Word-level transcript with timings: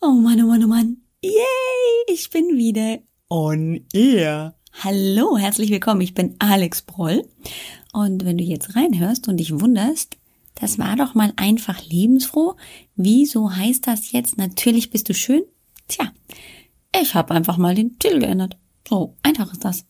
Oh 0.00 0.12
Mann, 0.12 0.40
oh 0.44 0.46
Mann, 0.46 0.62
oh 0.62 0.68
Mann. 0.68 0.98
Yay, 1.24 1.32
ich 2.06 2.30
bin 2.30 2.56
wieder 2.56 3.00
on 3.28 3.84
air. 3.92 4.54
Hallo, 4.84 5.36
herzlich 5.36 5.70
willkommen. 5.70 6.02
Ich 6.02 6.14
bin 6.14 6.36
Alex 6.38 6.82
Broll. 6.82 7.28
Und 7.92 8.24
wenn 8.24 8.38
du 8.38 8.44
jetzt 8.44 8.76
reinhörst 8.76 9.26
und 9.26 9.38
dich 9.38 9.58
wunderst, 9.58 10.16
das 10.54 10.78
war 10.78 10.94
doch 10.94 11.16
mal 11.16 11.32
einfach 11.34 11.84
lebensfroh. 11.84 12.54
Wieso 12.94 13.56
heißt 13.56 13.88
das 13.88 14.12
jetzt 14.12 14.38
natürlich 14.38 14.90
bist 14.90 15.08
du 15.08 15.14
schön? 15.14 15.42
Tja, 15.88 16.12
ich 16.96 17.16
habe 17.16 17.34
einfach 17.34 17.56
mal 17.56 17.74
den 17.74 17.98
Titel 17.98 18.20
geändert. 18.20 18.56
So 18.88 19.16
einfach 19.24 19.52
ist 19.52 19.64
das. 19.64 19.84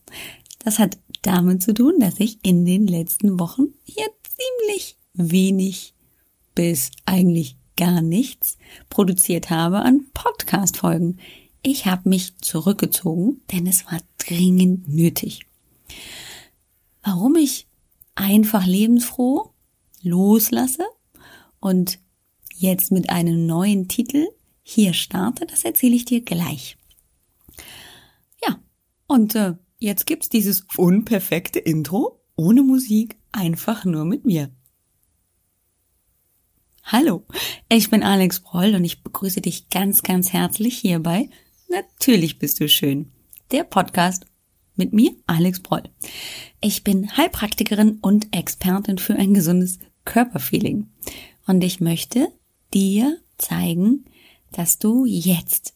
Das 0.60 0.78
hat 0.78 0.96
damit 1.20 1.62
zu 1.62 1.74
tun, 1.74 2.00
dass 2.00 2.18
ich 2.18 2.38
in 2.42 2.64
den 2.64 2.86
letzten 2.86 3.38
Wochen 3.38 3.74
hier 3.84 4.06
ziemlich 4.22 4.96
wenig 5.12 5.92
bis 6.54 6.92
eigentlich 7.04 7.57
gar 7.78 8.02
nichts 8.02 8.58
produziert 8.90 9.50
habe 9.50 9.78
an 9.78 10.06
Podcast-Folgen. 10.12 11.20
Ich 11.62 11.86
habe 11.86 12.08
mich 12.08 12.36
zurückgezogen, 12.38 13.40
denn 13.52 13.68
es 13.68 13.86
war 13.86 14.00
dringend 14.18 14.88
nötig. 14.88 15.42
Warum 17.04 17.36
ich 17.36 17.68
einfach 18.16 18.66
lebensfroh 18.66 19.52
loslasse 20.02 20.84
und 21.60 22.00
jetzt 22.56 22.90
mit 22.90 23.10
einem 23.10 23.46
neuen 23.46 23.86
Titel 23.86 24.26
hier 24.62 24.92
starte, 24.92 25.46
das 25.46 25.64
erzähle 25.64 25.94
ich 25.94 26.04
dir 26.04 26.22
gleich. 26.22 26.76
Ja, 28.44 28.58
und 29.06 29.36
äh, 29.36 29.54
jetzt 29.78 30.04
gibt's 30.06 30.28
dieses 30.28 30.66
unperfekte 30.76 31.60
Intro 31.60 32.20
ohne 32.34 32.64
Musik, 32.64 33.16
einfach 33.30 33.84
nur 33.84 34.04
mit 34.04 34.24
mir. 34.24 34.50
Hallo, 36.90 37.22
ich 37.68 37.90
bin 37.90 38.02
Alex 38.02 38.40
Broll 38.40 38.74
und 38.74 38.82
ich 38.82 39.02
begrüße 39.02 39.42
dich 39.42 39.68
ganz, 39.68 40.02
ganz 40.02 40.32
herzlich 40.32 40.78
hierbei. 40.78 41.28
Natürlich 41.68 42.38
bist 42.38 42.60
du 42.60 42.68
schön. 42.70 43.12
Der 43.50 43.64
Podcast 43.64 44.24
mit 44.74 44.94
mir, 44.94 45.14
Alex 45.26 45.60
Broll. 45.60 45.82
Ich 46.62 46.84
bin 46.84 47.14
Heilpraktikerin 47.14 47.98
und 48.00 48.34
Expertin 48.34 48.96
für 48.96 49.16
ein 49.16 49.34
gesundes 49.34 49.80
Körperfeeling. 50.06 50.88
Und 51.46 51.62
ich 51.62 51.80
möchte 51.80 52.32
dir 52.72 53.18
zeigen, 53.36 54.06
dass 54.52 54.78
du 54.78 55.04
jetzt, 55.04 55.74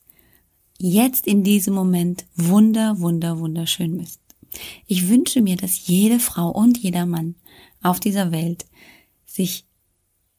jetzt 0.79 1.27
in 1.27 1.45
diesem 1.45 1.75
Moment 1.75 2.25
wunder, 2.37 3.01
wunder, 3.01 3.39
wunderschön 3.39 3.99
bist. 3.99 4.23
Ich 4.87 5.11
wünsche 5.11 5.43
mir, 5.43 5.57
dass 5.57 5.87
jede 5.87 6.21
Frau 6.21 6.49
und 6.49 6.79
jeder 6.79 7.05
Mann 7.05 7.35
auf 7.83 8.01
dieser 8.01 8.33
Welt 8.33 8.65
sich 9.27 9.67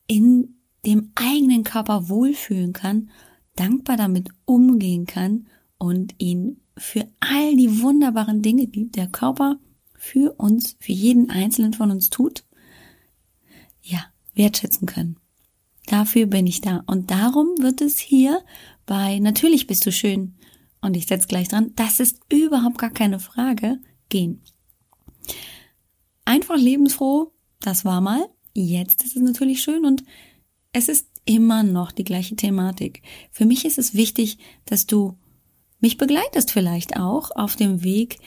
in 0.07 0.55
dem 0.85 1.11
eigenen 1.15 1.63
Körper 1.63 2.09
wohlfühlen 2.09 2.73
kann, 2.73 3.09
dankbar 3.55 3.97
damit 3.97 4.29
umgehen 4.45 5.05
kann 5.05 5.47
und 5.77 6.15
ihn 6.17 6.61
für 6.77 7.07
all 7.19 7.55
die 7.55 7.81
wunderbaren 7.81 8.41
Dinge, 8.41 8.67
die 8.67 8.89
der 8.89 9.07
Körper 9.07 9.59
für 9.93 10.33
uns, 10.33 10.75
für 10.79 10.91
jeden 10.91 11.29
Einzelnen 11.29 11.73
von 11.73 11.91
uns 11.91 12.09
tut, 12.09 12.43
ja, 13.81 14.05
wertschätzen 14.33 14.87
können. 14.87 15.17
Dafür 15.85 16.25
bin 16.25 16.47
ich 16.47 16.61
da. 16.61 16.83
Und 16.87 17.11
darum 17.11 17.47
wird 17.59 17.81
es 17.81 17.99
hier 17.99 18.43
bei 18.85 19.19
Natürlich 19.19 19.67
bist 19.67 19.85
du 19.85 19.91
schön. 19.91 20.35
Und 20.81 20.95
ich 20.97 21.07
setze 21.07 21.27
gleich 21.27 21.47
dran, 21.47 21.71
das 21.75 21.99
ist 21.99 22.19
überhaupt 22.31 22.77
gar 22.77 22.89
keine 22.89 23.19
Frage, 23.19 23.79
gehen. 24.09 24.41
Einfach 26.25 26.57
lebensfroh, 26.57 27.31
das 27.59 27.85
war 27.85 28.01
mal. 28.01 28.27
Jetzt 28.53 29.03
ist 29.03 29.15
es 29.15 29.21
natürlich 29.21 29.61
schön 29.61 29.85
und 29.85 30.03
es 30.73 30.89
ist 30.89 31.07
immer 31.25 31.63
noch 31.63 31.91
die 31.91 32.03
gleiche 32.03 32.35
Thematik. 32.35 33.01
Für 33.31 33.45
mich 33.45 33.63
ist 33.63 33.77
es 33.77 33.93
wichtig, 33.93 34.39
dass 34.65 34.85
du 34.85 35.17
mich 35.79 35.97
begleitest 35.97 36.51
vielleicht 36.51 36.97
auch 36.97 37.31
auf 37.31 37.55
dem 37.55 37.83
Weg 37.83 38.19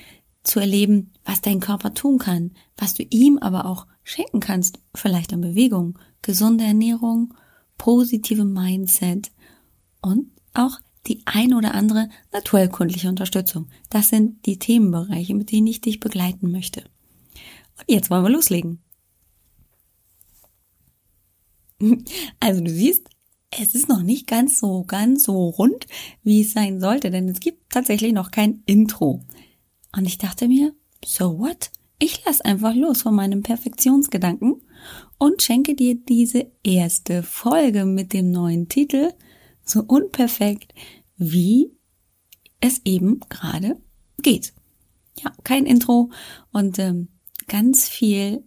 zu 0.43 0.61
erleben, 0.61 1.11
was 1.25 1.41
dein 1.41 1.61
Körper 1.61 1.93
tun 1.93 2.19
kann, 2.19 2.53
was 2.77 2.95
du 2.95 3.03
ihm 3.03 3.39
aber 3.39 3.67
auch 3.67 3.87
schenken 4.05 4.41
kannst, 4.41 4.79
vielleicht 4.95 5.33
an 5.33 5.41
Bewegung, 5.41 5.99
gesunde 6.23 6.65
Ernährung, 6.65 7.35
positive 7.77 8.45
Mindset 8.45 9.33
und 10.01 10.31
auch 10.55 10.79
die 11.07 11.23
ein 11.25 11.55
oder 11.55 11.75
andere 11.75 12.09
naturkundliche 12.33 13.09
Unterstützung. 13.09 13.69
Das 13.91 14.09
sind 14.09 14.47
die 14.47 14.59
Themenbereiche, 14.59 15.35
mit 15.35 15.51
denen 15.51 15.67
ich 15.67 15.81
dich 15.81 16.01
begleiten 16.01 16.51
möchte. 16.51 16.85
Und 17.79 17.85
jetzt 17.89 18.11
wollen 18.11 18.25
wir 18.25 18.31
loslegen. 18.31 18.81
Also 22.41 22.63
du 22.63 22.71
siehst, 22.71 23.09
es 23.51 23.75
ist 23.75 23.89
noch 23.89 24.03
nicht 24.03 24.27
ganz 24.27 24.59
so, 24.59 24.85
ganz 24.85 25.25
so 25.25 25.49
rund, 25.49 25.87
wie 26.23 26.43
es 26.43 26.53
sein 26.53 26.81
sollte, 26.81 27.11
denn 27.11 27.29
es 27.29 27.41
gibt 27.41 27.71
tatsächlich 27.71 28.13
noch 28.13 28.31
kein 28.31 28.63
Intro. 28.67 29.25
Und 29.97 30.07
ich 30.07 30.19
dachte 30.19 30.49
mir, 30.49 30.75
so 31.05 31.39
what? 31.39 31.71
Ich 31.99 32.25
lass 32.27 32.43
einfach 32.43 32.75
los 32.75 33.03
von 33.03 33.15
meinem 33.15 33.43
Perfektionsgedanken 33.43 34.61
und 35.19 35.43
schenke 35.43 35.75
dir 35.75 35.95
diese 35.95 36.51
erste 36.63 37.23
Folge 37.23 37.87
mit 37.87 38.13
dem 38.13 38.31
neuen 38.31 38.69
Titel 38.69 39.13
so 39.65 39.83
unperfekt, 39.83 40.75
wie 41.17 41.71
es 42.61 42.83
eben 42.85 43.21
gerade 43.31 43.81
geht. 44.23 44.53
Ja, 45.19 45.33
kein 45.45 45.65
Intro 45.65 46.11
und 46.53 46.79
ähm, 46.79 47.09
ganz 47.49 47.89
viel 47.89 48.45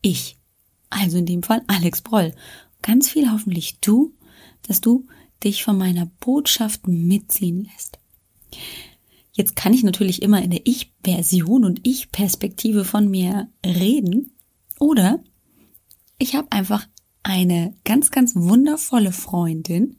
ich. 0.00 0.38
Also 0.90 1.18
in 1.18 1.26
dem 1.26 1.42
Fall 1.42 1.62
Alex 1.66 2.02
Broll 2.02 2.32
ganz 2.82 3.08
viel 3.08 3.30
hoffentlich 3.30 3.80
du, 3.80 4.14
dass 4.62 4.80
du 4.80 5.06
dich 5.42 5.64
von 5.64 5.76
meiner 5.76 6.06
Botschaft 6.20 6.86
mitziehen 6.86 7.68
lässt. 7.72 7.98
Jetzt 9.32 9.56
kann 9.56 9.72
ich 9.72 9.82
natürlich 9.82 10.22
immer 10.22 10.42
in 10.42 10.50
der 10.50 10.66
Ich-Version 10.66 11.64
und 11.64 11.80
Ich-Perspektive 11.86 12.84
von 12.84 13.10
mir 13.10 13.48
reden. 13.64 14.32
Oder 14.78 15.22
ich 16.18 16.34
habe 16.34 16.52
einfach 16.52 16.86
eine 17.22 17.74
ganz, 17.84 18.10
ganz 18.10 18.36
wundervolle 18.36 19.12
Freundin, 19.12 19.96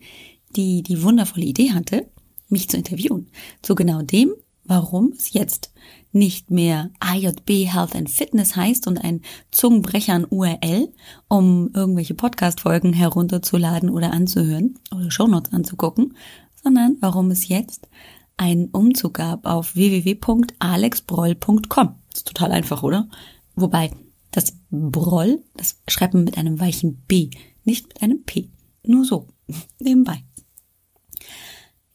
die 0.56 0.84
die 0.84 1.02
wundervolle 1.02 1.46
Idee 1.46 1.72
hatte, 1.72 2.10
mich 2.48 2.70
zu 2.70 2.78
interviewen. 2.78 3.30
Zu 3.62 3.76
genau 3.76 4.02
dem, 4.04 4.34
warum 4.66 5.14
es 5.14 5.34
jetzt 5.34 5.74
nicht 6.14 6.52
mehr 6.52 6.92
AJB 7.00 7.66
Health 7.66 7.96
and 7.96 8.10
Fitness 8.10 8.56
heißt 8.56 8.88
und 8.88 9.04
ein 9.04 9.22
Zungenbrecher 9.52 10.14
an 10.14 10.26
URL, 10.30 10.94
um 11.28 11.72
irgendwelche 11.74 12.14
Podcast-Folgen 12.14 12.94
herunterzuladen 12.94 13.90
oder 13.90 14.14
anzuhören 14.14 14.80
oder 14.92 15.12
Shownotes 15.12 15.52
anzugucken, 15.52 16.16
sondern 16.64 16.98
warum 17.02 17.32
es 17.32 17.48
jetzt 17.48 17.90
einen 18.38 18.70
Umzug 18.70 19.16
gab 19.16 19.46
auf 19.46 19.76
www.alexbroll.com. 19.76 21.96
ist 22.14 22.28
total 22.28 22.52
einfach, 22.52 22.84
oder? 22.84 23.10
Wobei 23.56 23.92
das 24.32 24.58
Broll, 24.70 25.44
das 25.56 25.82
schreibt 25.88 26.14
man 26.14 26.24
mit 26.24 26.38
einem 26.38 26.60
weichen 26.60 27.04
B, 27.08 27.32
nicht 27.64 27.88
mit 27.88 28.02
einem 28.02 28.24
P. 28.24 28.50
Nur 28.86 29.06
so, 29.06 29.28
nebenbei. 29.80 30.24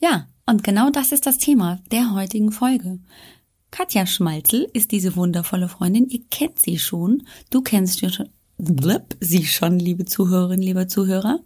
Ja, 0.00 0.28
und 0.46 0.64
genau 0.64 0.90
das 0.90 1.12
ist 1.12 1.26
das 1.26 1.38
Thema 1.38 1.80
der 1.90 2.14
heutigen 2.14 2.52
Folge. 2.52 3.00
Katja 3.70 4.06
Schmalzel 4.06 4.68
ist 4.72 4.92
diese 4.92 5.16
wundervolle 5.16 5.68
Freundin. 5.68 6.08
Ihr 6.08 6.22
kennt 6.30 6.60
sie 6.60 6.78
schon. 6.78 7.24
Du 7.50 7.62
kennst 7.62 7.98
sie 7.98 8.10
schon, 8.10 8.28
blip, 8.56 9.16
sie 9.20 9.44
schon, 9.46 9.78
liebe 9.78 10.04
Zuhörerinnen, 10.04 10.64
lieber 10.64 10.88
Zuhörer. 10.88 11.40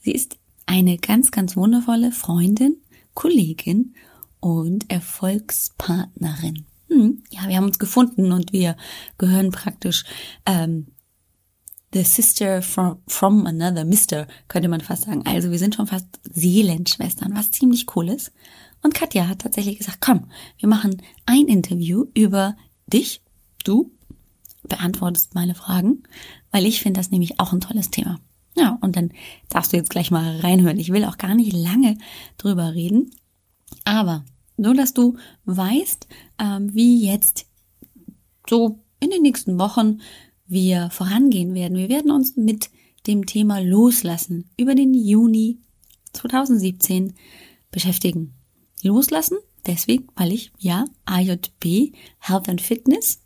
Sie 0.00 0.12
ist 0.12 0.38
eine 0.66 0.98
ganz, 0.98 1.30
ganz 1.30 1.56
wundervolle 1.56 2.12
Freundin, 2.12 2.76
Kollegin 3.14 3.94
und 4.40 4.90
Erfolgspartnerin. 4.90 6.66
Hm, 6.88 7.22
ja, 7.30 7.48
wir 7.48 7.56
haben 7.56 7.66
uns 7.66 7.78
gefunden 7.78 8.32
und 8.32 8.52
wir 8.52 8.76
gehören 9.16 9.50
praktisch 9.50 10.04
ähm, 10.46 10.88
the 11.92 12.04
sister 12.04 12.62
from, 12.62 12.98
from 13.06 13.46
another 13.46 13.84
mister, 13.84 14.26
könnte 14.48 14.68
man 14.68 14.80
fast 14.80 15.04
sagen. 15.04 15.22
Also 15.26 15.50
wir 15.50 15.58
sind 15.58 15.74
schon 15.74 15.86
fast 15.86 16.06
Seelenschwestern, 16.24 17.34
was 17.34 17.50
ziemlich 17.50 17.86
cool 17.96 18.08
ist. 18.08 18.32
Und 18.82 18.94
Katja 18.94 19.28
hat 19.28 19.40
tatsächlich 19.40 19.78
gesagt, 19.78 19.98
komm, 20.00 20.26
wir 20.58 20.68
machen 20.68 21.00
ein 21.24 21.46
Interview 21.46 22.06
über 22.14 22.56
dich, 22.86 23.22
du 23.64 23.92
beantwortest 24.64 25.34
meine 25.34 25.54
Fragen, 25.54 26.02
weil 26.50 26.66
ich 26.66 26.80
finde 26.80 26.98
das 27.00 27.10
nämlich 27.10 27.38
auch 27.40 27.52
ein 27.52 27.60
tolles 27.60 27.90
Thema. 27.90 28.20
Ja, 28.56 28.78
und 28.80 28.96
dann 28.96 29.12
darfst 29.48 29.72
du 29.72 29.76
jetzt 29.76 29.90
gleich 29.90 30.10
mal 30.10 30.40
reinhören. 30.40 30.78
Ich 30.78 30.92
will 30.92 31.04
auch 31.04 31.16
gar 31.16 31.34
nicht 31.34 31.52
lange 31.52 31.96
drüber 32.36 32.74
reden, 32.74 33.10
aber 33.84 34.24
nur, 34.56 34.74
dass 34.74 34.92
du 34.92 35.16
weißt, 35.44 36.06
ähm, 36.38 36.74
wie 36.74 37.06
jetzt 37.06 37.46
so 38.48 38.80
in 39.00 39.10
den 39.10 39.22
nächsten 39.22 39.58
Wochen 39.58 40.00
wir 40.46 40.90
vorangehen 40.90 41.54
werden. 41.54 41.78
Wir 41.78 41.88
werden 41.88 42.10
uns 42.10 42.36
mit 42.36 42.70
dem 43.06 43.26
Thema 43.26 43.58
Loslassen 43.60 44.50
über 44.56 44.74
den 44.74 44.92
Juni 44.94 45.58
2017 46.12 47.14
beschäftigen 47.70 48.34
loslassen. 48.82 49.38
Deswegen, 49.66 50.08
weil 50.16 50.32
ich 50.32 50.52
ja 50.58 50.84
AJB 51.04 51.94
Health 52.18 52.48
and 52.48 52.60
Fitness 52.60 53.22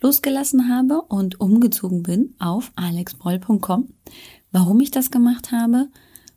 losgelassen 0.00 0.68
habe 0.68 1.02
und 1.02 1.40
umgezogen 1.40 2.02
bin 2.02 2.34
auf 2.38 2.72
alexbroll.com. 2.76 3.88
Warum 4.52 4.80
ich 4.80 4.90
das 4.90 5.10
gemacht 5.10 5.52
habe 5.52 5.88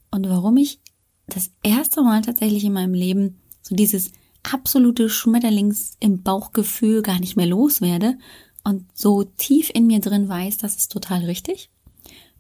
und 0.10 0.28
warum 0.28 0.58
ich 0.58 0.80
das 1.28 1.52
erste 1.64 2.02
Mal 2.02 2.22
tatsächlich 2.22 2.64
in 2.64 2.74
meinem 2.74 2.94
Leben 2.94 3.40
so 3.62 3.76
dieses 3.76 4.12
absolute 4.44 5.10
Schmetterlings 5.10 5.96
im 6.00 6.24
Bauchgefühl 6.24 7.02
gar 7.02 7.20
nicht 7.20 7.38
mehr 7.38 7.46
loswerde 7.46 8.18
und 8.64 8.86
so 8.94 9.24
tief 9.24 9.72
in 9.74 9.88
mir 9.88 10.00
drin 10.00 10.28
weiß, 10.28 10.58
das 10.58 10.76
ist 10.76 10.92
total 10.92 11.26
richtig. 11.26 11.70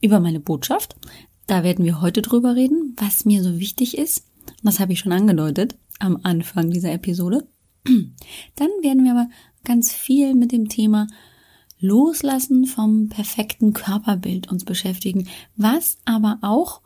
Über 0.02 0.20
meine 0.20 0.40
Botschaft. 0.40 0.96
Da 1.48 1.64
werden 1.64 1.86
wir 1.86 2.02
heute 2.02 2.22
drüber 2.22 2.56
reden, 2.56 2.96
was 2.98 3.26
mir 3.26 3.44
so 3.44 3.60
wichtig 3.60 3.98
ist. 3.98 4.26
Das 4.64 4.80
habe 4.80 4.94
ich 4.94 5.00
schon 5.00 5.12
angedeutet 5.12 5.76
am 6.02 6.20
Anfang 6.24 6.70
dieser 6.70 6.92
Episode. 6.92 7.48
Dann 7.86 8.70
werden 8.82 9.04
wir 9.04 9.12
aber 9.12 9.30
ganz 9.64 9.94
viel 9.94 10.34
mit 10.34 10.52
dem 10.52 10.70
Thema 10.70 11.08
Loslassen 11.80 12.66
vom 12.66 13.10
perfekten 13.10 13.74
Körperbild 13.74 14.52
uns 14.52 14.66
beschäftigen, 14.66 15.28
was 15.56 15.98
aber 16.06 16.40
auch 16.42 16.82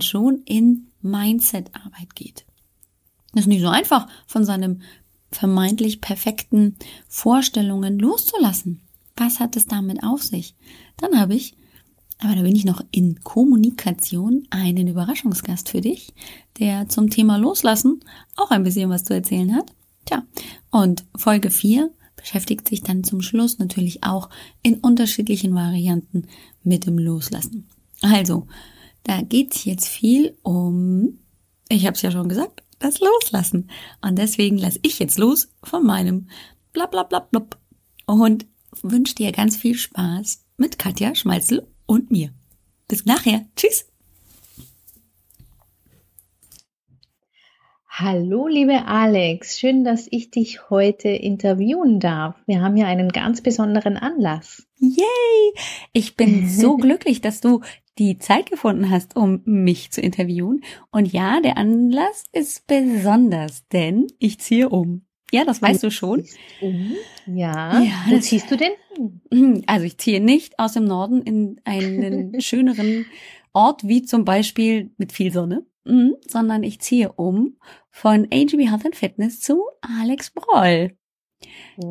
schon 0.00 0.42
in 0.44 0.88
Mindset-Arbeit 1.02 2.14
geht. 2.14 2.44
Es 3.32 3.42
ist 3.42 3.46
nicht 3.46 3.62
so 3.62 3.68
einfach, 3.68 4.08
von 4.26 4.44
seinem 4.44 4.82
vermeintlich 5.30 6.00
perfekten 6.00 6.76
Vorstellungen 7.08 7.98
loszulassen. 7.98 8.80
Was 9.16 9.38
hat 9.38 9.56
es 9.56 9.66
damit 9.66 10.02
auf 10.02 10.22
sich? 10.22 10.54
Dann 10.96 11.18
habe 11.18 11.34
ich, 11.34 11.56
aber 12.22 12.34
da 12.34 12.42
bin 12.42 12.54
ich 12.54 12.64
noch 12.64 12.82
in 12.90 13.20
Kommunikation, 13.22 14.46
einen 14.50 14.88
Überraschungsgast 14.88 15.68
für 15.68 15.80
dich, 15.80 16.12
der 16.58 16.88
zum 16.88 17.10
Thema 17.10 17.36
Loslassen 17.36 18.00
auch 18.36 18.50
ein 18.50 18.62
bisschen 18.62 18.90
was 18.90 19.04
zu 19.04 19.14
erzählen 19.14 19.54
hat. 19.54 19.72
Tja, 20.04 20.24
und 20.70 21.04
Folge 21.16 21.50
4 21.50 21.90
beschäftigt 22.16 22.68
sich 22.68 22.82
dann 22.82 23.04
zum 23.04 23.22
Schluss 23.22 23.58
natürlich 23.58 24.04
auch 24.04 24.28
in 24.62 24.74
unterschiedlichen 24.74 25.54
Varianten 25.54 26.24
mit 26.62 26.86
dem 26.86 26.98
Loslassen. 26.98 27.66
Also, 28.02 28.46
da 29.04 29.22
geht's 29.22 29.64
jetzt 29.64 29.88
viel 29.88 30.36
um, 30.42 31.18
ich 31.68 31.86
habe 31.86 31.94
es 31.94 32.02
ja 32.02 32.10
schon 32.10 32.28
gesagt, 32.28 32.62
das 32.78 33.00
Loslassen. 33.00 33.70
Und 34.02 34.18
deswegen 34.18 34.58
lasse 34.58 34.80
ich 34.82 34.98
jetzt 34.98 35.18
los 35.18 35.48
von 35.62 35.86
meinem 35.86 36.28
Blablablablub 36.72 37.56
und 38.06 38.46
wünsche 38.82 39.14
dir 39.14 39.32
ganz 39.32 39.56
viel 39.56 39.76
Spaß 39.76 40.44
mit 40.56 40.78
Katja 40.78 41.14
Schmalzel 41.14 41.66
und 41.90 42.12
mir. 42.12 42.30
Bis 42.86 43.04
nachher. 43.04 43.46
Tschüss. 43.56 43.88
Hallo, 47.88 48.46
liebe 48.46 48.86
Alex, 48.86 49.58
schön, 49.58 49.82
dass 49.82 50.06
ich 50.08 50.30
dich 50.30 50.70
heute 50.70 51.08
interviewen 51.08 51.98
darf. 51.98 52.36
Wir 52.46 52.62
haben 52.62 52.76
ja 52.76 52.86
einen 52.86 53.08
ganz 53.08 53.42
besonderen 53.42 53.96
Anlass. 53.96 54.68
Yay! 54.78 55.52
Ich 55.92 56.16
bin 56.16 56.48
so 56.48 56.76
glücklich, 56.78 57.20
dass 57.20 57.40
du 57.40 57.60
die 57.98 58.18
Zeit 58.18 58.50
gefunden 58.50 58.88
hast, 58.88 59.16
um 59.16 59.42
mich 59.44 59.90
zu 59.90 60.00
interviewen. 60.00 60.62
Und 60.92 61.12
ja, 61.12 61.40
der 61.40 61.58
Anlass 61.58 62.22
ist 62.30 62.68
besonders, 62.68 63.66
denn 63.68 64.06
ich 64.20 64.38
ziehe 64.38 64.68
um. 64.68 65.04
Ja, 65.32 65.44
das 65.44 65.62
weißt 65.62 65.82
du 65.82 65.90
schon. 65.90 66.24
Um. 66.60 66.94
Ja. 67.26 67.80
ja 67.80 68.04
Wo 68.08 68.18
ziehst 68.18 68.50
du 68.50 68.56
denn? 68.56 69.62
Also 69.66 69.86
ich 69.86 69.98
ziehe 69.98 70.20
nicht 70.20 70.58
aus 70.58 70.72
dem 70.72 70.84
Norden 70.84 71.22
in 71.22 71.60
einen 71.64 72.40
schöneren 72.40 73.06
Ort 73.52 73.86
wie 73.86 74.02
zum 74.02 74.24
Beispiel 74.24 74.90
mit 74.96 75.12
viel 75.12 75.32
Sonne, 75.32 75.64
mhm, 75.84 76.16
sondern 76.26 76.62
ich 76.62 76.80
ziehe 76.80 77.12
um 77.12 77.56
von 77.90 78.26
AGB 78.32 78.68
Health 78.68 78.86
and 78.86 78.96
Fitness 78.96 79.40
zu 79.40 79.62
Alex 79.80 80.30
Broll. 80.30 80.92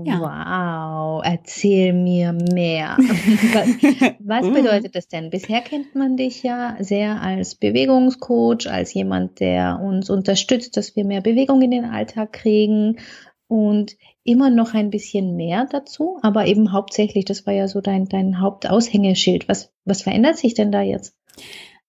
Ja. 0.06 0.19
Wow, 0.19 1.24
erzähl 1.25 1.94
mir 1.94 2.33
mehr. 2.33 2.97
was, 3.00 4.15
was 4.19 4.45
mhm. 4.45 4.53
bedeutet 4.53 4.95
das 4.95 5.07
denn? 5.07 5.31
Bisher 5.31 5.62
kennt 5.62 5.95
man 5.95 6.18
dich 6.18 6.44
ja 6.44 6.77
sehr 6.80 7.21
als 7.21 7.56
Bewegungscoach, 7.56 8.69
als 8.69 8.94
jemand, 8.94 9.39
der 9.39 9.80
uns 9.81 10.12
unterstützt, 10.12 10.77
dass 10.77 10.95
wir 10.95 11.06
mehr 11.06 11.21
Bewegung 11.21 11.63
in 11.63 11.71
den 11.71 11.85
Alltag 11.85 12.33
kriegen 12.33 12.97
und 13.50 13.98
immer 14.24 14.50
noch 14.51 14.75
ein 14.75 14.92
bisschen 14.92 15.36
mehr 15.36 15.66
dazu, 15.66 16.19
aber 16.22 16.46
eben 16.46 16.72
hauptsächlich, 16.72 17.25
das 17.25 17.46
war 17.46 17.54
ja 17.54 17.68
so 17.68 17.81
dein, 17.81 18.06
dein 18.06 18.40
Hauptaushängeschild. 18.40 19.50
Was, 19.50 19.74
was 19.86 20.04
verändert 20.04 20.38
sich 20.38 20.54
denn 20.54 20.72
da 20.72 20.81
jetzt? 20.81 21.18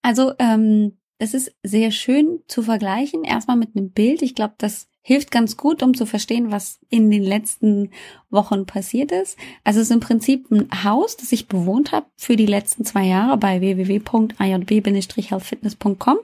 Also, 0.03 0.33
ähm, 0.39 0.97
es 1.19 1.35
ist 1.35 1.55
sehr 1.63 1.91
schön 1.91 2.41
zu 2.49 2.63
vergleichen. 2.63 3.25
Erstmal 3.25 3.59
mit 3.59 3.77
einem 3.77 3.91
Bild. 3.91 4.23
Ich 4.23 4.35
glaube, 4.35 4.55
das 4.57 4.89
hilft 5.03 5.31
ganz 5.31 5.59
gut, 5.59 5.83
um 5.83 5.93
zu 5.95 6.07
verstehen, 6.07 6.51
was 6.51 6.81
in 6.89 7.11
den 7.11 7.25
letzten 7.25 7.91
Wochen 8.31 8.65
passiert 8.65 9.13
ist. 9.13 9.37
Also 9.63 9.81
es 9.81 9.91
ist 9.91 9.95
im 9.95 10.01
Prinzip 10.01 10.51
ein 10.51 10.71
Haus, 10.83 11.19
das 11.19 11.31
ich 11.33 11.47
bewohnt 11.47 11.93
habe 11.93 12.07
für 12.17 12.37
die 12.37 12.47
letzten 12.47 12.87
zwei 12.87 13.05
Jahre 13.05 13.37
bei 13.37 13.61
www.ajb-healthfitness.com 13.61 16.17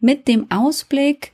mit 0.00 0.26
dem 0.26 0.50
Ausblick 0.50 1.30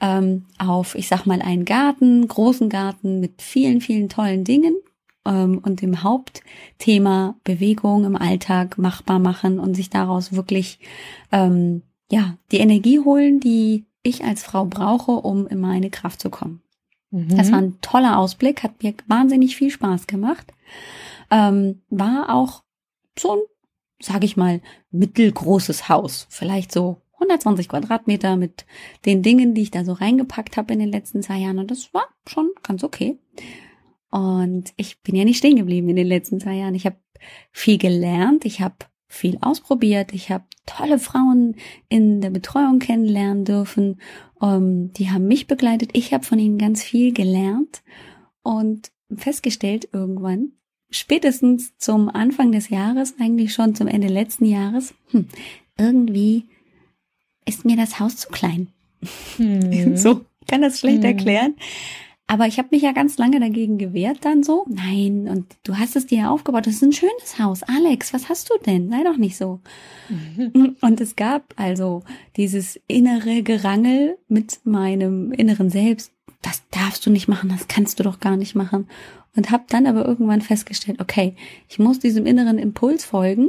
ähm, 0.00 0.44
auf, 0.58 0.94
ich 0.94 1.08
sag 1.08 1.26
mal, 1.26 1.40
einen 1.42 1.64
Garten, 1.64 2.26
großen 2.26 2.68
Garten 2.68 3.20
mit 3.20 3.42
vielen, 3.42 3.80
vielen 3.80 4.08
tollen 4.08 4.44
Dingen 4.44 4.76
ähm, 5.24 5.58
und 5.58 5.82
dem 5.82 6.02
Hauptthema 6.02 7.36
Bewegung 7.44 8.04
im 8.04 8.16
Alltag 8.16 8.78
machbar 8.78 9.18
machen 9.18 9.58
und 9.58 9.74
sich 9.74 9.90
daraus 9.90 10.32
wirklich 10.32 10.78
ähm, 11.32 11.82
ja 12.10 12.36
die 12.52 12.58
Energie 12.58 13.00
holen, 13.00 13.40
die 13.40 13.86
ich 14.02 14.24
als 14.24 14.42
Frau 14.42 14.64
brauche, 14.66 15.12
um 15.12 15.46
in 15.46 15.60
meine 15.60 15.90
Kraft 15.90 16.20
zu 16.20 16.30
kommen. 16.30 16.62
Mhm. 17.10 17.36
Das 17.36 17.50
war 17.50 17.58
ein 17.58 17.80
toller 17.80 18.18
Ausblick, 18.18 18.62
hat 18.62 18.82
mir 18.82 18.94
wahnsinnig 19.06 19.56
viel 19.56 19.70
Spaß 19.70 20.06
gemacht. 20.06 20.52
Ähm, 21.30 21.82
war 21.90 22.32
auch 22.34 22.62
so 23.18 23.32
ein, 23.32 23.38
sag 24.00 24.22
ich 24.24 24.36
mal, 24.36 24.60
mittelgroßes 24.90 25.88
Haus. 25.88 26.26
Vielleicht 26.30 26.70
so 26.70 27.00
120 27.18 27.68
Quadratmeter 27.68 28.36
mit 28.36 28.66
den 29.04 29.22
Dingen, 29.22 29.54
die 29.54 29.62
ich 29.62 29.70
da 29.70 29.84
so 29.84 29.92
reingepackt 29.92 30.56
habe 30.56 30.72
in 30.72 30.78
den 30.78 30.90
letzten 30.90 31.22
zwei 31.22 31.38
Jahren. 31.38 31.58
Und 31.58 31.70
das 31.70 31.92
war 31.92 32.06
schon 32.26 32.50
ganz 32.62 32.84
okay. 32.84 33.18
Und 34.10 34.72
ich 34.76 35.00
bin 35.02 35.14
ja 35.14 35.24
nicht 35.24 35.38
stehen 35.38 35.56
geblieben 35.56 35.88
in 35.88 35.96
den 35.96 36.06
letzten 36.06 36.40
zwei 36.40 36.54
Jahren. 36.54 36.74
Ich 36.74 36.86
habe 36.86 36.96
viel 37.52 37.78
gelernt. 37.78 38.44
Ich 38.44 38.60
habe 38.60 38.76
viel 39.08 39.38
ausprobiert. 39.40 40.12
Ich 40.12 40.30
habe 40.30 40.44
tolle 40.66 40.98
Frauen 40.98 41.56
in 41.88 42.20
der 42.20 42.30
Betreuung 42.30 42.78
kennenlernen 42.78 43.44
dürfen. 43.44 44.00
Um, 44.38 44.48
ähm, 44.50 44.92
die 44.92 45.10
haben 45.10 45.26
mich 45.26 45.46
begleitet. 45.46 45.90
Ich 45.94 46.12
habe 46.12 46.24
von 46.24 46.38
ihnen 46.38 46.58
ganz 46.58 46.82
viel 46.82 47.14
gelernt 47.14 47.82
und 48.42 48.92
festgestellt 49.14 49.88
irgendwann, 49.92 50.52
spätestens 50.90 51.76
zum 51.78 52.08
Anfang 52.08 52.52
des 52.52 52.68
Jahres, 52.68 53.14
eigentlich 53.18 53.52
schon 53.52 53.74
zum 53.74 53.88
Ende 53.88 54.08
letzten 54.08 54.44
Jahres, 54.44 54.94
hm, 55.10 55.26
irgendwie 55.78 56.48
ist 57.46 57.64
mir 57.64 57.76
das 57.76 57.98
Haus 57.98 58.16
zu 58.16 58.28
klein. 58.28 58.68
Hm. 59.36 59.96
So, 59.96 60.24
kann 60.48 60.62
das 60.62 60.80
schlecht 60.80 60.98
hm. 60.98 61.04
erklären. 61.04 61.54
Aber 62.28 62.46
ich 62.48 62.58
habe 62.58 62.68
mich 62.72 62.82
ja 62.82 62.90
ganz 62.90 63.18
lange 63.18 63.38
dagegen 63.38 63.78
gewehrt 63.78 64.18
dann 64.22 64.42
so. 64.42 64.64
Nein, 64.68 65.28
und 65.28 65.46
du 65.62 65.76
hast 65.76 65.94
es 65.94 66.06
dir 66.06 66.18
ja 66.18 66.30
aufgebaut. 66.30 66.66
Das 66.66 66.74
ist 66.74 66.82
ein 66.82 66.92
schönes 66.92 67.38
Haus. 67.38 67.62
Alex, 67.62 68.12
was 68.12 68.28
hast 68.28 68.50
du 68.50 68.54
denn? 68.64 68.90
Sei 68.90 69.04
doch 69.04 69.16
nicht 69.16 69.36
so. 69.36 69.60
Mhm. 70.08 70.76
Und 70.80 71.00
es 71.00 71.14
gab 71.14 71.54
also 71.56 72.02
dieses 72.36 72.80
innere 72.88 73.42
Gerangel 73.42 74.18
mit 74.26 74.58
meinem 74.64 75.30
inneren 75.32 75.70
Selbst. 75.70 76.10
Das 76.42 76.62
darfst 76.72 77.06
du 77.06 77.10
nicht 77.10 77.28
machen, 77.28 77.48
das 77.48 77.68
kannst 77.68 77.98
du 77.98 78.02
doch 78.02 78.18
gar 78.18 78.36
nicht 78.36 78.56
machen. 78.56 78.88
Und 79.36 79.50
habe 79.50 79.64
dann 79.68 79.86
aber 79.86 80.04
irgendwann 80.04 80.40
festgestellt, 80.40 81.00
okay, 81.00 81.36
ich 81.68 81.78
muss 81.78 82.00
diesem 82.00 82.26
inneren 82.26 82.58
Impuls 82.58 83.04
folgen 83.04 83.48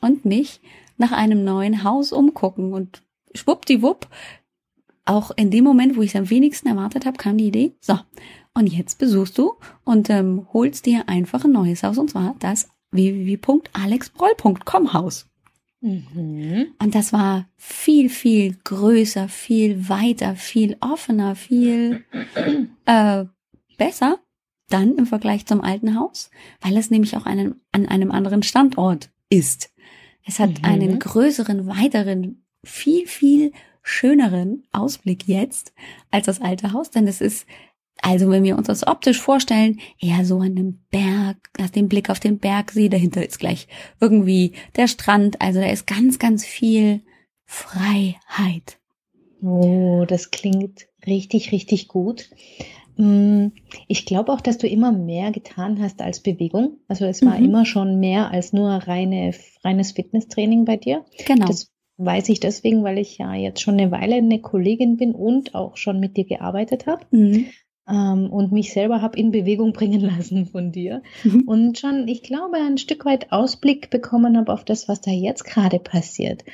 und 0.00 0.24
mich 0.24 0.60
nach 0.98 1.12
einem 1.12 1.44
neuen 1.44 1.84
Haus 1.84 2.10
umgucken. 2.12 2.72
Und 2.72 3.02
schwuppdiwupp 3.36 4.08
auch 5.06 5.30
in 5.36 5.50
dem 5.50 5.64
Moment, 5.64 5.96
wo 5.96 6.02
ich 6.02 6.10
es 6.10 6.16
am 6.16 6.30
wenigsten 6.30 6.68
erwartet 6.68 7.06
habe, 7.06 7.16
kam 7.16 7.38
die 7.38 7.46
Idee, 7.46 7.74
so, 7.80 7.98
und 8.54 8.66
jetzt 8.66 8.98
besuchst 8.98 9.38
du 9.38 9.54
und 9.84 10.10
ähm, 10.10 10.46
holst 10.52 10.86
dir 10.86 11.08
einfach 11.08 11.44
ein 11.44 11.52
neues 11.52 11.82
Haus, 11.82 11.98
und 11.98 12.10
zwar 12.10 12.34
das 12.40 12.68
www.alexbroll.com 12.90 14.92
Haus. 14.92 15.28
Mhm. 15.80 16.68
Und 16.82 16.94
das 16.94 17.12
war 17.12 17.48
viel, 17.56 18.08
viel 18.08 18.56
größer, 18.64 19.28
viel 19.28 19.88
weiter, 19.88 20.34
viel 20.34 20.76
offener, 20.80 21.36
viel 21.36 22.04
äh, 22.86 23.24
besser 23.76 24.18
dann 24.68 24.96
im 24.96 25.06
Vergleich 25.06 25.46
zum 25.46 25.60
alten 25.60 25.96
Haus, 25.96 26.30
weil 26.60 26.76
es 26.76 26.90
nämlich 26.90 27.16
auch 27.16 27.26
einen, 27.26 27.60
an 27.70 27.86
einem 27.86 28.10
anderen 28.10 28.42
Standort 28.42 29.10
ist. 29.28 29.70
Es 30.24 30.40
hat 30.40 30.58
mhm. 30.58 30.64
einen 30.64 30.98
größeren, 30.98 31.68
weiteren, 31.68 32.45
viel, 32.64 33.06
viel 33.06 33.52
schöneren 33.82 34.64
Ausblick 34.72 35.28
jetzt 35.28 35.72
als 36.10 36.26
das 36.26 36.40
alte 36.40 36.72
Haus, 36.72 36.90
denn 36.90 37.06
es 37.06 37.20
ist 37.20 37.46
also 38.02 38.30
wenn 38.30 38.44
wir 38.44 38.56
uns 38.58 38.66
das 38.66 38.86
optisch 38.86 39.20
vorstellen, 39.20 39.80
eher 39.98 40.24
so 40.24 40.36
an 40.36 40.56
einem 40.56 40.80
Berg, 40.90 41.36
hast 41.58 41.76
den 41.76 41.88
Blick 41.88 42.10
auf 42.10 42.20
den 42.20 42.38
Bergsee, 42.38 42.88
dahinter 42.88 43.26
ist 43.26 43.38
gleich 43.38 43.68
irgendwie 44.00 44.52
der 44.76 44.86
Strand, 44.86 45.40
also 45.40 45.60
da 45.60 45.66
ist 45.66 45.86
ganz, 45.86 46.18
ganz 46.18 46.44
viel 46.44 47.00
Freiheit. 47.46 48.78
Oh, 49.42 50.04
das 50.06 50.30
klingt 50.30 50.86
richtig, 51.06 51.52
richtig 51.52 51.88
gut. 51.88 52.30
Mm, 52.96 53.48
ich 53.88 54.06
glaube 54.06 54.32
auch, 54.32 54.40
dass 54.40 54.58
du 54.58 54.66
immer 54.66 54.92
mehr 54.92 55.30
getan 55.30 55.80
hast 55.80 56.00
als 56.00 56.20
Bewegung. 56.20 56.78
Also 56.88 57.04
es 57.04 57.24
war 57.24 57.38
mhm. 57.38 57.44
immer 57.44 57.66
schon 57.66 58.00
mehr 58.00 58.30
als 58.30 58.52
nur 58.52 58.70
reine, 58.70 59.32
reines 59.62 59.92
Fitnesstraining 59.92 60.64
bei 60.64 60.76
dir. 60.76 61.04
Genau. 61.26 61.46
Das 61.46 61.70
weiß 61.98 62.28
ich 62.28 62.40
deswegen, 62.40 62.84
weil 62.84 62.98
ich 62.98 63.18
ja 63.18 63.34
jetzt 63.34 63.60
schon 63.60 63.78
eine 63.78 63.90
Weile 63.90 64.16
eine 64.16 64.40
Kollegin 64.40 64.96
bin 64.96 65.14
und 65.14 65.54
auch 65.54 65.76
schon 65.76 66.00
mit 66.00 66.16
dir 66.16 66.24
gearbeitet 66.24 66.86
habe. 66.86 67.06
Mhm. 67.10 67.46
Ähm, 67.88 68.30
und 68.30 68.50
mich 68.50 68.72
selber 68.72 69.00
habe 69.00 69.18
in 69.18 69.30
Bewegung 69.30 69.72
bringen 69.72 70.00
lassen 70.16 70.46
von 70.46 70.72
dir. 70.72 71.02
Mhm. 71.24 71.42
Und 71.46 71.78
schon, 71.78 72.08
ich 72.08 72.22
glaube, 72.22 72.56
ein 72.56 72.78
Stück 72.78 73.04
weit 73.04 73.32
Ausblick 73.32 73.90
bekommen 73.90 74.36
habe 74.36 74.52
auf 74.52 74.64
das, 74.64 74.88
was 74.88 75.00
da 75.00 75.10
jetzt 75.10 75.44
gerade 75.44 75.78
passiert. 75.78 76.44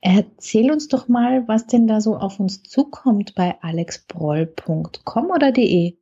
Erzähl 0.00 0.70
uns 0.70 0.88
doch 0.88 1.08
mal, 1.08 1.48
was 1.48 1.66
denn 1.66 1.88
da 1.88 2.00
so 2.00 2.16
auf 2.16 2.38
uns 2.38 2.62
zukommt 2.62 3.34
bei 3.34 3.56
alexbroll.com 3.60 5.30
oder 5.30 5.50
de. 5.50 5.96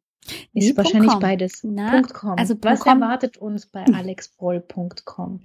Ist 0.52 0.68
nee, 0.68 0.76
wahrscheinlich 0.76 1.12
.com. 1.12 1.20
beides. 1.20 1.60
Na, 1.64 2.02
.com. 2.02 2.38
Also 2.38 2.54
was 2.62 2.80
.com. 2.80 3.00
erwartet 3.02 3.38
uns 3.38 3.66
bei 3.66 3.84
alexbroll.com? 3.94 5.40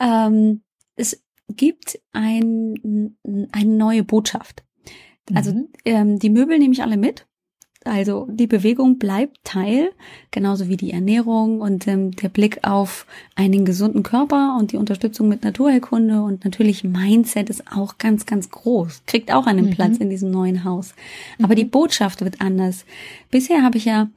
Ähm, 0.00 0.62
es 0.96 1.23
gibt 1.48 2.00
ein, 2.12 3.16
eine 3.52 3.76
neue 3.76 4.04
Botschaft. 4.04 4.64
Also 5.32 5.52
mhm. 5.52 5.68
ähm, 5.84 6.18
die 6.18 6.30
Möbel 6.30 6.58
nehme 6.58 6.72
ich 6.72 6.82
alle 6.82 6.96
mit. 6.96 7.26
Also 7.84 8.26
die 8.30 8.46
Bewegung 8.46 8.98
bleibt 8.98 9.44
Teil, 9.44 9.90
genauso 10.30 10.68
wie 10.68 10.78
die 10.78 10.90
Ernährung 10.90 11.60
und 11.60 11.86
ähm, 11.86 12.12
der 12.12 12.30
Blick 12.30 12.66
auf 12.66 13.06
einen 13.34 13.66
gesunden 13.66 14.02
Körper 14.02 14.56
und 14.58 14.72
die 14.72 14.78
Unterstützung 14.78 15.28
mit 15.28 15.44
Naturheilkunde 15.44 16.22
und 16.22 16.44
natürlich 16.44 16.82
Mindset 16.82 17.50
ist 17.50 17.70
auch 17.70 17.98
ganz, 17.98 18.24
ganz 18.24 18.48
groß, 18.48 19.02
kriegt 19.04 19.30
auch 19.30 19.46
einen 19.46 19.66
mhm. 19.66 19.70
Platz 19.70 19.98
in 19.98 20.08
diesem 20.08 20.30
neuen 20.30 20.64
Haus. 20.64 20.94
Aber 21.38 21.52
mhm. 21.52 21.58
die 21.58 21.64
Botschaft 21.66 22.22
wird 22.22 22.40
anders. 22.40 22.86
Bisher 23.30 23.62
habe 23.62 23.76
ich 23.76 23.84
ja 23.84 24.08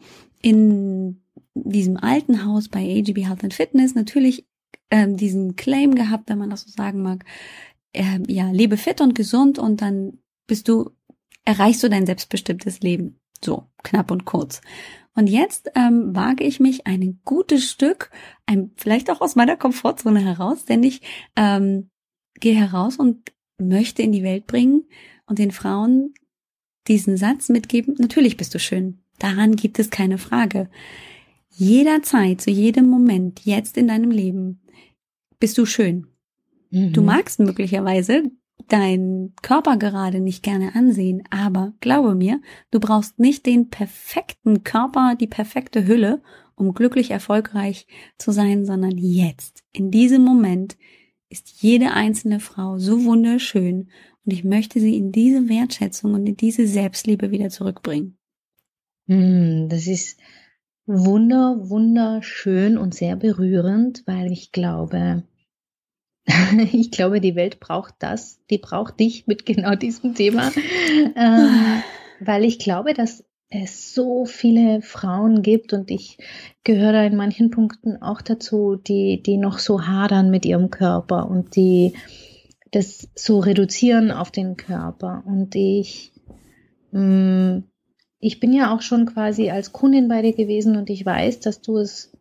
in 0.42 1.22
diesem 1.54 1.98
alten 1.98 2.46
Haus 2.46 2.70
bei 2.70 2.80
AGB 2.80 3.26
Health 3.26 3.44
and 3.44 3.54
Fitness 3.54 3.96
natürlich 3.96 4.46
ähm, 4.92 5.18
diesen 5.18 5.56
Claim 5.56 5.96
gehabt, 5.96 6.30
wenn 6.30 6.38
man 6.38 6.50
das 6.50 6.62
so 6.64 6.70
sagen 6.70 7.02
mag. 7.02 7.26
Äh, 7.94 8.20
ja, 8.28 8.52
lebe 8.52 8.78
fit 8.78 9.02
und 9.02 9.16
gesund 9.16 9.60
und 9.60 9.82
dann 9.82 10.20
bist 10.48 10.68
du, 10.68 10.92
erreichst 11.46 11.84
du 11.84 11.90
dein 11.90 12.06
selbstbestimmtes 12.06 12.82
Leben. 12.82 13.20
So, 13.44 13.66
knapp 13.84 14.12
und 14.12 14.26
kurz. 14.26 14.62
Und 15.14 15.28
jetzt 15.28 15.72
ähm, 15.76 16.16
wage 16.16 16.44
ich 16.44 16.60
mich 16.60 16.86
ein 16.86 17.20
gutes 17.26 17.70
Stück, 17.70 18.12
ein, 18.46 18.72
vielleicht 18.76 19.10
auch 19.10 19.22
aus 19.22 19.36
meiner 19.36 19.58
Komfortzone 19.58 20.20
heraus, 20.20 20.66
denn 20.66 20.84
ich 20.84 21.02
ähm, 21.36 21.90
gehe 22.40 22.56
heraus 22.56 22.98
und 22.98 23.32
möchte 23.58 24.04
in 24.04 24.12
die 24.12 24.24
Welt 24.24 24.46
bringen 24.46 24.86
und 25.26 25.40
den 25.40 25.52
Frauen 25.52 26.14
diesen 26.88 27.18
Satz 27.18 27.50
mitgeben, 27.50 27.96
natürlich 27.98 28.38
bist 28.38 28.54
du 28.54 28.60
schön. 28.60 29.00
Daran 29.20 29.56
gibt 29.56 29.80
es 29.80 29.90
keine 29.90 30.18
Frage. 30.18 30.70
Jederzeit, 31.50 32.40
zu 32.40 32.52
jedem 32.52 32.88
Moment, 32.88 33.42
jetzt 33.44 33.78
in 33.78 33.88
deinem 33.88 34.12
Leben, 34.12 34.62
bist 35.40 35.58
du 35.58 35.66
schön. 35.66 36.08
Mhm. 36.72 36.94
Du 36.94 37.02
magst 37.02 37.40
möglicherweise 37.40 38.24
deinen 38.68 39.34
Körper 39.42 39.78
gerade 39.78 40.20
nicht 40.20 40.44
gerne 40.44 40.76
ansehen, 40.76 41.24
aber 41.30 41.74
glaube 41.80 42.16
mir, 42.16 42.42
du 42.72 42.80
brauchst 42.80 43.20
nicht 43.20 43.46
den 43.46 43.70
perfekten 43.70 44.64
Körper, 44.64 45.16
die 45.20 45.28
perfekte 45.28 45.86
Hülle, 45.88 46.22
um 46.56 46.74
glücklich 46.74 47.12
erfolgreich 47.12 47.88
zu 48.18 48.32
sein, 48.32 48.66
sondern 48.66 48.98
jetzt, 48.98 49.64
in 49.72 49.92
diesem 49.92 50.24
Moment, 50.24 50.78
ist 51.30 51.62
jede 51.62 51.92
einzelne 51.92 52.40
Frau 52.40 52.78
so 52.78 53.06
wunderschön 53.06 53.90
und 54.26 54.34
ich 54.34 54.44
möchte 54.44 54.80
sie 54.80 54.98
in 54.98 55.12
diese 55.12 55.48
Wertschätzung 55.50 56.14
und 56.14 56.26
in 56.26 56.36
diese 56.36 56.68
Selbstliebe 56.68 57.32
wieder 57.32 57.50
zurückbringen. 57.50 58.18
Hm, 59.08 59.70
das 59.70 59.88
ist 59.88 60.18
wunder, 60.88 61.58
wunderschön 61.70 62.78
und 62.78 62.96
sehr 62.96 63.16
berührend, 63.16 64.04
weil 64.08 64.32
ich 64.32 64.52
glaube, 64.52 65.24
ich 66.72 66.92
glaube, 66.92 67.22
die 67.22 67.36
Welt 67.36 67.60
braucht 67.60 67.96
das. 68.00 68.40
Die 68.50 68.58
braucht 68.58 69.00
dich 69.00 69.28
mit 69.28 69.46
genau 69.46 69.76
diesem 69.76 70.16
Thema. 70.16 70.52
Ähm, 71.16 71.84
weil 72.20 72.44
ich 72.44 72.60
glaube, 72.60 72.94
dass 72.94 73.24
es 73.50 73.94
so 73.94 74.26
viele 74.26 74.82
Frauen 74.82 75.42
gibt 75.42 75.72
und 75.72 75.90
ich 75.90 76.18
gehöre 76.64 76.92
da 76.92 77.04
in 77.04 77.16
manchen 77.16 77.50
Punkten 77.50 78.02
auch 78.02 78.22
dazu, 78.22 78.76
die, 78.76 79.22
die 79.24 79.38
noch 79.38 79.60
so 79.60 79.88
hadern 79.88 80.32
mit 80.32 80.46
ihrem 80.46 80.70
Körper 80.70 81.30
und 81.30 81.56
die 81.56 81.94
das 82.72 83.08
so 83.16 83.40
reduzieren 83.40 84.12
auf 84.12 84.32
den 84.32 84.58
Körper. 84.58 85.24
Und 85.26 85.56
ich, 85.56 86.12
mh, 86.92 87.02
mm, 87.02 87.64
ich 88.20 88.40
bin 88.40 88.54
ja 88.54 88.74
auch 88.74 88.82
schon 88.82 89.06
quasi 89.06 89.50
als 89.50 89.72
Kundin 89.72 90.08
bei 90.08 90.22
dir 90.22 90.34
gewesen 90.34 90.76
und 90.76 90.90
ich 90.90 91.06
weiß, 91.06 91.40
dass 91.40 91.62
du 91.62 91.78
es 91.78 92.12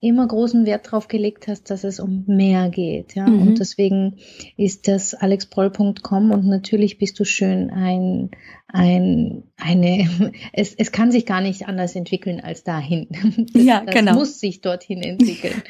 immer 0.00 0.28
großen 0.28 0.64
Wert 0.64 0.86
darauf 0.86 1.08
gelegt 1.08 1.48
hast, 1.48 1.70
dass 1.70 1.82
es 1.82 1.98
um 1.98 2.24
mehr 2.26 2.68
geht. 2.68 3.16
Ja? 3.16 3.26
Mhm. 3.26 3.42
Und 3.42 3.58
deswegen 3.58 4.18
ist 4.56 4.86
das 4.86 5.14
alexproll.com 5.14 6.30
und 6.30 6.46
natürlich 6.46 6.98
bist 6.98 7.18
du 7.18 7.24
schön 7.24 7.70
ein, 7.70 8.30
ein, 8.68 9.42
eine, 9.56 10.08
es, 10.52 10.74
es 10.74 10.92
kann 10.92 11.10
sich 11.10 11.26
gar 11.26 11.40
nicht 11.40 11.66
anders 11.66 11.96
entwickeln 11.96 12.40
als 12.40 12.62
dahin. 12.62 13.08
Das, 13.52 13.64
ja, 13.64 13.84
das 13.84 13.94
genau. 13.94 14.14
muss 14.14 14.40
sich 14.40 14.60
dorthin 14.60 15.02
entwickeln. 15.02 15.62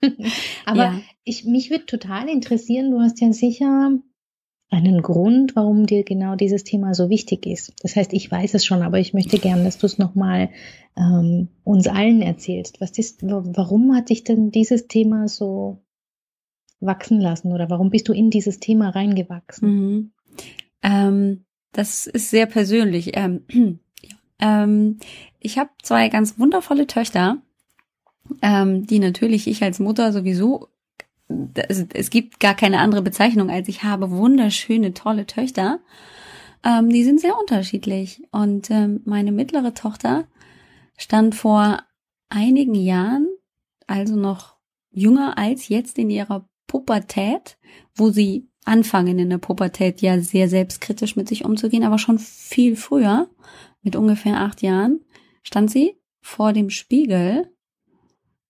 Aber 0.64 0.84
ja. 0.84 1.00
ich, 1.24 1.44
mich 1.44 1.70
würde 1.70 1.86
total 1.86 2.28
interessieren, 2.28 2.90
du 2.90 3.00
hast 3.00 3.20
ja 3.20 3.32
sicher 3.32 3.92
einen 4.70 5.02
Grund, 5.02 5.56
warum 5.56 5.86
dir 5.86 6.04
genau 6.04 6.36
dieses 6.36 6.62
Thema 6.62 6.94
so 6.94 7.10
wichtig 7.10 7.44
ist. 7.46 7.72
Das 7.82 7.96
heißt, 7.96 8.12
ich 8.12 8.30
weiß 8.30 8.54
es 8.54 8.64
schon, 8.64 8.82
aber 8.82 9.00
ich 9.00 9.12
möchte 9.12 9.38
gern, 9.38 9.64
dass 9.64 9.78
du 9.78 9.86
es 9.86 9.98
nochmal 9.98 10.50
ähm, 10.96 11.48
uns 11.64 11.88
allen 11.88 12.22
erzählst. 12.22 12.80
Was 12.80 12.96
ist, 12.96 13.22
warum 13.22 13.94
hat 13.96 14.10
dich 14.10 14.22
denn 14.22 14.52
dieses 14.52 14.86
Thema 14.86 15.26
so 15.26 15.82
wachsen 16.78 17.20
lassen 17.20 17.52
oder 17.52 17.68
warum 17.68 17.90
bist 17.90 18.08
du 18.08 18.12
in 18.12 18.30
dieses 18.30 18.60
Thema 18.60 18.90
reingewachsen? 18.90 19.68
Mhm. 19.68 20.12
Ähm, 20.82 21.44
das 21.72 22.06
ist 22.06 22.30
sehr 22.30 22.46
persönlich. 22.46 23.16
Ähm, 23.16 23.44
ähm, 24.40 24.98
ich 25.40 25.58
habe 25.58 25.70
zwei 25.82 26.08
ganz 26.08 26.38
wundervolle 26.38 26.86
Töchter, 26.86 27.38
ähm, 28.40 28.86
die 28.86 29.00
natürlich 29.00 29.48
ich 29.48 29.62
als 29.64 29.80
Mutter 29.80 30.12
sowieso 30.12 30.68
es, 31.68 31.86
es 31.92 32.10
gibt 32.10 32.40
gar 32.40 32.54
keine 32.54 32.78
andere 32.78 33.02
Bezeichnung 33.02 33.50
als 33.50 33.68
ich 33.68 33.82
habe 33.82 34.10
wunderschöne, 34.10 34.94
tolle 34.94 35.26
Töchter. 35.26 35.80
Ähm, 36.64 36.90
die 36.90 37.04
sind 37.04 37.20
sehr 37.20 37.38
unterschiedlich. 37.38 38.22
Und 38.32 38.70
ähm, 38.70 39.00
meine 39.04 39.32
mittlere 39.32 39.74
Tochter 39.74 40.26
stand 40.96 41.34
vor 41.34 41.82
einigen 42.28 42.74
Jahren, 42.74 43.28
also 43.86 44.16
noch 44.16 44.56
jünger 44.90 45.38
als 45.38 45.68
jetzt 45.68 45.98
in 45.98 46.10
ihrer 46.10 46.46
Pubertät, 46.66 47.58
wo 47.94 48.10
sie 48.10 48.48
anfangen 48.64 49.18
in 49.18 49.30
der 49.30 49.38
Pubertät 49.38 50.02
ja 50.02 50.20
sehr 50.20 50.48
selbstkritisch 50.48 51.16
mit 51.16 51.28
sich 51.28 51.44
umzugehen, 51.44 51.84
aber 51.84 51.98
schon 51.98 52.18
viel 52.18 52.76
früher, 52.76 53.28
mit 53.82 53.96
ungefähr 53.96 54.40
acht 54.40 54.62
Jahren, 54.62 55.00
stand 55.42 55.70
sie 55.70 55.96
vor 56.20 56.52
dem 56.52 56.68
Spiegel 56.68 57.50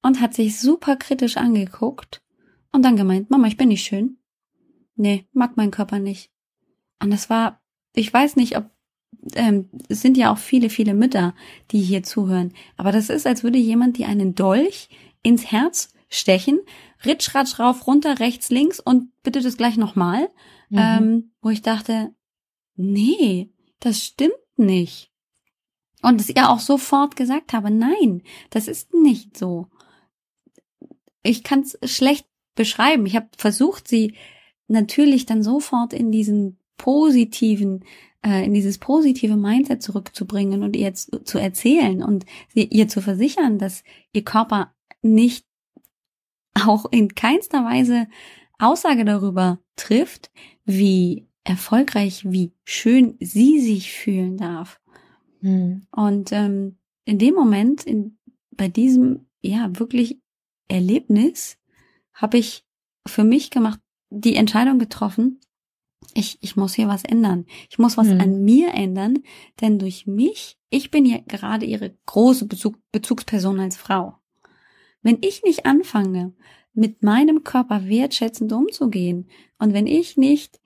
und 0.02 0.20
hat 0.20 0.34
sich 0.34 0.58
super 0.58 0.96
kritisch 0.96 1.36
angeguckt 1.36 2.20
und 2.72 2.82
dann 2.82 2.96
gemeint, 2.96 3.30
Mama, 3.30 3.46
ich 3.46 3.56
bin 3.56 3.68
nicht 3.68 3.84
schön. 3.84 4.18
Nee, 4.96 5.26
mag 5.32 5.56
mein 5.56 5.70
Körper 5.70 5.98
nicht. 5.98 6.30
Und 7.02 7.10
das 7.10 7.30
war, 7.30 7.62
ich 7.94 8.12
weiß 8.12 8.36
nicht, 8.36 8.56
ob, 8.56 8.70
ähm, 9.34 9.70
es 9.88 10.02
sind 10.02 10.16
ja 10.16 10.32
auch 10.32 10.38
viele, 10.38 10.70
viele 10.70 10.94
Mütter, 10.94 11.34
die 11.70 11.80
hier 11.80 12.02
zuhören. 12.02 12.52
Aber 12.76 12.92
das 12.92 13.08
ist, 13.08 13.26
als 13.26 13.42
würde 13.42 13.58
jemand 13.58 13.98
dir 13.98 14.08
einen 14.08 14.34
Dolch 14.34 14.88
ins 15.22 15.50
Herz 15.50 15.92
stechen, 16.08 16.60
ritsch, 17.04 17.34
ratsch, 17.34 17.58
rauf, 17.58 17.86
runter, 17.86 18.20
rechts, 18.20 18.50
links 18.50 18.80
und 18.80 19.10
bitte 19.22 19.40
das 19.40 19.56
gleich 19.56 19.76
nochmal. 19.76 20.28
Mhm. 20.68 20.78
Ähm, 20.78 21.32
wo 21.40 21.50
ich 21.50 21.62
dachte, 21.62 22.14
nee, 22.76 23.52
das 23.80 24.04
stimmt 24.04 24.34
nicht. 24.56 25.10
Und 26.02 26.20
es 26.20 26.28
ihr 26.28 26.48
auch 26.48 26.60
sofort 26.60 27.16
gesagt 27.16 27.52
habe, 27.52 27.70
nein, 27.70 28.22
das 28.50 28.68
ist 28.68 28.94
nicht 28.94 29.36
so. 29.36 29.68
Ich 31.22 31.42
kann 31.42 31.60
es 31.60 31.78
schlecht 31.84 32.26
beschreiben. 32.54 33.06
Ich 33.06 33.16
habe 33.16 33.28
versucht, 33.36 33.88
sie 33.88 34.14
natürlich 34.68 35.26
dann 35.26 35.42
sofort 35.42 35.92
in 35.92 36.12
diesen 36.12 36.58
positiven, 36.76 37.84
äh, 38.24 38.44
in 38.44 38.54
dieses 38.54 38.78
positive 38.78 39.36
Mindset 39.36 39.82
zurückzubringen 39.82 40.62
und 40.62 40.76
ihr 40.76 40.82
jetzt 40.82 41.10
zu 41.24 41.38
erzählen 41.38 42.02
und 42.02 42.24
sie, 42.48 42.64
ihr 42.64 42.88
zu 42.88 43.02
versichern, 43.02 43.58
dass 43.58 43.82
ihr 44.12 44.24
Körper 44.24 44.74
nicht 45.02 45.46
auch 46.54 46.86
in 46.90 47.14
keinster 47.14 47.64
Weise 47.64 48.06
Aussage 48.58 49.04
darüber 49.04 49.58
trifft, 49.76 50.30
wie 50.64 51.26
erfolgreich, 51.44 52.22
wie 52.24 52.52
schön 52.64 53.16
sie 53.20 53.60
sich 53.60 53.92
fühlen 53.92 54.36
darf. 54.36 54.80
Mhm. 55.40 55.86
Und 55.90 56.32
ähm, 56.32 56.76
in 57.04 57.18
dem 57.18 57.34
Moment, 57.34 57.84
in, 57.84 58.18
bei 58.50 58.68
diesem 58.68 59.26
ja 59.40 59.70
wirklich 59.78 60.20
Erlebnis, 60.68 61.56
habe 62.20 62.38
ich 62.38 62.64
für 63.06 63.24
mich 63.24 63.50
gemacht, 63.50 63.80
die 64.10 64.36
Entscheidung 64.36 64.78
getroffen, 64.78 65.40
ich, 66.14 66.38
ich 66.40 66.56
muss 66.56 66.74
hier 66.74 66.88
was 66.88 67.04
ändern. 67.04 67.46
Ich 67.68 67.78
muss 67.78 67.96
was 67.96 68.08
mhm. 68.08 68.20
an 68.20 68.44
mir 68.44 68.74
ändern, 68.74 69.18
denn 69.60 69.78
durch 69.78 70.06
mich, 70.06 70.58
ich 70.70 70.90
bin 70.90 71.04
ja 71.04 71.18
gerade 71.26 71.66
ihre 71.66 71.96
große 72.06 72.46
Bezug, 72.46 72.78
Bezugsperson 72.90 73.60
als 73.60 73.76
Frau. 73.76 74.16
Wenn 75.02 75.18
ich 75.20 75.42
nicht 75.42 75.66
anfange, 75.66 76.34
mit 76.72 77.02
meinem 77.02 77.44
Körper 77.44 77.88
wertschätzend 77.88 78.52
umzugehen 78.52 79.28
und 79.58 79.72
wenn 79.72 79.86
ich 79.86 80.16
nicht 80.16 80.60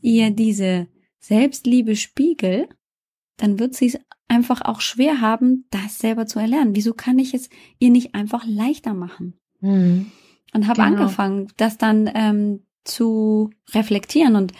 ihr 0.00 0.30
diese 0.30 0.88
Selbstliebe 1.18 1.94
spiegel, 1.94 2.68
dann 3.36 3.58
wird 3.58 3.74
sie 3.74 3.86
es 3.86 3.98
einfach 4.28 4.62
auch 4.62 4.80
schwer 4.80 5.20
haben, 5.20 5.66
das 5.70 5.98
selber 5.98 6.26
zu 6.26 6.38
erlernen. 6.38 6.74
Wieso 6.74 6.94
kann 6.94 7.18
ich 7.18 7.34
es 7.34 7.50
ihr 7.78 7.90
nicht 7.90 8.14
einfach 8.14 8.44
leichter 8.46 8.94
machen? 8.94 9.34
Mhm. 9.60 10.10
Und 10.54 10.66
habe 10.68 10.82
genau. 10.82 11.02
angefangen, 11.02 11.48
das 11.56 11.78
dann 11.78 12.10
ähm, 12.14 12.60
zu 12.84 13.50
reflektieren. 13.72 14.36
Und 14.36 14.52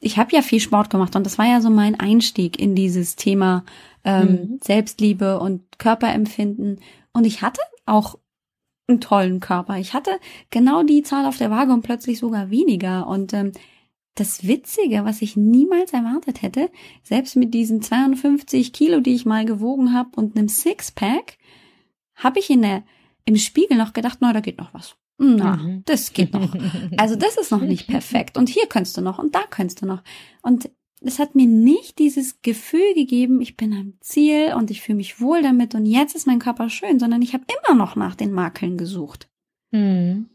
ich 0.00 0.18
habe 0.18 0.34
ja 0.34 0.42
viel 0.42 0.60
Sport 0.60 0.90
gemacht 0.90 1.16
und 1.16 1.24
das 1.24 1.38
war 1.38 1.46
ja 1.46 1.60
so 1.60 1.70
mein 1.70 1.98
Einstieg 1.98 2.60
in 2.60 2.74
dieses 2.74 3.16
Thema 3.16 3.64
ähm, 4.04 4.28
mhm. 4.28 4.60
Selbstliebe 4.62 5.38
und 5.38 5.78
Körperempfinden. 5.78 6.80
Und 7.12 7.24
ich 7.24 7.40
hatte 7.40 7.60
auch 7.86 8.18
einen 8.88 9.00
tollen 9.00 9.40
Körper. 9.40 9.78
Ich 9.78 9.94
hatte 9.94 10.10
genau 10.50 10.82
die 10.82 11.02
Zahl 11.02 11.24
auf 11.26 11.38
der 11.38 11.50
Waage 11.50 11.72
und 11.72 11.82
plötzlich 11.82 12.18
sogar 12.18 12.50
weniger. 12.50 13.06
Und 13.06 13.32
ähm, 13.32 13.52
das 14.14 14.46
Witzige, 14.46 15.04
was 15.04 15.22
ich 15.22 15.36
niemals 15.36 15.92
erwartet 15.92 16.42
hätte, 16.42 16.70
selbst 17.02 17.36
mit 17.36 17.54
diesen 17.54 17.80
52 17.80 18.72
Kilo, 18.72 19.00
die 19.00 19.14
ich 19.14 19.24
mal 19.24 19.44
gewogen 19.44 19.94
habe 19.94 20.10
und 20.16 20.36
einem 20.36 20.48
Sixpack, 20.48 21.38
habe 22.16 22.38
ich 22.38 22.50
in 22.50 22.62
der 22.62 22.82
im 23.24 23.36
Spiegel 23.36 23.78
noch 23.78 23.92
gedacht, 23.92 24.18
na, 24.20 24.32
da 24.32 24.40
geht 24.40 24.58
noch 24.58 24.74
was. 24.74 24.96
Na, 25.18 25.56
mhm. 25.56 25.82
das 25.84 26.12
geht 26.12 26.32
noch. 26.32 26.54
Also 26.96 27.16
das 27.16 27.36
ist 27.36 27.50
noch 27.50 27.60
nicht 27.60 27.86
perfekt. 27.86 28.36
Und 28.36 28.48
hier 28.48 28.66
könntest 28.66 28.96
du 28.96 29.02
noch 29.02 29.18
und 29.18 29.34
da 29.34 29.42
könntest 29.48 29.82
du 29.82 29.86
noch. 29.86 30.02
Und 30.42 30.70
es 31.00 31.18
hat 31.18 31.34
mir 31.34 31.46
nicht 31.46 31.98
dieses 31.98 32.42
Gefühl 32.42 32.94
gegeben, 32.94 33.40
ich 33.40 33.56
bin 33.56 33.72
am 33.72 33.94
Ziel 34.00 34.54
und 34.54 34.70
ich 34.70 34.82
fühle 34.82 34.96
mich 34.96 35.20
wohl 35.20 35.42
damit 35.42 35.74
und 35.74 35.86
jetzt 35.86 36.14
ist 36.14 36.26
mein 36.26 36.38
Körper 36.38 36.70
schön, 36.70 36.98
sondern 36.98 37.22
ich 37.22 37.34
habe 37.34 37.44
immer 37.64 37.76
noch 37.76 37.96
nach 37.96 38.14
den 38.14 38.32
Makeln 38.32 38.78
gesucht. 38.78 39.28
Mhm. 39.70 40.28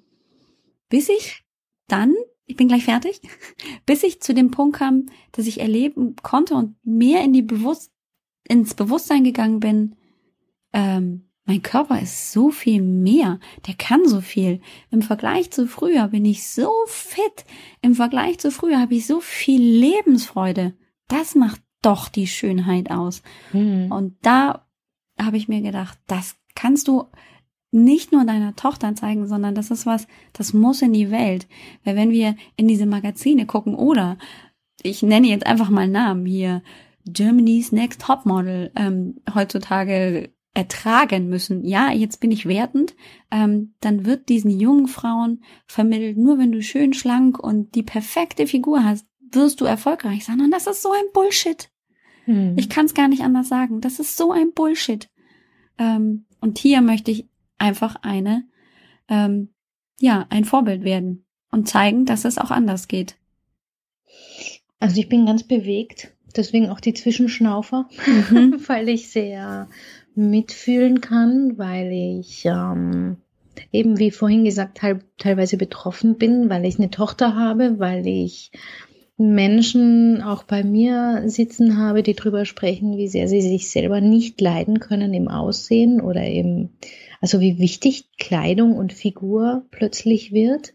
Bis 0.89 1.09
ich 1.09 1.43
dann, 1.87 2.13
ich 2.45 2.55
bin 2.55 2.67
gleich 2.67 2.85
fertig, 2.85 3.21
bis 3.85 4.03
ich 4.03 4.21
zu 4.21 4.33
dem 4.33 4.51
Punkt 4.51 4.77
kam, 4.77 5.07
dass 5.31 5.47
ich 5.47 5.59
erleben 5.59 6.15
konnte 6.21 6.55
und 6.55 6.75
mehr 6.83 7.23
in 7.23 7.33
die 7.33 7.41
Bewusst 7.41 7.91
ins 8.47 8.73
Bewusstsein 8.73 9.23
gegangen 9.23 9.59
bin, 9.59 9.95
ähm, 10.73 11.26
mein 11.47 11.61
Körper 11.61 11.99
ist 12.01 12.33
so 12.33 12.51
viel 12.51 12.81
mehr, 12.81 13.39
der 13.65 13.73
kann 13.73 14.05
so 14.05 14.19
viel. 14.19 14.59
Im 14.91 15.01
Vergleich 15.01 15.49
zu 15.49 15.65
früher 15.65 16.09
bin 16.09 16.25
ich 16.25 16.45
so 16.45 16.69
fit. 16.87 17.45
Im 17.81 17.95
Vergleich 17.95 18.37
zu 18.37 18.51
früher 18.51 18.81
habe 18.81 18.95
ich 18.95 19.07
so 19.07 19.21
viel 19.21 19.61
Lebensfreude. 19.61 20.73
Das 21.07 21.35
macht 21.35 21.61
doch 21.81 22.09
die 22.09 22.27
Schönheit 22.27 22.91
aus. 22.91 23.23
Mhm. 23.53 23.89
Und 23.91 24.17
da 24.21 24.67
habe 25.17 25.37
ich 25.37 25.47
mir 25.47 25.61
gedacht, 25.61 25.97
das 26.07 26.35
kannst 26.53 26.89
du 26.89 27.05
nicht 27.71 28.11
nur 28.11 28.25
deiner 28.25 28.55
Tochter 28.57 28.93
zeigen, 28.95 29.25
sondern 29.25 29.55
das 29.55 29.71
ist 29.71 29.85
was, 29.85 30.05
das 30.33 30.51
muss 30.53 30.81
in 30.81 30.91
die 30.91 31.11
Welt. 31.11 31.47
Weil 31.85 31.95
wenn 31.95 32.11
wir 32.11 32.35
in 32.57 32.67
diese 32.67 32.85
Magazine 32.85 33.45
gucken 33.45 33.73
oder 33.73 34.17
ich 34.83 35.01
nenne 35.01 35.27
jetzt 35.27 35.45
einfach 35.45 35.69
mal 35.69 35.87
Namen 35.87 36.25
hier, 36.25 36.61
Germany's 37.05 37.71
Next 37.71 38.01
Topmodel, 38.01 38.71
ähm, 38.75 39.21
heutzutage 39.33 40.29
ertragen 40.57 41.29
müssen. 41.29 41.63
Ja, 41.63 41.91
jetzt 41.91 42.19
bin 42.19 42.31
ich 42.31 42.47
wertend. 42.47 42.95
Ähm, 43.29 43.75
dann 43.79 44.07
wird 44.07 44.27
diesen 44.27 44.49
jungen 44.49 44.87
Frauen 44.87 45.43
vermittelt, 45.67 46.17
nur 46.17 46.39
wenn 46.39 46.51
du 46.51 46.63
schön 46.63 46.93
schlank 46.93 47.37
und 47.37 47.75
die 47.75 47.83
perfekte 47.83 48.47
Figur 48.47 48.83
hast, 48.83 49.05
wirst 49.31 49.61
du 49.61 49.65
erfolgreich 49.65 50.25
sein. 50.25 50.41
Und 50.41 50.49
das 50.49 50.65
ist 50.65 50.81
so 50.81 50.91
ein 50.91 51.11
Bullshit. 51.13 51.69
Hm. 52.25 52.57
Ich 52.57 52.69
kann 52.69 52.87
es 52.87 52.95
gar 52.95 53.07
nicht 53.07 53.21
anders 53.21 53.49
sagen. 53.49 53.81
Das 53.81 53.99
ist 53.99 54.17
so 54.17 54.31
ein 54.31 54.51
Bullshit. 54.53 55.11
Ähm, 55.77 56.25
und 56.41 56.57
hier 56.57 56.81
möchte 56.81 57.11
ich 57.11 57.29
einfach 57.59 57.97
eine, 58.01 58.47
ähm, 59.09 59.49
ja, 59.99 60.25
ein 60.29 60.43
Vorbild 60.43 60.83
werden 60.83 61.23
und 61.51 61.69
zeigen, 61.69 62.05
dass 62.05 62.25
es 62.25 62.39
auch 62.39 62.49
anders 62.49 62.87
geht. 62.87 63.15
Also 64.79 64.99
ich 64.99 65.07
bin 65.07 65.27
ganz 65.27 65.43
bewegt, 65.43 66.15
deswegen 66.35 66.69
auch 66.69 66.79
die 66.79 66.95
Zwischenschnaufer, 66.95 67.87
mhm. 68.07 68.55
weil 68.67 68.89
ich 68.89 69.11
sehr 69.11 69.69
mitfühlen 70.17 70.99
kann, 71.01 71.57
weil 71.57 71.91
ich 71.91 72.45
ähm, 72.45 73.17
eben 73.71 73.99
wie 73.99 74.11
vorhin 74.11 74.43
gesagt 74.43 74.81
halb, 74.81 75.03
teilweise 75.17 75.57
betroffen 75.57 76.15
bin, 76.15 76.49
weil 76.49 76.65
ich 76.65 76.77
eine 76.79 76.89
Tochter 76.89 77.35
habe, 77.35 77.79
weil 77.79 78.05
ich 78.07 78.51
Menschen 79.17 80.21
auch 80.21 80.43
bei 80.43 80.63
mir 80.63 81.23
sitzen 81.25 81.77
habe, 81.77 82.03
die 82.03 82.13
drüber 82.13 82.45
sprechen, 82.45 82.97
wie 82.97 83.07
sehr 83.07 83.27
sie 83.27 83.41
sich 83.41 83.69
selber 83.69 83.99
nicht 83.99 84.39
leiden 84.39 84.79
können 84.79 85.13
im 85.13 85.27
Aussehen 85.27 86.01
oder 86.01 86.23
eben, 86.23 86.77
also 87.19 87.39
wie 87.39 87.57
wichtig 87.57 88.05
Kleidung 88.19 88.75
und 88.75 88.93
Figur 88.93 89.65
plötzlich 89.71 90.33
wird, 90.33 90.73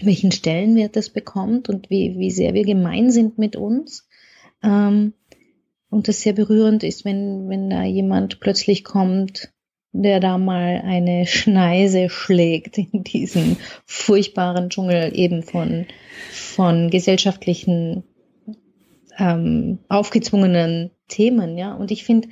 welchen 0.00 0.30
Stellenwert 0.30 0.96
das 0.96 1.08
bekommt 1.08 1.70
und 1.70 1.88
wie, 1.88 2.18
wie 2.18 2.30
sehr 2.30 2.52
wir 2.52 2.64
gemein 2.64 3.10
sind 3.10 3.38
mit 3.38 3.56
uns. 3.56 4.06
Ähm, 4.62 5.14
und 5.94 6.08
das 6.08 6.22
sehr 6.22 6.32
berührend 6.32 6.82
ist, 6.82 7.04
wenn, 7.04 7.48
wenn 7.48 7.70
da 7.70 7.84
jemand 7.84 8.40
plötzlich 8.40 8.82
kommt, 8.82 9.52
der 9.92 10.18
da 10.18 10.38
mal 10.38 10.82
eine 10.84 11.24
Schneise 11.24 12.10
schlägt 12.10 12.78
in 12.78 13.04
diesen 13.04 13.58
furchtbaren 13.86 14.70
Dschungel 14.70 15.12
eben 15.14 15.44
von, 15.44 15.86
von 16.32 16.90
gesellschaftlichen 16.90 18.02
ähm, 19.18 19.78
aufgezwungenen 19.88 20.90
Themen, 21.06 21.56
ja. 21.56 21.72
Und 21.74 21.92
ich 21.92 22.02
finde, 22.02 22.28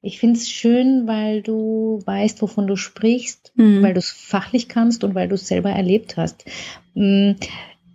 ich 0.00 0.18
finde 0.18 0.38
es 0.38 0.48
schön, 0.48 1.06
weil 1.06 1.42
du 1.42 2.00
weißt, 2.06 2.40
wovon 2.40 2.66
du 2.66 2.76
sprichst, 2.76 3.52
mhm. 3.56 3.82
weil 3.82 3.92
du 3.92 3.98
es 3.98 4.10
fachlich 4.10 4.70
kannst 4.70 5.04
und 5.04 5.14
weil 5.14 5.28
du 5.28 5.34
es 5.34 5.46
selber 5.46 5.68
erlebt 5.70 6.16
hast. 6.16 6.46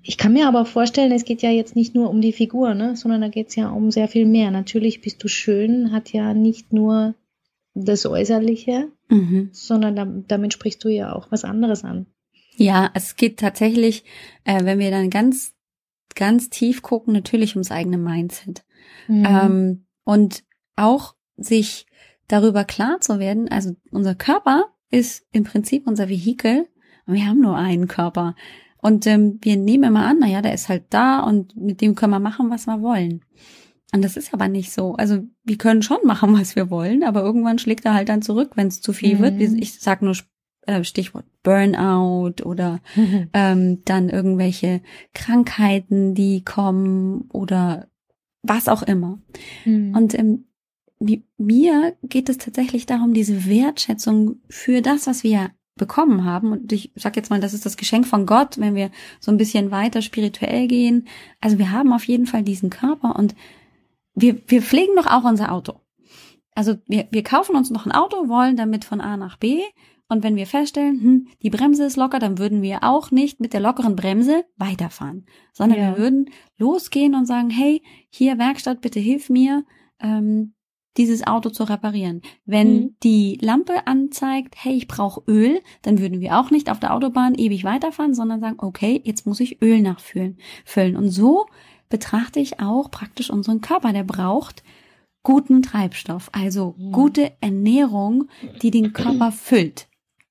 Ich 0.07 0.17
kann 0.17 0.31
mir 0.31 0.47
aber 0.47 0.63
vorstellen, 0.63 1.11
es 1.11 1.25
geht 1.25 1.41
ja 1.41 1.49
jetzt 1.49 1.75
nicht 1.75 1.93
nur 1.93 2.09
um 2.09 2.21
die 2.21 2.31
Figur, 2.31 2.73
ne, 2.73 2.95
sondern 2.95 3.19
da 3.19 3.27
geht 3.27 3.49
es 3.49 3.55
ja 3.57 3.69
um 3.69 3.91
sehr 3.91 4.07
viel 4.07 4.25
mehr. 4.25 4.51
Natürlich 4.51 5.01
bist 5.01 5.21
du 5.21 5.27
schön, 5.27 5.91
hat 5.91 6.13
ja 6.13 6.33
nicht 6.33 6.71
nur 6.71 7.15
das 7.73 8.05
Äußerliche, 8.05 8.87
mhm. 9.09 9.49
sondern 9.51 9.97
da, 9.97 10.05
damit 10.05 10.53
sprichst 10.53 10.81
du 10.85 10.87
ja 10.87 11.13
auch 11.13 11.29
was 11.29 11.43
anderes 11.43 11.83
an. 11.83 12.05
Ja, 12.55 12.89
es 12.93 13.17
geht 13.17 13.37
tatsächlich, 13.37 14.05
äh, 14.45 14.63
wenn 14.63 14.79
wir 14.79 14.91
dann 14.91 15.09
ganz, 15.09 15.53
ganz 16.15 16.49
tief 16.49 16.81
gucken, 16.81 17.13
natürlich 17.13 17.55
ums 17.55 17.71
eigene 17.71 17.97
Mindset. 17.97 18.63
Mhm. 19.09 19.25
Ähm, 19.25 19.85
und 20.05 20.45
auch 20.77 21.15
sich 21.35 21.85
darüber 22.29 22.63
klar 22.63 23.01
zu 23.01 23.19
werden, 23.19 23.49
also 23.49 23.75
unser 23.91 24.15
Körper 24.15 24.67
ist 24.89 25.27
im 25.33 25.43
Prinzip 25.43 25.85
unser 25.85 26.07
Vehikel 26.07 26.65
und 27.07 27.15
wir 27.15 27.25
haben 27.25 27.41
nur 27.41 27.57
einen 27.57 27.89
Körper. 27.89 28.35
Und 28.81 29.07
ähm, 29.07 29.39
wir 29.41 29.57
nehmen 29.57 29.85
immer 29.85 30.05
an, 30.05 30.19
naja, 30.19 30.41
der 30.41 30.53
ist 30.53 30.69
halt 30.69 30.85
da 30.89 31.21
und 31.21 31.55
mit 31.55 31.81
dem 31.81 31.95
können 31.95 32.13
wir 32.13 32.19
machen, 32.19 32.49
was 32.49 32.67
wir 32.67 32.81
wollen. 32.81 33.21
Und 33.93 34.03
das 34.03 34.17
ist 34.17 34.33
aber 34.33 34.47
nicht 34.47 34.71
so. 34.71 34.95
Also 34.95 35.23
wir 35.43 35.57
können 35.57 35.81
schon 35.81 35.99
machen, 36.03 36.33
was 36.39 36.55
wir 36.55 36.69
wollen, 36.69 37.03
aber 37.03 37.21
irgendwann 37.21 37.59
schlägt 37.59 37.85
er 37.85 37.93
halt 37.93 38.09
dann 38.09 38.21
zurück, 38.21 38.51
wenn 38.55 38.67
es 38.67 38.81
zu 38.81 38.93
viel 38.93 39.15
mhm. 39.15 39.19
wird. 39.21 39.41
Ich 39.41 39.79
sag 39.79 40.01
nur 40.01 40.15
äh, 40.67 40.83
Stichwort 40.83 41.25
Burnout 41.43 42.43
oder 42.43 42.81
mhm. 42.95 43.29
ähm, 43.33 43.81
dann 43.85 44.09
irgendwelche 44.09 44.81
Krankheiten, 45.13 46.13
die 46.13 46.43
kommen 46.43 47.29
oder 47.31 47.87
was 48.43 48.67
auch 48.67 48.83
immer. 48.83 49.19
Mhm. 49.65 49.95
Und 49.95 50.17
ähm, 50.17 50.45
mir 51.37 51.95
geht 52.03 52.29
es 52.29 52.37
tatsächlich 52.37 52.85
darum, 52.85 53.13
diese 53.13 53.45
Wertschätzung 53.45 54.37
für 54.49 54.81
das, 54.81 55.07
was 55.07 55.23
wir 55.23 55.51
bekommen 55.77 56.25
haben. 56.25 56.51
Und 56.51 56.71
ich 56.71 56.91
sag 56.95 57.15
jetzt 57.15 57.29
mal, 57.29 57.39
das 57.39 57.53
ist 57.53 57.65
das 57.65 57.77
Geschenk 57.77 58.05
von 58.05 58.25
Gott, 58.25 58.59
wenn 58.59 58.75
wir 58.75 58.91
so 59.19 59.31
ein 59.31 59.37
bisschen 59.37 59.71
weiter 59.71 60.01
spirituell 60.01 60.67
gehen. 60.67 61.07
Also 61.41 61.57
wir 61.57 61.71
haben 61.71 61.93
auf 61.93 62.03
jeden 62.05 62.25
Fall 62.25 62.43
diesen 62.43 62.69
Körper 62.69 63.15
und 63.15 63.35
wir, 64.15 64.41
wir 64.47 64.61
pflegen 64.61 64.95
doch 64.95 65.07
auch 65.07 65.23
unser 65.23 65.51
Auto. 65.51 65.79
Also 66.55 66.75
wir, 66.87 67.07
wir 67.11 67.23
kaufen 67.23 67.55
uns 67.55 67.69
noch 67.69 67.85
ein 67.85 67.91
Auto, 67.91 68.29
wollen 68.29 68.57
damit 68.57 68.83
von 68.83 68.99
A 68.99 69.15
nach 69.15 69.37
B. 69.37 69.61
Und 70.09 70.23
wenn 70.23 70.35
wir 70.35 70.47
feststellen, 70.47 71.01
hm, 71.01 71.27
die 71.43 71.49
Bremse 71.49 71.85
ist 71.85 71.97
locker, 71.97 72.19
dann 72.19 72.37
würden 72.37 72.61
wir 72.61 72.83
auch 72.83 73.11
nicht 73.11 73.39
mit 73.39 73.53
der 73.53 73.59
lockeren 73.59 73.95
Bremse 73.95 74.45
weiterfahren, 74.55 75.25
sondern 75.51 75.79
ja. 75.79 75.91
wir 75.91 75.97
würden 75.97 76.29
losgehen 76.57 77.13
und 77.13 77.25
sagen, 77.25 77.49
hey, 77.49 77.83
hier 78.09 78.37
Werkstatt, 78.37 78.81
bitte 78.81 78.99
hilf 78.99 79.29
mir. 79.29 79.65
Ähm, 79.99 80.53
dieses 80.97 81.25
Auto 81.25 81.49
zu 81.49 81.63
reparieren. 81.63 82.21
Wenn 82.45 82.73
mhm. 82.73 82.95
die 83.03 83.37
Lampe 83.41 83.85
anzeigt, 83.87 84.55
hey, 84.57 84.73
ich 84.73 84.87
brauche 84.87 85.21
Öl, 85.27 85.61
dann 85.83 85.99
würden 85.99 86.19
wir 86.19 86.39
auch 86.39 86.51
nicht 86.51 86.69
auf 86.69 86.79
der 86.79 86.93
Autobahn 86.93 87.35
ewig 87.35 87.63
weiterfahren, 87.63 88.13
sondern 88.13 88.39
sagen, 88.39 88.57
okay, 88.59 89.01
jetzt 89.03 89.25
muss 89.25 89.39
ich 89.39 89.61
Öl 89.61 89.81
nachfüllen. 89.81 90.37
Füllen. 90.65 90.95
Und 90.95 91.09
so 91.09 91.45
betrachte 91.89 92.39
ich 92.39 92.59
auch 92.59 92.91
praktisch 92.91 93.29
unseren 93.29 93.61
Körper. 93.61 93.93
Der 93.93 94.03
braucht 94.03 94.63
guten 95.23 95.61
Treibstoff, 95.61 96.29
also 96.31 96.75
mhm. 96.77 96.91
gute 96.91 97.31
Ernährung, 97.41 98.29
die 98.61 98.71
den 98.71 98.93
Körper 98.93 99.31
füllt. 99.31 99.87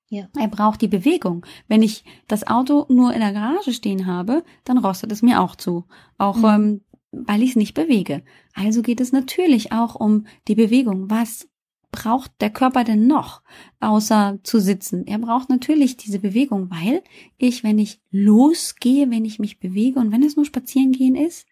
Ja. 0.08 0.28
Er 0.38 0.48
braucht 0.48 0.82
die 0.82 0.88
Bewegung. 0.88 1.44
Wenn 1.66 1.82
ich 1.82 2.04
das 2.28 2.46
Auto 2.46 2.86
nur 2.88 3.12
in 3.12 3.20
der 3.20 3.32
Garage 3.32 3.72
stehen 3.72 4.06
habe, 4.06 4.44
dann 4.64 4.78
rostet 4.78 5.10
es 5.10 5.20
mir 5.20 5.42
auch 5.42 5.56
zu. 5.56 5.84
Auch 6.16 6.36
mhm. 6.36 6.44
ähm, 6.44 6.80
weil 7.26 7.42
ich 7.42 7.50
es 7.50 7.56
nicht 7.56 7.74
bewege. 7.74 8.22
Also 8.54 8.82
geht 8.82 9.00
es 9.00 9.12
natürlich 9.12 9.72
auch 9.72 9.94
um 9.94 10.26
die 10.48 10.54
Bewegung. 10.54 11.10
Was 11.10 11.48
braucht 11.92 12.32
der 12.40 12.50
Körper 12.50 12.84
denn 12.84 13.06
noch, 13.06 13.42
außer 13.80 14.38
zu 14.42 14.60
sitzen? 14.60 15.06
Er 15.06 15.18
braucht 15.18 15.48
natürlich 15.48 15.96
diese 15.96 16.18
Bewegung, 16.18 16.70
weil 16.70 17.02
ich, 17.38 17.64
wenn 17.64 17.78
ich 17.78 18.00
losgehe, 18.10 19.10
wenn 19.10 19.24
ich 19.24 19.38
mich 19.38 19.58
bewege 19.58 19.98
und 19.98 20.12
wenn 20.12 20.22
es 20.22 20.36
nur 20.36 20.44
spazieren 20.44 20.92
gehen 20.92 21.16
ist, 21.16 21.46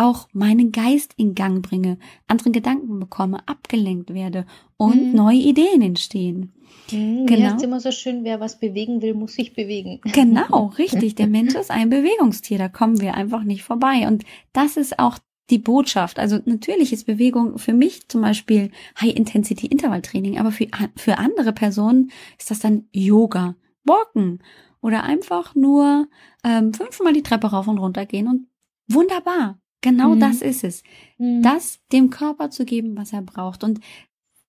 auch 0.00 0.28
meinen 0.32 0.72
Geist 0.72 1.12
in 1.16 1.34
Gang 1.34 1.62
bringe, 1.62 1.98
andere 2.26 2.50
Gedanken 2.50 2.98
bekomme, 2.98 3.46
abgelenkt 3.46 4.14
werde 4.14 4.46
und 4.76 5.08
mhm. 5.08 5.14
neue 5.14 5.36
Ideen 5.38 5.82
entstehen. 5.82 6.52
Mhm, 6.90 7.26
genau. 7.26 7.56
ist 7.56 7.62
immer 7.62 7.80
so 7.80 7.92
schön, 7.92 8.24
wer 8.24 8.40
was 8.40 8.58
bewegen 8.58 9.02
will, 9.02 9.14
muss 9.14 9.34
sich 9.34 9.54
bewegen. 9.54 10.00
Genau, 10.12 10.72
richtig. 10.78 11.16
Der 11.16 11.26
Mensch 11.26 11.54
ist 11.54 11.70
ein 11.70 11.90
Bewegungstier, 11.90 12.58
da 12.58 12.68
kommen 12.68 13.00
wir 13.00 13.14
einfach 13.14 13.44
nicht 13.44 13.62
vorbei. 13.62 14.06
Und 14.06 14.24
das 14.52 14.76
ist 14.76 14.98
auch 14.98 15.18
die 15.50 15.58
Botschaft. 15.58 16.18
Also 16.18 16.38
natürlich 16.44 16.92
ist 16.92 17.06
Bewegung 17.06 17.58
für 17.58 17.74
mich 17.74 18.08
zum 18.08 18.22
Beispiel 18.22 18.70
High-Intensity-Intervalltraining, 19.00 20.38
aber 20.38 20.52
für, 20.52 20.68
für 20.96 21.18
andere 21.18 21.52
Personen 21.52 22.10
ist 22.38 22.50
das 22.50 22.60
dann 22.60 22.84
Yoga, 22.92 23.56
Walken 23.84 24.42
oder 24.80 25.02
einfach 25.02 25.54
nur 25.54 26.08
ähm, 26.44 26.72
fünfmal 26.72 27.12
die 27.12 27.22
Treppe 27.22 27.48
rauf 27.48 27.68
und 27.68 27.78
runter 27.78 28.06
gehen 28.06 28.28
und 28.28 28.46
wunderbar. 28.88 29.58
Genau 29.80 30.14
mhm. 30.14 30.20
das 30.20 30.42
ist 30.42 30.64
es. 30.64 30.82
Mhm. 31.18 31.42
Das 31.42 31.80
dem 31.92 32.10
Körper 32.10 32.50
zu 32.50 32.64
geben, 32.64 32.96
was 32.96 33.12
er 33.12 33.22
braucht. 33.22 33.64
Und 33.64 33.80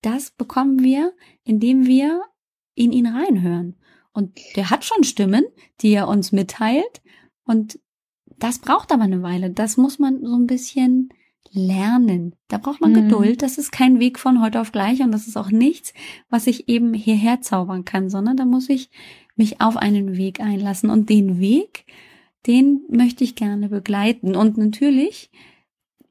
das 0.02 0.32
bekommen 0.32 0.84
wir, 0.84 1.14
indem 1.44 1.86
wir 1.86 2.22
in 2.76 2.92
ihn 2.92 3.08
reinhören. 3.08 3.76
Und 4.14 4.38
der 4.56 4.70
hat 4.70 4.84
schon 4.84 5.04
Stimmen, 5.04 5.46
die 5.82 5.92
er 5.92 6.08
uns 6.08 6.32
mitteilt. 6.32 7.02
Und 7.46 7.80
das 8.38 8.60
braucht 8.60 8.92
aber 8.92 9.04
eine 9.04 9.22
Weile. 9.22 9.52
Das 9.52 9.78
muss 9.78 10.00
man 10.00 10.26
so 10.26 10.36
ein 10.36 10.48
bisschen 10.48 11.10
lernen. 11.52 12.36
Da 12.48 12.58
braucht 12.58 12.82
man 12.82 12.92
mhm. 12.92 13.08
Geduld. 13.08 13.42
Das 13.42 13.58
ist 13.58 13.72
kein 13.72 14.00
Weg 14.00 14.20
von 14.20 14.42
heute 14.42 14.62
auf 14.62 14.72
gleich 14.72 15.02
und 15.02 15.12
das 15.12 15.28
ist 15.28 15.38
auch 15.38 15.52
nichts, 15.52 15.94
was 16.30 16.48
ich 16.48 16.70
eben 16.70 16.94
hierher 16.94 17.42
zaubern 17.42 17.86
kann, 17.86 18.10
sondern 18.10 18.38
da 18.38 18.46
muss 18.46 18.70
ich 18.70 18.90
mich 19.36 19.62
auf 19.62 19.78
einen 19.78 20.18
Weg 20.18 20.40
einlassen. 20.40 20.90
Und 20.90 21.10
den 21.10 21.40
Weg, 21.40 21.86
den 22.48 22.82
möchte 22.90 23.24
ich 23.24 23.36
gerne 23.36 23.70
begleiten. 23.70 24.36
Und 24.36 24.58
natürlich, 24.58 25.30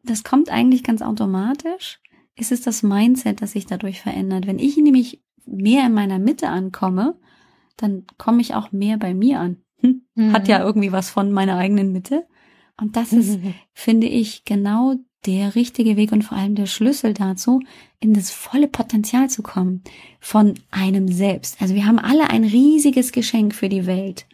das 0.03 0.25
kommt 0.25 0.51
eigentlich 0.51 0.83
ganz 0.83 1.03
automatisch, 1.03 2.01
ist 2.37 2.53
es 2.53 2.63
das 2.63 2.83
Mindset, 2.83 3.43
das 3.43 3.53
sich 3.53 3.67
dadurch 3.67 4.01
verändert. 4.01 4.47
Wenn 4.47 4.59
ich 4.59 4.77
nämlich 4.77 5.23
mehr 5.47 5.87
in 5.87 5.95
meiner 5.95 6.19
Mitte 6.19 6.49
ankomme, 6.49 7.19
dann 7.77 8.05
komme 8.19 8.41
ich 8.41 8.55
auch 8.55 8.73
mehr 8.73 8.99
bei 8.99 9.15
mir 9.15 9.41
an. 9.41 9.57
Hm? 9.79 10.03
Mhm. 10.15 10.33
Hat 10.33 10.49
ja 10.49 10.65
irgendwie 10.65 10.93
was 10.93 11.11
von 11.11 11.33
meiner 11.33 11.57
eigenen 11.57 11.93
Mitte. 11.93 12.27
Und 12.81 12.97
das 12.97 13.13
ist, 13.13 13.39
finde 13.73 14.07
ich, 14.07 14.45
genau 14.45 14.95
der 15.27 15.55
richtige 15.55 15.97
Weg 15.97 16.13
und 16.13 16.23
vor 16.23 16.39
allem 16.39 16.55
der 16.55 16.67
Schlüssel 16.67 17.13
dazu, 17.13 17.61
in 17.99 18.15
das 18.15 18.31
volle 18.31 18.69
Potenzial 18.69 19.29
zu 19.29 19.43
kommen 19.43 19.83
von 20.19 20.55
einem 20.71 21.09
selbst. 21.09 21.61
Also 21.61 21.75
wir 21.75 21.85
haben 21.85 21.99
alle 21.99 22.31
ein 22.31 22.45
riesiges 22.45 23.13
Geschenk 23.13 23.55
für 23.55 23.69
die 23.69 23.87
Welt. 23.87 24.27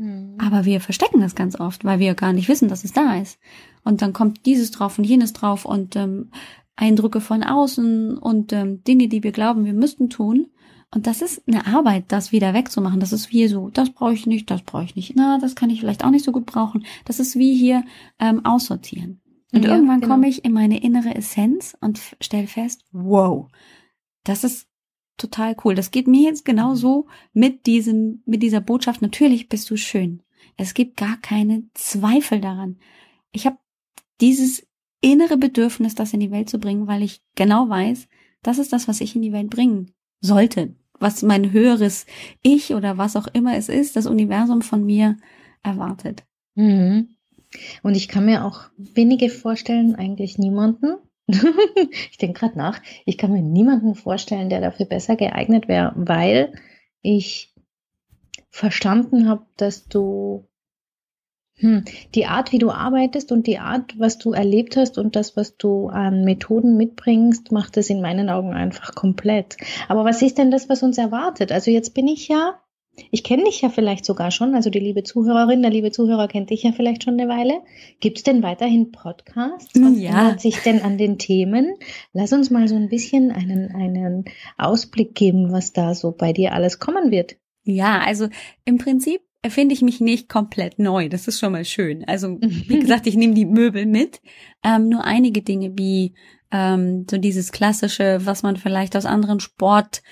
Mhm. 0.00 0.36
Aber 0.38 0.64
wir 0.64 0.80
verstecken 0.80 1.20
das 1.20 1.34
ganz 1.34 1.60
oft, 1.60 1.84
weil 1.84 1.98
wir 1.98 2.14
gar 2.14 2.32
nicht 2.32 2.48
wissen, 2.48 2.68
dass 2.68 2.84
es 2.84 2.92
da 2.92 3.16
ist. 3.16 3.38
Und 3.84 4.00
dann 4.00 4.14
kommt 4.14 4.46
dieses 4.46 4.70
drauf 4.70 4.98
und 4.98 5.04
jenes 5.04 5.34
drauf 5.34 5.66
und 5.66 5.94
ähm, 5.94 6.30
Eindrücke 6.74 7.20
von 7.20 7.42
außen 7.42 8.16
und 8.16 8.52
ähm, 8.54 8.82
Dinge, 8.82 9.08
die 9.08 9.22
wir 9.22 9.32
glauben, 9.32 9.66
wir 9.66 9.74
müssten 9.74 10.08
tun. 10.08 10.46
Und 10.92 11.06
das 11.06 11.20
ist 11.22 11.46
eine 11.46 11.66
Arbeit, 11.66 12.06
das 12.08 12.32
wieder 12.32 12.54
wegzumachen. 12.54 12.98
Das 12.98 13.12
ist 13.12 13.30
wie 13.30 13.46
so, 13.46 13.68
das 13.68 13.90
brauche 13.90 14.14
ich 14.14 14.26
nicht, 14.26 14.50
das 14.50 14.62
brauche 14.62 14.84
ich 14.84 14.96
nicht. 14.96 15.14
Na, 15.14 15.38
das 15.38 15.54
kann 15.54 15.70
ich 15.70 15.80
vielleicht 15.80 16.02
auch 16.02 16.10
nicht 16.10 16.24
so 16.24 16.32
gut 16.32 16.46
brauchen. 16.46 16.84
Das 17.04 17.20
ist 17.20 17.36
wie 17.36 17.54
hier 17.54 17.84
ähm, 18.18 18.44
aussortieren. 18.44 19.20
Und 19.52 19.64
ja, 19.64 19.74
irgendwann 19.74 20.00
genau. 20.00 20.14
komme 20.14 20.28
ich 20.28 20.44
in 20.44 20.52
meine 20.52 20.82
innere 20.82 21.14
Essenz 21.14 21.76
und 21.80 22.00
stelle 22.20 22.46
fest, 22.46 22.84
wow, 22.92 23.48
das 24.24 24.44
ist 24.44 24.69
total 25.20 25.56
cool. 25.64 25.74
Das 25.74 25.90
geht 25.90 26.06
mir 26.06 26.28
jetzt 26.28 26.44
genauso 26.44 27.06
mit 27.32 27.66
diesem, 27.66 28.22
mit 28.26 28.42
dieser 28.42 28.60
Botschaft. 28.60 29.02
Natürlich 29.02 29.48
bist 29.48 29.70
du 29.70 29.76
schön. 29.76 30.22
Es 30.56 30.74
gibt 30.74 30.96
gar 30.96 31.16
keine 31.18 31.64
Zweifel 31.74 32.40
daran. 32.40 32.78
Ich 33.32 33.46
habe 33.46 33.58
dieses 34.20 34.66
innere 35.00 35.36
Bedürfnis, 35.36 35.94
das 35.94 36.12
in 36.12 36.20
die 36.20 36.30
Welt 36.30 36.50
zu 36.50 36.58
bringen, 36.58 36.86
weil 36.86 37.02
ich 37.02 37.22
genau 37.34 37.68
weiß, 37.68 38.08
das 38.42 38.58
ist 38.58 38.72
das, 38.72 38.88
was 38.88 39.00
ich 39.00 39.16
in 39.16 39.22
die 39.22 39.32
Welt 39.32 39.50
bringen 39.50 39.92
sollte 40.22 40.74
was 41.00 41.22
mein 41.22 41.50
höheres 41.50 42.06
Ich 42.42 42.74
oder 42.74 42.98
was 42.98 43.16
auch 43.16 43.26
immer 43.32 43.56
es 43.56 43.68
ist, 43.68 43.96
das 43.96 44.06
Universum 44.06 44.62
von 44.62 44.84
mir 44.84 45.16
erwartet. 45.62 46.24
Mhm. 46.54 47.08
Und 47.82 47.96
ich 47.96 48.06
kann 48.06 48.26
mir 48.26 48.44
auch 48.44 48.66
wenige 48.76 49.28
vorstellen, 49.28 49.96
eigentlich 49.96 50.38
niemanden. 50.38 50.96
Ich 52.10 52.18
denke 52.18 52.40
gerade 52.40 52.58
nach, 52.58 52.80
ich 53.04 53.18
kann 53.18 53.32
mir 53.32 53.42
niemanden 53.42 53.94
vorstellen, 53.94 54.50
der 54.50 54.60
dafür 54.60 54.86
besser 54.86 55.16
geeignet 55.16 55.68
wäre, 55.68 55.92
weil 55.96 56.52
ich 57.02 57.54
verstanden 58.50 59.28
habe, 59.28 59.46
dass 59.56 59.88
du 59.88 60.46
hm. 61.60 61.84
Die 62.14 62.24
Art, 62.24 62.52
wie 62.52 62.58
du 62.58 62.70
arbeitest 62.70 63.32
und 63.32 63.46
die 63.46 63.58
Art, 63.58 63.98
was 63.98 64.16
du 64.16 64.32
erlebt 64.32 64.78
hast 64.78 64.96
und 64.96 65.14
das, 65.14 65.36
was 65.36 65.58
du 65.58 65.88
an 65.88 66.24
Methoden 66.24 66.78
mitbringst, 66.78 67.52
macht 67.52 67.76
es 67.76 67.90
in 67.90 68.00
meinen 68.00 68.30
Augen 68.30 68.54
einfach 68.54 68.94
komplett. 68.94 69.58
Aber 69.88 70.06
was 70.06 70.22
ist 70.22 70.38
denn 70.38 70.50
das, 70.50 70.70
was 70.70 70.82
uns 70.82 70.96
erwartet? 70.96 71.52
Also 71.52 71.70
jetzt 71.70 71.92
bin 71.92 72.08
ich 72.08 72.28
ja, 72.28 72.58
ich 73.10 73.24
kenne 73.24 73.44
dich 73.44 73.60
ja 73.60 73.68
vielleicht 73.68 74.04
sogar 74.04 74.30
schon, 74.30 74.54
also 74.54 74.70
die 74.70 74.78
liebe 74.78 75.02
Zuhörerin, 75.02 75.62
der 75.62 75.70
liebe 75.70 75.90
Zuhörer 75.90 76.28
kennt 76.28 76.50
dich 76.50 76.62
ja 76.62 76.72
vielleicht 76.72 77.04
schon 77.04 77.18
eine 77.18 77.28
Weile. 77.28 77.60
Gibt 78.00 78.18
es 78.18 78.24
denn 78.24 78.42
weiterhin 78.42 78.92
Podcasts? 78.92 79.74
Was 79.80 79.98
ja. 79.98 80.10
ändert 80.10 80.40
sich 80.40 80.58
denn 80.58 80.82
an 80.82 80.98
den 80.98 81.18
Themen? 81.18 81.74
Lass 82.12 82.32
uns 82.32 82.50
mal 82.50 82.68
so 82.68 82.76
ein 82.76 82.88
bisschen 82.88 83.30
einen, 83.30 83.74
einen 83.74 84.24
Ausblick 84.58 85.14
geben, 85.14 85.52
was 85.52 85.72
da 85.72 85.94
so 85.94 86.12
bei 86.12 86.32
dir 86.32 86.52
alles 86.52 86.78
kommen 86.78 87.10
wird. 87.10 87.36
Ja, 87.64 88.00
also 88.00 88.28
im 88.64 88.78
Prinzip 88.78 89.20
erfinde 89.42 89.74
ich 89.74 89.82
mich 89.82 90.00
nicht 90.00 90.28
komplett 90.28 90.78
neu. 90.78 91.08
Das 91.08 91.26
ist 91.28 91.40
schon 91.40 91.52
mal 91.52 91.64
schön. 91.64 92.04
Also, 92.06 92.38
wie 92.40 92.78
gesagt, 92.80 93.06
ich 93.06 93.16
nehme 93.16 93.34
die 93.34 93.46
Möbel 93.46 93.86
mit. 93.86 94.20
Ähm, 94.64 94.88
nur 94.88 95.04
einige 95.04 95.42
Dinge 95.42 95.72
wie 95.76 96.14
ähm, 96.50 97.06
so 97.10 97.16
dieses 97.18 97.52
klassische, 97.52 98.20
was 98.24 98.42
man 98.42 98.56
vielleicht 98.56 98.96
aus 98.96 99.06
anderen 99.06 99.40
Sportblogs 99.40 100.02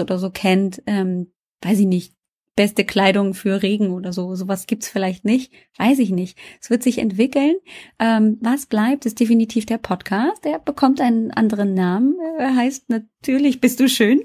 oder 0.00 0.18
so 0.18 0.30
kennt, 0.30 0.82
ähm, 0.86 1.32
weiß 1.62 1.80
ich 1.80 1.86
nicht, 1.86 2.14
beste 2.58 2.84
Kleidung 2.84 3.34
für 3.34 3.62
Regen 3.62 3.90
oder 3.90 4.12
so. 4.12 4.34
Sowas 4.34 4.66
gibt's 4.66 4.88
vielleicht 4.88 5.24
nicht, 5.24 5.52
weiß 5.78 6.00
ich 6.00 6.10
nicht. 6.10 6.36
Es 6.60 6.70
wird 6.70 6.82
sich 6.82 6.98
entwickeln. 6.98 7.54
Ähm, 8.00 8.36
was 8.40 8.66
bleibt, 8.66 9.06
ist 9.06 9.20
definitiv 9.20 9.64
der 9.64 9.78
Podcast. 9.78 10.44
Der 10.44 10.58
bekommt 10.58 11.00
einen 11.00 11.30
anderen 11.30 11.74
Namen. 11.74 12.16
Er 12.36 12.56
heißt 12.56 12.90
natürlich 12.90 13.60
Bist 13.60 13.78
du 13.78 13.88
schön. 13.88 14.22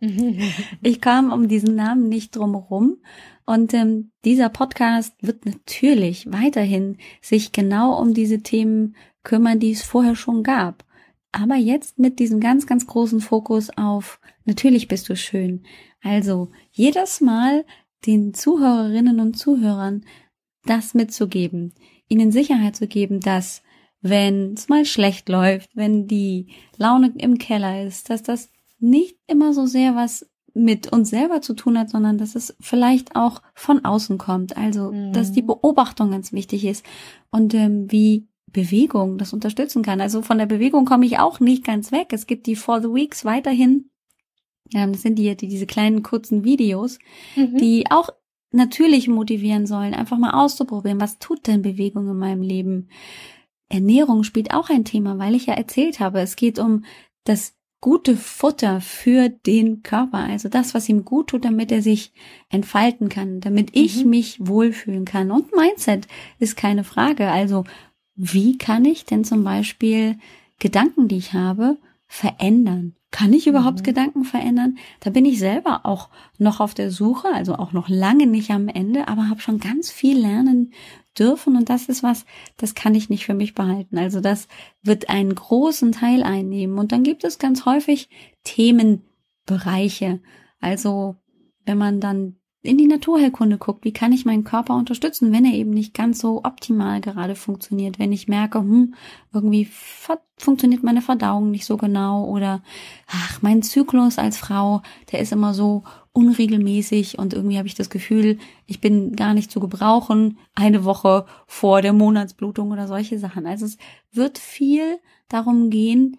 ich 0.82 1.00
kam 1.00 1.32
um 1.32 1.48
diesen 1.48 1.74
Namen 1.74 2.10
nicht 2.10 2.36
drum 2.36 2.52
herum. 2.52 2.98
Und 3.46 3.72
ähm, 3.72 4.10
dieser 4.26 4.50
Podcast 4.50 5.14
wird 5.22 5.46
natürlich 5.46 6.30
weiterhin 6.30 6.98
sich 7.22 7.50
genau 7.50 7.98
um 7.98 8.12
diese 8.12 8.42
Themen 8.42 8.94
kümmern, 9.22 9.58
die 9.58 9.72
es 9.72 9.82
vorher 9.82 10.16
schon 10.16 10.42
gab. 10.42 10.84
Aber 11.32 11.54
jetzt 11.54 11.98
mit 11.98 12.18
diesem 12.18 12.40
ganz, 12.40 12.66
ganz 12.66 12.86
großen 12.86 13.20
Fokus 13.20 13.70
auf 13.76 14.20
natürlich 14.44 14.86
bist 14.86 15.08
du 15.08 15.16
schön. 15.16 15.62
Also 16.02 16.50
jedes 16.70 17.20
Mal 17.20 17.64
den 18.06 18.34
Zuhörerinnen 18.34 19.20
und 19.20 19.34
Zuhörern 19.34 20.04
das 20.64 20.94
mitzugeben, 20.94 21.74
ihnen 22.08 22.32
Sicherheit 22.32 22.76
zu 22.76 22.86
geben, 22.86 23.20
dass 23.20 23.62
wenn 24.02 24.54
es 24.54 24.68
mal 24.68 24.84
schlecht 24.84 25.28
läuft, 25.28 25.76
wenn 25.76 26.06
die 26.06 26.48
Laune 26.76 27.12
im 27.18 27.38
Keller 27.38 27.84
ist, 27.84 28.08
dass 28.10 28.22
das 28.22 28.50
nicht 28.78 29.16
immer 29.26 29.52
so 29.52 29.66
sehr 29.66 29.94
was 29.94 30.26
mit 30.54 30.92
uns 30.92 31.10
selber 31.10 31.42
zu 31.42 31.54
tun 31.54 31.78
hat, 31.78 31.90
sondern 31.90 32.18
dass 32.18 32.34
es 32.34 32.56
vielleicht 32.60 33.14
auch 33.14 33.42
von 33.54 33.84
außen 33.84 34.18
kommt. 34.18 34.56
Also, 34.56 34.90
mhm. 34.90 35.12
dass 35.12 35.32
die 35.32 35.42
Beobachtung 35.42 36.10
ganz 36.10 36.32
wichtig 36.32 36.64
ist 36.64 36.84
und 37.30 37.54
ähm, 37.54 37.90
wie 37.90 38.26
Bewegung 38.52 39.16
das 39.16 39.32
unterstützen 39.32 39.82
kann. 39.82 40.00
Also 40.00 40.22
von 40.22 40.38
der 40.38 40.46
Bewegung 40.46 40.84
komme 40.84 41.06
ich 41.06 41.18
auch 41.18 41.38
nicht 41.38 41.64
ganz 41.64 41.92
weg. 41.92 42.08
Es 42.10 42.26
gibt 42.26 42.46
die 42.46 42.56
For 42.56 42.80
the 42.80 42.88
Weeks 42.88 43.24
weiterhin. 43.24 43.90
Ähm, 44.74 44.92
das 44.92 45.02
sind 45.02 45.18
die, 45.18 45.36
die 45.36 45.48
diese 45.48 45.66
kleinen 45.66 46.02
kurzen 46.02 46.44
Videos, 46.44 46.98
mhm. 47.36 47.56
die 47.58 47.84
auch 47.90 48.10
natürlich 48.52 49.08
motivieren 49.08 49.66
sollen, 49.66 49.94
einfach 49.94 50.18
mal 50.18 50.32
auszuprobieren, 50.32 51.00
was 51.00 51.18
tut 51.18 51.46
denn 51.46 51.62
Bewegung 51.62 52.08
in 52.08 52.18
meinem 52.18 52.42
Leben? 52.42 52.88
Ernährung 53.68 54.24
spielt 54.24 54.52
auch 54.52 54.68
ein 54.68 54.84
Thema, 54.84 55.18
weil 55.18 55.34
ich 55.34 55.46
ja 55.46 55.54
erzählt 55.54 56.00
habe, 56.00 56.20
es 56.20 56.34
geht 56.34 56.58
um 56.58 56.84
das 57.24 57.54
gute 57.80 58.16
Futter 58.16 58.80
für 58.80 59.28
den 59.30 59.82
Körper, 59.82 60.18
also 60.18 60.48
das, 60.48 60.74
was 60.74 60.88
ihm 60.88 61.04
gut 61.04 61.28
tut, 61.28 61.44
damit 61.44 61.72
er 61.72 61.80
sich 61.80 62.12
entfalten 62.50 63.08
kann, 63.08 63.40
damit 63.40 63.70
ich 63.72 64.04
mhm. 64.04 64.10
mich 64.10 64.36
wohlfühlen 64.40 65.04
kann. 65.04 65.30
Und 65.30 65.56
Mindset 65.56 66.06
ist 66.38 66.56
keine 66.56 66.84
Frage. 66.84 67.30
Also 67.30 67.64
wie 68.16 68.58
kann 68.58 68.84
ich 68.84 69.06
denn 69.06 69.24
zum 69.24 69.44
Beispiel 69.44 70.18
Gedanken, 70.58 71.08
die 71.08 71.16
ich 71.16 71.32
habe, 71.32 71.78
verändern? 72.06 72.96
Kann 73.10 73.32
ich 73.32 73.46
überhaupt 73.46 73.80
mhm. 73.80 73.84
Gedanken 73.84 74.24
verändern? 74.24 74.78
Da 75.00 75.10
bin 75.10 75.24
ich 75.24 75.38
selber 75.38 75.80
auch 75.84 76.10
noch 76.38 76.60
auf 76.60 76.74
der 76.74 76.90
Suche, 76.90 77.28
also 77.34 77.56
auch 77.56 77.72
noch 77.72 77.88
lange 77.88 78.26
nicht 78.26 78.50
am 78.50 78.68
Ende, 78.68 79.08
aber 79.08 79.28
habe 79.28 79.40
schon 79.40 79.58
ganz 79.58 79.90
viel 79.90 80.18
lernen 80.18 80.72
dürfen 81.18 81.56
und 81.56 81.68
das 81.68 81.88
ist 81.88 82.02
was, 82.02 82.24
das 82.56 82.74
kann 82.74 82.94
ich 82.94 83.10
nicht 83.10 83.26
für 83.26 83.34
mich 83.34 83.54
behalten. 83.54 83.98
Also 83.98 84.20
das 84.20 84.46
wird 84.82 85.08
einen 85.08 85.34
großen 85.34 85.92
Teil 85.92 86.22
einnehmen 86.22 86.78
und 86.78 86.92
dann 86.92 87.02
gibt 87.02 87.24
es 87.24 87.38
ganz 87.38 87.66
häufig 87.66 88.08
Themenbereiche. 88.44 90.20
Also 90.60 91.16
wenn 91.64 91.78
man 91.78 92.00
dann 92.00 92.39
in 92.62 92.76
die 92.76 92.86
Naturheilkunde 92.86 93.56
guckt, 93.56 93.84
wie 93.84 93.92
kann 93.92 94.12
ich 94.12 94.26
meinen 94.26 94.44
Körper 94.44 94.74
unterstützen, 94.74 95.32
wenn 95.32 95.46
er 95.46 95.54
eben 95.54 95.70
nicht 95.70 95.94
ganz 95.94 96.18
so 96.18 96.44
optimal 96.44 97.00
gerade 97.00 97.34
funktioniert, 97.34 97.98
wenn 97.98 98.12
ich 98.12 98.28
merke, 98.28 98.58
hm, 98.58 98.94
irgendwie 99.32 99.66
funktioniert 100.36 100.82
meine 100.82 101.00
Verdauung 101.00 101.50
nicht 101.50 101.64
so 101.64 101.78
genau 101.78 102.26
oder 102.26 102.62
ach, 103.06 103.40
mein 103.40 103.62
Zyklus 103.62 104.18
als 104.18 104.36
Frau, 104.36 104.82
der 105.10 105.20
ist 105.20 105.32
immer 105.32 105.54
so 105.54 105.84
unregelmäßig 106.12 107.18
und 107.18 107.32
irgendwie 107.32 107.56
habe 107.56 107.68
ich 107.68 107.76
das 107.76 107.88
Gefühl, 107.88 108.38
ich 108.66 108.80
bin 108.80 109.16
gar 109.16 109.32
nicht 109.32 109.50
zu 109.50 109.60
gebrauchen, 109.60 110.38
eine 110.54 110.84
Woche 110.84 111.24
vor 111.46 111.80
der 111.80 111.94
Monatsblutung 111.94 112.72
oder 112.72 112.88
solche 112.88 113.18
Sachen. 113.18 113.46
Also 113.46 113.64
es 113.64 113.78
wird 114.12 114.38
viel 114.38 114.98
darum 115.28 115.70
gehen, 115.70 116.18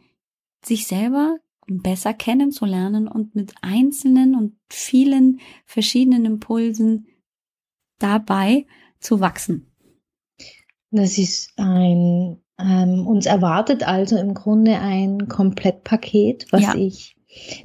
sich 0.63 0.87
selber 0.87 1.37
besser 1.67 2.13
kennenzulernen 2.13 3.07
und 3.07 3.35
mit 3.35 3.53
einzelnen 3.61 4.35
und 4.35 4.57
vielen 4.69 5.39
verschiedenen 5.65 6.25
Impulsen 6.25 7.07
dabei 7.99 8.65
zu 8.99 9.19
wachsen. 9.19 9.67
Das 10.91 11.17
ist 11.17 11.53
ein, 11.57 12.41
ähm, 12.59 13.07
uns 13.07 13.25
erwartet 13.25 13.83
also 13.83 14.17
im 14.17 14.33
Grunde 14.33 14.79
ein 14.79 15.27
Komplettpaket, 15.29 16.47
was 16.51 16.61
ja. 16.61 16.75
ich 16.75 17.15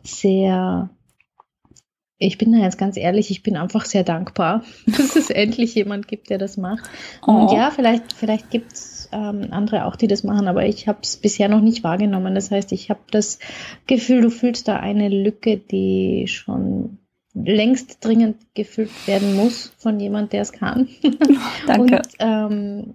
sehr, 0.05 0.91
ich 2.19 2.39
bin 2.39 2.53
da 2.53 2.59
jetzt 2.59 2.79
ganz 2.79 2.97
ehrlich, 2.97 3.31
ich 3.31 3.43
bin 3.43 3.57
einfach 3.57 3.85
sehr 3.85 4.05
dankbar, 4.05 4.63
dass 4.87 5.17
es 5.17 5.31
endlich 5.31 5.75
jemand 5.75 6.07
gibt, 6.07 6.31
der 6.31 6.39
das 6.39 6.57
macht. 6.57 6.89
Oh. 7.27 7.33
Und 7.33 7.53
ja, 7.53 7.71
vielleicht, 7.73 8.13
vielleicht 8.13 8.51
gibt 8.51 8.73
es 8.73 8.96
ähm, 9.13 9.49
andere 9.51 9.85
auch, 9.85 9.97
die 9.97 10.07
das 10.07 10.25
machen, 10.25 10.49
aber 10.49 10.67
ich 10.67 10.89
habe 10.89 10.99
es 11.03 11.17
bisher 11.17 11.49
noch 11.49 11.61
nicht 11.61 11.85
wahrgenommen. 11.85 12.35
Das 12.35 12.51
heißt, 12.51 12.73
ich 12.73 12.91
habe 12.91 13.01
das 13.11 13.39
Gefühl, 13.87 14.21
du 14.23 14.31
fühlst 14.31 14.69
da 14.69 14.77
eine 14.77 15.09
Lücke, 15.09 15.57
die 15.57 16.27
schon 16.29 16.99
längst 17.35 18.05
dringend 18.05 18.37
gefüllt 18.55 19.07
werden 19.07 19.37
muss 19.37 19.73
von 19.79 20.01
jemand, 20.01 20.33
der 20.33 20.43
es 20.43 20.53
kann. 20.53 20.89
Danke. 21.67 21.97
Und 21.97 22.09
ähm, 22.19 22.95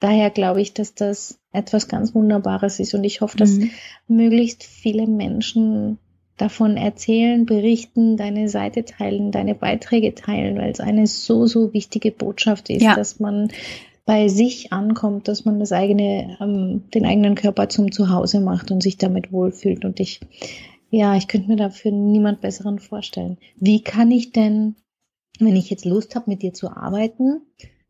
daher 0.00 0.30
glaube 0.30 0.60
ich, 0.60 0.74
dass 0.74 0.94
das 0.94 1.38
etwas 1.52 1.88
ganz 1.88 2.14
Wunderbares 2.14 2.80
ist 2.80 2.94
und 2.94 3.04
ich 3.04 3.20
hoffe, 3.20 3.38
dass 3.38 3.52
mhm. 3.52 3.70
möglichst 4.08 4.64
viele 4.64 5.06
Menschen 5.06 5.98
davon 6.36 6.76
erzählen, 6.76 7.44
berichten, 7.44 8.16
deine 8.16 8.48
Seite 8.48 8.84
teilen, 8.84 9.30
deine 9.30 9.54
Beiträge 9.54 10.14
teilen, 10.14 10.56
weil 10.56 10.70
es 10.70 10.80
eine 10.80 11.06
so, 11.06 11.46
so 11.46 11.74
wichtige 11.74 12.12
Botschaft 12.12 12.70
ist, 12.70 12.82
ja. 12.82 12.94
dass 12.94 13.20
man 13.20 13.48
bei 14.06 14.28
sich 14.28 14.72
ankommt, 14.72 15.28
dass 15.28 15.44
man 15.44 15.60
das 15.60 15.72
eigene, 15.72 16.36
ähm, 16.40 16.84
den 16.94 17.06
eigenen 17.06 17.34
Körper 17.34 17.68
zum 17.68 17.92
Zuhause 17.92 18.40
macht 18.40 18.70
und 18.70 18.82
sich 18.82 18.98
damit 18.98 19.32
wohlfühlt. 19.32 19.84
Und 19.84 20.00
ich, 20.00 20.20
ja, 20.90 21.16
ich 21.16 21.28
könnte 21.28 21.48
mir 21.48 21.56
dafür 21.56 21.92
niemand 21.92 22.40
besseren 22.40 22.78
vorstellen. 22.78 23.38
Wie 23.56 23.82
kann 23.82 24.10
ich 24.10 24.32
denn, 24.32 24.76
wenn 25.38 25.56
ich 25.56 25.70
jetzt 25.70 25.84
Lust 25.84 26.16
habe, 26.16 26.30
mit 26.30 26.42
dir 26.42 26.52
zu 26.52 26.74
arbeiten, 26.74 27.42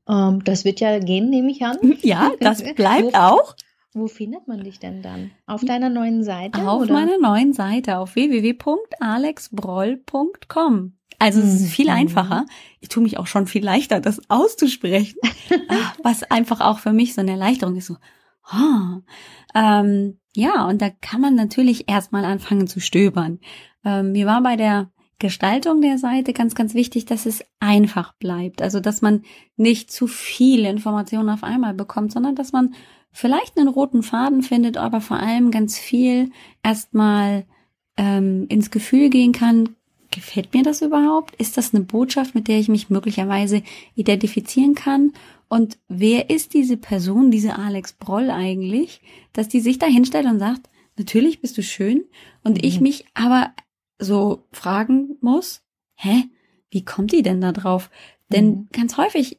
ähm, 0.08 0.42
das 0.44 0.64
wird 0.64 0.80
ja 0.80 0.98
gehen, 0.98 1.30
nehme 1.30 1.50
ich 1.50 1.62
an. 1.62 1.78
Ja, 2.02 2.32
das 2.40 2.62
bleibt 2.74 3.14
auch. 3.14 3.54
Wo 3.92 4.06
findet 4.06 4.46
man 4.46 4.62
dich 4.62 4.78
denn 4.78 5.02
dann? 5.02 5.32
Auf 5.46 5.64
deiner 5.64 5.90
neuen 5.90 6.22
Seite? 6.22 6.68
Auf 6.68 6.82
oder? 6.82 6.92
meiner 6.92 7.18
neuen 7.18 7.52
Seite 7.52 7.98
auf 7.98 8.14
www.alexbroll.com. 8.14 10.92
Also 11.20 11.40
es 11.40 11.60
ist 11.60 11.70
viel 11.70 11.86
mhm. 11.86 11.92
einfacher. 11.92 12.46
Ich 12.80 12.88
tue 12.88 13.02
mich 13.02 13.18
auch 13.18 13.26
schon 13.26 13.46
viel 13.46 13.62
leichter, 13.62 14.00
das 14.00 14.20
auszusprechen. 14.28 15.18
Ah, 15.68 15.92
was 16.02 16.22
einfach 16.24 16.60
auch 16.60 16.78
für 16.78 16.92
mich 16.92 17.14
so 17.14 17.20
eine 17.20 17.32
Erleichterung 17.32 17.76
ist. 17.76 17.86
So, 17.86 17.96
oh. 18.52 19.00
ähm, 19.54 20.18
ja, 20.34 20.64
und 20.66 20.80
da 20.80 20.90
kann 20.90 21.20
man 21.20 21.34
natürlich 21.34 21.88
erstmal 21.88 22.24
anfangen 22.24 22.68
zu 22.68 22.80
stöbern. 22.80 23.40
Ähm, 23.84 24.12
mir 24.12 24.26
war 24.26 24.42
bei 24.42 24.56
der 24.56 24.90
Gestaltung 25.18 25.80
der 25.80 25.98
Seite 25.98 26.32
ganz, 26.32 26.54
ganz 26.54 26.74
wichtig, 26.74 27.04
dass 27.04 27.26
es 27.26 27.44
einfach 27.58 28.14
bleibt. 28.14 28.62
Also, 28.62 28.80
dass 28.80 29.02
man 29.02 29.22
nicht 29.56 29.90
zu 29.90 30.06
viele 30.06 30.68
Informationen 30.68 31.30
auf 31.30 31.42
einmal 31.42 31.74
bekommt, 31.74 32.12
sondern 32.12 32.36
dass 32.36 32.52
man 32.52 32.74
vielleicht 33.10 33.58
einen 33.58 33.68
roten 33.68 34.02
Faden 34.02 34.42
findet, 34.42 34.76
aber 34.76 35.00
vor 35.00 35.18
allem 35.18 35.50
ganz 35.50 35.78
viel 35.78 36.30
erstmal 36.62 37.44
ähm, 37.96 38.46
ins 38.48 38.70
Gefühl 38.70 39.10
gehen 39.10 39.32
kann, 39.32 39.76
gefällt 40.10 40.54
mir 40.54 40.62
das 40.62 40.82
überhaupt? 40.82 41.34
Ist 41.36 41.56
das 41.56 41.74
eine 41.74 41.84
Botschaft, 41.84 42.34
mit 42.34 42.48
der 42.48 42.58
ich 42.58 42.68
mich 42.68 42.90
möglicherweise 42.90 43.62
identifizieren 43.94 44.74
kann? 44.74 45.12
Und 45.48 45.78
wer 45.88 46.30
ist 46.30 46.54
diese 46.54 46.76
Person, 46.76 47.30
diese 47.30 47.56
Alex 47.58 47.92
Broll 47.92 48.30
eigentlich, 48.30 49.00
dass 49.32 49.48
die 49.48 49.60
sich 49.60 49.78
da 49.78 49.86
hinstellt 49.86 50.26
und 50.26 50.38
sagt, 50.38 50.68
natürlich 50.96 51.40
bist 51.40 51.58
du 51.58 51.62
schön 51.62 52.04
und 52.44 52.58
mhm. 52.58 52.64
ich 52.68 52.80
mich 52.80 53.04
aber 53.14 53.52
so 53.98 54.44
fragen 54.52 55.16
muss, 55.20 55.62
hä, 55.94 56.24
wie 56.70 56.84
kommt 56.84 57.12
die 57.12 57.22
denn 57.22 57.40
da 57.40 57.52
drauf? 57.52 57.90
Denn 58.32 58.46
mhm. 58.46 58.68
ganz 58.72 58.96
häufig 58.96 59.38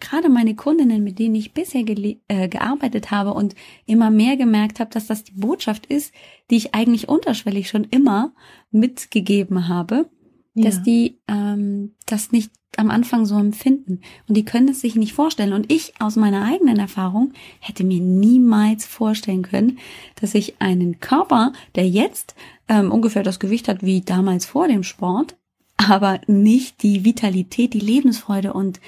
gerade 0.00 0.28
meine 0.28 0.54
Kundinnen, 0.54 1.04
mit 1.04 1.18
denen 1.18 1.34
ich 1.34 1.52
bisher 1.52 1.84
äh, 1.88 2.48
gearbeitet 2.48 3.10
habe 3.10 3.34
und 3.34 3.54
immer 3.86 4.10
mehr 4.10 4.36
gemerkt 4.36 4.80
habe, 4.80 4.90
dass 4.90 5.06
das 5.06 5.24
die 5.24 5.32
Botschaft 5.32 5.86
ist, 5.86 6.12
die 6.50 6.56
ich 6.56 6.74
eigentlich 6.74 7.08
unterschwellig 7.08 7.68
schon 7.68 7.84
immer 7.84 8.32
mitgegeben 8.70 9.68
habe, 9.68 10.10
ja. 10.54 10.64
dass 10.64 10.82
die 10.82 11.18
ähm, 11.28 11.94
das 12.06 12.32
nicht 12.32 12.50
am 12.76 12.90
Anfang 12.90 13.26
so 13.26 13.38
empfinden 13.38 14.00
und 14.28 14.36
die 14.36 14.44
können 14.44 14.68
es 14.68 14.80
sich 14.80 14.96
nicht 14.96 15.12
vorstellen. 15.12 15.52
Und 15.52 15.70
ich 15.70 15.94
aus 16.00 16.16
meiner 16.16 16.44
eigenen 16.44 16.78
Erfahrung 16.78 17.32
hätte 17.60 17.84
mir 17.84 18.00
niemals 18.00 18.86
vorstellen 18.86 19.42
können, 19.42 19.78
dass 20.20 20.34
ich 20.34 20.60
einen 20.60 20.98
Körper, 21.00 21.52
der 21.74 21.86
jetzt 21.86 22.34
ähm, 22.68 22.90
ungefähr 22.90 23.22
das 23.22 23.40
Gewicht 23.40 23.68
hat 23.68 23.82
wie 23.82 24.00
damals 24.00 24.46
vor 24.46 24.68
dem 24.68 24.82
Sport, 24.82 25.36
aber 25.76 26.20
nicht 26.26 26.82
die 26.82 27.04
Vitalität, 27.04 27.74
die 27.74 27.80
Lebensfreude 27.80 28.52
und 28.52 28.80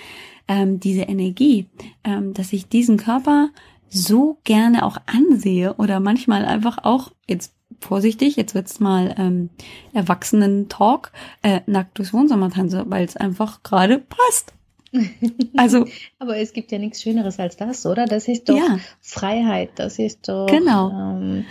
ähm, 0.48 0.80
diese 0.80 1.02
Energie, 1.02 1.66
ähm, 2.04 2.34
dass 2.34 2.52
ich 2.52 2.68
diesen 2.68 2.96
Körper 2.96 3.50
so 3.88 4.38
gerne 4.44 4.84
auch 4.84 4.98
ansehe 5.06 5.74
oder 5.74 6.00
manchmal 6.00 6.44
einfach 6.44 6.78
auch, 6.82 7.12
jetzt 7.28 7.54
vorsichtig, 7.80 8.36
jetzt 8.36 8.54
wird's 8.54 8.80
mal 8.80 9.14
ähm, 9.18 9.50
Erwachsenen-Talk, 9.92 11.12
äh, 11.42 11.60
nackt 11.66 11.98
durchs 11.98 12.12
Wohnzimmer 12.12 12.50
tanze, 12.50 12.84
weil 12.88 13.04
es 13.04 13.16
einfach 13.16 13.62
gerade 13.62 13.98
passt. 13.98 14.52
Also, 15.56 15.86
aber 16.20 16.36
es 16.36 16.52
gibt 16.52 16.70
ja 16.70 16.78
nichts 16.78 17.02
Schöneres 17.02 17.40
als 17.40 17.56
das, 17.56 17.84
oder? 17.84 18.06
Das 18.06 18.28
ist 18.28 18.48
doch 18.48 18.56
ja. 18.56 18.78
Freiheit, 19.00 19.70
das 19.74 19.98
ist 19.98 20.28
doch 20.28 20.46
genau. 20.46 20.90
ähm, 20.90 21.44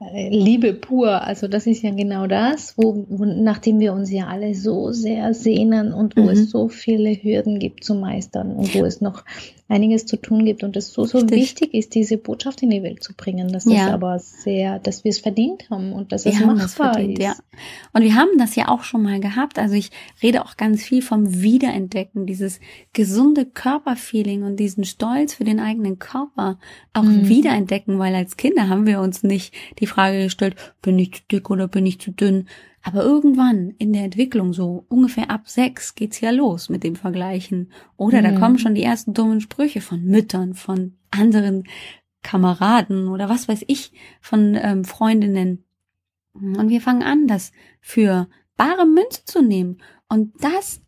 Liebe 0.00 0.74
pur. 0.74 1.22
Also 1.22 1.48
das 1.48 1.66
ist 1.66 1.82
ja 1.82 1.90
genau 1.90 2.26
das, 2.26 2.78
wo, 2.78 3.04
wo 3.08 3.24
nachdem 3.24 3.80
wir 3.80 3.92
uns 3.92 4.12
ja 4.12 4.28
alle 4.28 4.54
so 4.54 4.92
sehr 4.92 5.34
sehnen 5.34 5.92
und 5.92 6.16
wo 6.16 6.22
mhm. 6.22 6.28
es 6.28 6.50
so 6.50 6.68
viele 6.68 7.10
Hürden 7.10 7.58
gibt 7.58 7.82
zu 7.82 7.94
meistern 7.94 8.52
und 8.52 8.74
wo 8.74 8.84
es 8.84 9.00
noch 9.00 9.24
einiges 9.68 10.06
zu 10.06 10.16
tun 10.16 10.46
gibt 10.46 10.64
und 10.64 10.76
es 10.76 10.92
so, 10.92 11.04
so 11.04 11.18
Richtig. 11.18 11.38
wichtig 11.38 11.74
ist, 11.74 11.94
diese 11.94 12.16
Botschaft 12.16 12.62
in 12.62 12.70
die 12.70 12.82
Welt 12.82 13.02
zu 13.02 13.14
bringen. 13.14 13.52
Das 13.52 13.66
ja. 13.66 13.86
ist 13.86 13.92
aber 13.92 14.18
sehr, 14.18 14.78
dass 14.78 15.04
wir 15.04 15.10
es 15.10 15.18
verdient 15.18 15.68
haben 15.70 15.92
und 15.92 16.10
dass 16.10 16.24
wir 16.24 16.32
es 16.32 16.40
machbar 16.40 16.94
verdient, 16.94 17.18
ist. 17.18 17.24
Ja. 17.24 17.34
Und 17.92 18.02
wir 18.02 18.14
haben 18.14 18.38
das 18.38 18.56
ja 18.56 18.68
auch 18.68 18.82
schon 18.82 19.02
mal 19.02 19.20
gehabt. 19.20 19.58
Also 19.58 19.74
ich 19.74 19.90
rede 20.22 20.42
auch 20.42 20.56
ganz 20.56 20.82
viel 20.82 21.02
vom 21.02 21.42
Wiederentdecken, 21.42 22.24
dieses 22.24 22.60
gesunde 22.94 23.44
Körperfeeling 23.44 24.42
und 24.42 24.56
diesen 24.56 24.84
Stolz 24.84 25.34
für 25.34 25.44
den 25.44 25.60
eigenen 25.60 25.98
Körper 25.98 26.58
auch 26.94 27.02
mhm. 27.02 27.28
wiederentdecken, 27.28 27.98
weil 27.98 28.14
als 28.14 28.38
Kinder 28.38 28.68
haben 28.68 28.86
wir 28.86 29.00
uns 29.00 29.22
nicht 29.22 29.54
die 29.80 29.86
Frage 29.86 30.24
gestellt, 30.24 30.56
bin 30.80 30.98
ich 30.98 31.12
zu 31.12 31.22
dick 31.30 31.50
oder 31.50 31.68
bin 31.68 31.84
ich 31.84 32.00
zu 32.00 32.10
dünn, 32.10 32.48
aber 32.82 33.02
irgendwann 33.02 33.70
in 33.78 33.92
der 33.92 34.04
Entwicklung, 34.04 34.52
so 34.52 34.84
ungefähr 34.88 35.30
ab 35.30 35.48
sechs, 35.48 35.94
geht's 35.94 36.20
ja 36.20 36.30
los 36.30 36.68
mit 36.68 36.84
dem 36.84 36.96
Vergleichen. 36.96 37.72
Oder 37.96 38.20
mhm. 38.20 38.24
da 38.24 38.38
kommen 38.38 38.58
schon 38.58 38.74
die 38.74 38.82
ersten 38.82 39.14
dummen 39.14 39.40
Sprüche 39.40 39.80
von 39.80 40.04
Müttern, 40.04 40.54
von 40.54 40.96
anderen 41.10 41.64
Kameraden 42.22 43.08
oder 43.08 43.28
was 43.28 43.48
weiß 43.48 43.64
ich, 43.66 43.92
von 44.20 44.56
ähm, 44.60 44.84
Freundinnen. 44.84 45.64
Und 46.32 46.68
wir 46.68 46.80
fangen 46.80 47.02
an, 47.02 47.26
das 47.26 47.52
für 47.80 48.28
bare 48.56 48.86
Münze 48.86 49.24
zu 49.24 49.42
nehmen. 49.42 49.78
Und 50.08 50.32
das, 50.42 50.80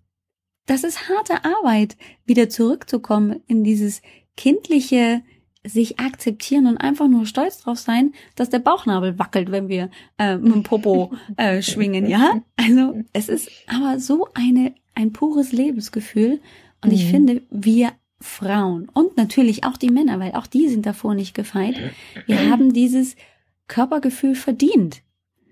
das 0.67 0.85
ist 0.85 1.09
harte 1.09 1.45
Arbeit, 1.45 1.97
wieder 2.25 2.49
zurückzukommen 2.49 3.43
in 3.47 3.65
dieses 3.65 4.03
kindliche, 4.37 5.23
sich 5.67 6.01
akzeptieren 6.01 6.67
und 6.67 6.79
einfach 6.79 7.09
nur 7.09 7.27
stolz 7.27 7.59
drauf 7.59 7.79
sein, 7.79 8.13
dass 8.35 8.49
der 8.49 8.61
Bauchnabel 8.61 9.19
wackelt, 9.19 9.51
wenn 9.51 9.69
wir 9.69 9.91
äh, 10.19 10.37
mit 10.37 10.55
dem 10.55 10.63
Popo 10.63 11.13
äh, 11.37 11.61
schwingen, 11.63 12.07
ja? 12.09 12.43
Also 12.57 13.03
es 13.13 13.29
ist 13.29 13.51
aber 13.67 14.01
so 14.01 14.29
eine 14.35 14.75
ein 14.95 15.13
pures 15.13 15.53
Lebensgefühl 15.53 16.41
und 16.83 16.89
mhm. 16.89 16.95
ich 16.95 17.07
finde, 17.07 17.43
wir 17.51 17.93
Frauen 18.21 18.89
und 18.93 19.17
natürlich 19.17 19.65
auch 19.65 19.77
die 19.77 19.91
Männer, 19.91 20.19
weil 20.19 20.33
auch 20.33 20.47
die 20.47 20.69
sind 20.69 20.85
davor 20.85 21.15
nicht 21.15 21.35
gefeit, 21.35 21.75
wir 22.27 22.51
haben 22.51 22.73
dieses 22.73 23.17
Körpergefühl 23.67 24.35
verdient. 24.35 25.03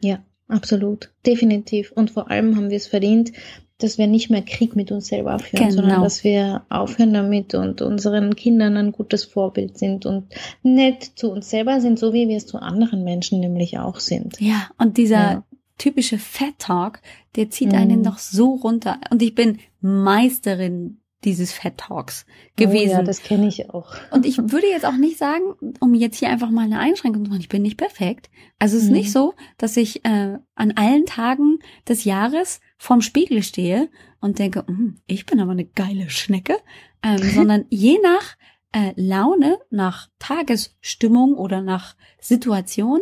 Ja, 0.02 0.22
absolut, 0.48 1.10
definitiv 1.24 1.92
und 1.92 2.10
vor 2.10 2.30
allem 2.30 2.56
haben 2.56 2.70
wir 2.70 2.76
es 2.76 2.86
verdient, 2.86 3.32
dass 3.78 3.96
wir 3.96 4.08
nicht 4.08 4.28
mehr 4.28 4.42
Krieg 4.42 4.74
mit 4.74 4.90
uns 4.90 5.06
selber 5.06 5.38
führen, 5.38 5.68
genau. 5.68 5.82
sondern 5.82 6.02
dass 6.02 6.24
wir 6.24 6.62
aufhören 6.68 7.14
damit 7.14 7.54
und 7.54 7.80
unseren 7.80 8.34
Kindern 8.34 8.76
ein 8.76 8.92
gutes 8.92 9.24
Vorbild 9.24 9.78
sind 9.78 10.04
und 10.04 10.26
nett 10.62 11.04
zu 11.14 11.30
uns 11.30 11.48
selber 11.48 11.80
sind, 11.80 11.98
so 11.98 12.12
wie 12.12 12.28
wir 12.28 12.36
es 12.36 12.46
zu 12.46 12.58
anderen 12.58 13.04
Menschen 13.04 13.40
nämlich 13.40 13.78
auch 13.78 14.00
sind. 14.00 14.40
Ja, 14.40 14.68
und 14.78 14.96
dieser, 14.96 15.16
ja. 15.16 15.44
typische 15.78 16.18
Fat 16.18 16.58
Talk, 16.58 17.00
der 17.36 17.50
zieht 17.50 17.72
einen 17.72 18.02
doch 18.02 18.18
so 18.18 18.54
runter. 18.54 18.98
Und 19.10 19.22
ich 19.22 19.34
bin 19.34 19.58
Meisterin 19.80 21.00
dieses 21.24 21.52
Fat 21.52 21.78
Talks 21.78 22.26
gewesen. 22.56 22.90
Oh 22.90 22.98
ja, 22.98 23.02
das 23.02 23.22
kenne 23.22 23.48
ich 23.48 23.70
auch. 23.70 23.94
Und 24.10 24.26
ich 24.26 24.38
würde 24.52 24.66
jetzt 24.68 24.84
auch 24.86 24.96
nicht 24.96 25.18
sagen, 25.18 25.54
um 25.80 25.94
jetzt 25.94 26.18
hier 26.18 26.28
einfach 26.28 26.50
mal 26.50 26.64
eine 26.64 26.78
Einschränkung 26.78 27.24
zu 27.24 27.30
machen, 27.30 27.40
ich 27.40 27.48
bin 27.48 27.62
nicht 27.62 27.76
perfekt. 27.76 28.30
Also 28.58 28.76
es 28.76 28.84
ist 28.84 28.88
mhm. 28.88 28.96
nicht 28.96 29.12
so, 29.12 29.34
dass 29.56 29.76
ich 29.76 30.04
äh, 30.04 30.38
an 30.54 30.72
allen 30.76 31.06
Tagen 31.06 31.58
des 31.88 32.04
Jahres 32.04 32.60
vorm 32.78 33.02
Spiegel 33.02 33.42
stehe 33.42 33.90
und 34.20 34.38
denke, 34.38 34.64
hm, 34.66 34.98
ich 35.06 35.26
bin 35.26 35.40
aber 35.40 35.52
eine 35.52 35.64
geile 35.66 36.08
Schnecke, 36.10 36.56
ähm, 37.02 37.18
sondern 37.34 37.66
je 37.68 37.98
nach 38.02 38.36
äh, 38.72 38.92
Laune, 38.96 39.58
nach 39.70 40.08
Tagesstimmung 40.18 41.34
oder 41.34 41.60
nach 41.60 41.96
Situation 42.20 43.00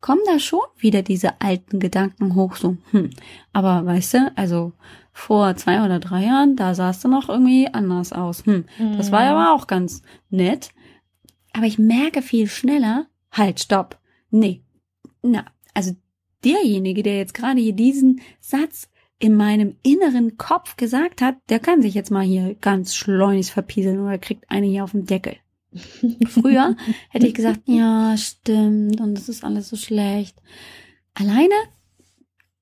kommen 0.00 0.22
da 0.26 0.38
schon 0.38 0.60
wieder 0.78 1.02
diese 1.02 1.40
alten 1.42 1.78
Gedanken 1.78 2.34
hoch, 2.34 2.56
so, 2.56 2.78
hm, 2.90 3.10
aber 3.52 3.84
weißt 3.84 4.14
du, 4.14 4.32
also 4.34 4.72
vor 5.12 5.56
zwei 5.56 5.84
oder 5.84 5.98
drei 5.98 6.24
Jahren, 6.24 6.56
da 6.56 6.74
sahst 6.74 7.04
du 7.04 7.08
noch 7.08 7.28
irgendwie 7.28 7.68
anders 7.72 8.12
aus. 8.12 8.46
Hm, 8.46 8.64
mhm. 8.78 8.96
das 8.96 9.12
war 9.12 9.24
ja 9.24 9.32
aber 9.32 9.54
auch 9.54 9.66
ganz 9.66 10.02
nett. 10.30 10.70
Aber 11.52 11.66
ich 11.66 11.78
merke 11.78 12.22
viel 12.22 12.46
schneller, 12.46 13.06
halt, 13.32 13.60
stopp. 13.60 13.98
Nee. 14.30 14.62
Na, 15.22 15.44
also 15.74 15.94
derjenige, 16.44 17.02
der 17.02 17.18
jetzt 17.18 17.34
gerade 17.34 17.60
hier 17.60 17.74
diesen 17.74 18.20
Satz 18.40 18.88
in 19.20 19.36
meinem 19.36 19.76
inneren 19.82 20.36
Kopf 20.36 20.76
gesagt 20.76 21.22
hat, 21.22 21.36
der 21.48 21.60
kann 21.60 21.82
sich 21.82 21.94
jetzt 21.94 22.10
mal 22.10 22.24
hier 22.24 22.54
ganz 22.54 22.96
schleunigst 22.96 23.52
verpieseln 23.52 24.00
oder 24.00 24.18
kriegt 24.18 24.50
eine 24.50 24.66
hier 24.66 24.82
auf 24.82 24.92
den 24.92 25.06
Deckel. 25.06 25.36
Früher 26.26 26.74
hätte 27.10 27.28
ich 27.28 27.34
gesagt, 27.34 27.60
ja, 27.66 28.16
stimmt, 28.16 29.00
und 29.00 29.16
es 29.16 29.28
ist 29.28 29.44
alles 29.44 29.68
so 29.68 29.76
schlecht. 29.76 30.36
Alleine 31.14 31.54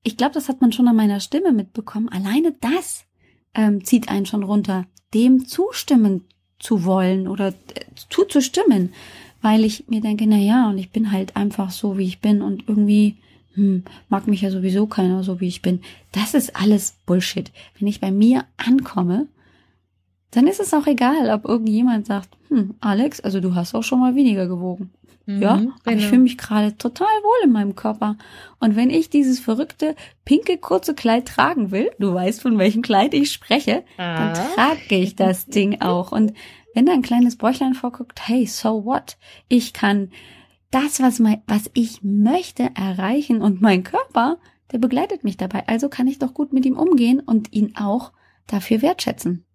ich 0.03 0.17
glaube, 0.17 0.33
das 0.33 0.49
hat 0.49 0.61
man 0.61 0.71
schon 0.71 0.87
an 0.87 0.95
meiner 0.95 1.19
Stimme 1.19 1.51
mitbekommen. 1.51 2.09
Alleine 2.09 2.55
das 2.59 3.05
ähm, 3.53 3.83
zieht 3.83 4.09
einen 4.09 4.25
schon 4.25 4.43
runter, 4.43 4.85
dem 5.13 5.45
zustimmen 5.45 6.25
zu 6.59 6.83
wollen 6.85 7.27
oder 7.27 7.49
äh, 7.49 7.53
zuzustimmen, 8.09 8.93
weil 9.41 9.63
ich 9.63 9.87
mir 9.87 10.01
denke, 10.01 10.25
na 10.27 10.37
ja, 10.37 10.69
und 10.69 10.77
ich 10.77 10.91
bin 10.91 11.11
halt 11.11 11.35
einfach 11.35 11.71
so, 11.71 11.97
wie 11.97 12.05
ich 12.05 12.19
bin 12.19 12.41
und 12.41 12.67
irgendwie 12.67 13.17
hm, 13.59 13.83
mag 14.07 14.27
mich 14.27 14.41
ja 14.41 14.51
sowieso 14.51 14.87
keiner 14.87 15.23
so, 15.23 15.41
wie 15.41 15.47
ich 15.47 15.61
bin. 15.61 15.81
Das 16.13 16.33
ist 16.33 16.55
alles 16.55 16.95
Bullshit. 17.05 17.51
Wenn 17.77 17.87
ich 17.87 17.99
bei 17.99 18.09
mir 18.09 18.45
ankomme, 18.55 19.27
dann 20.31 20.47
ist 20.47 20.59
es 20.59 20.73
auch 20.73 20.87
egal, 20.87 21.29
ob 21.29 21.45
irgendjemand 21.45 22.05
sagt, 22.05 22.29
hm, 22.47 22.75
Alex, 22.79 23.19
also 23.19 23.41
du 23.41 23.55
hast 23.55 23.75
auch 23.75 23.83
schon 23.83 23.99
mal 23.99 24.15
weniger 24.15 24.47
gewogen. 24.47 24.91
Mhm, 25.25 25.41
ja, 25.41 25.57
genau. 25.57 25.71
aber 25.83 25.91
ich 25.91 25.97
genau. 25.97 26.09
fühle 26.09 26.21
mich 26.21 26.37
gerade 26.37 26.77
total 26.77 27.07
wohl 27.07 27.47
in 27.47 27.51
meinem 27.51 27.75
Körper. 27.75 28.15
Und 28.59 28.77
wenn 28.77 28.89
ich 28.89 29.09
dieses 29.09 29.39
verrückte, 29.39 29.95
pinke, 30.23 30.57
kurze 30.57 30.95
Kleid 30.95 31.27
tragen 31.27 31.71
will, 31.71 31.91
du 31.99 32.13
weißt, 32.13 32.41
von 32.41 32.57
welchem 32.57 32.81
Kleid 32.81 33.13
ich 33.13 33.31
spreche, 33.31 33.83
ah. 33.97 34.33
dann 34.33 34.53
trage 34.55 34.95
ich 34.95 35.15
das 35.15 35.47
Ding 35.47 35.81
auch. 35.81 36.13
Und 36.13 36.33
wenn 36.73 36.85
da 36.85 36.93
ein 36.93 37.01
kleines 37.01 37.35
Bäuchlein 37.35 37.73
vorguckt, 37.73 38.27
hey, 38.27 38.45
so 38.45 38.85
what? 38.85 39.17
Ich 39.49 39.73
kann 39.73 40.11
das, 40.71 41.01
was, 41.01 41.19
mein, 41.19 41.41
was 41.47 41.69
ich 41.73 42.03
möchte, 42.03 42.69
erreichen 42.75 43.41
und 43.41 43.61
mein 43.61 43.83
Körper, 43.83 44.37
der 44.71 44.77
begleitet 44.77 45.23
mich 45.23 45.37
dabei. 45.37 45.67
Also 45.67 45.89
kann 45.89 46.07
ich 46.07 46.19
doch 46.19 46.33
gut 46.33 46.53
mit 46.53 46.65
ihm 46.65 46.77
umgehen 46.77 47.19
und 47.19 47.53
ihn 47.53 47.75
auch 47.75 48.11
dafür 48.47 48.81
wertschätzen. 48.81 49.45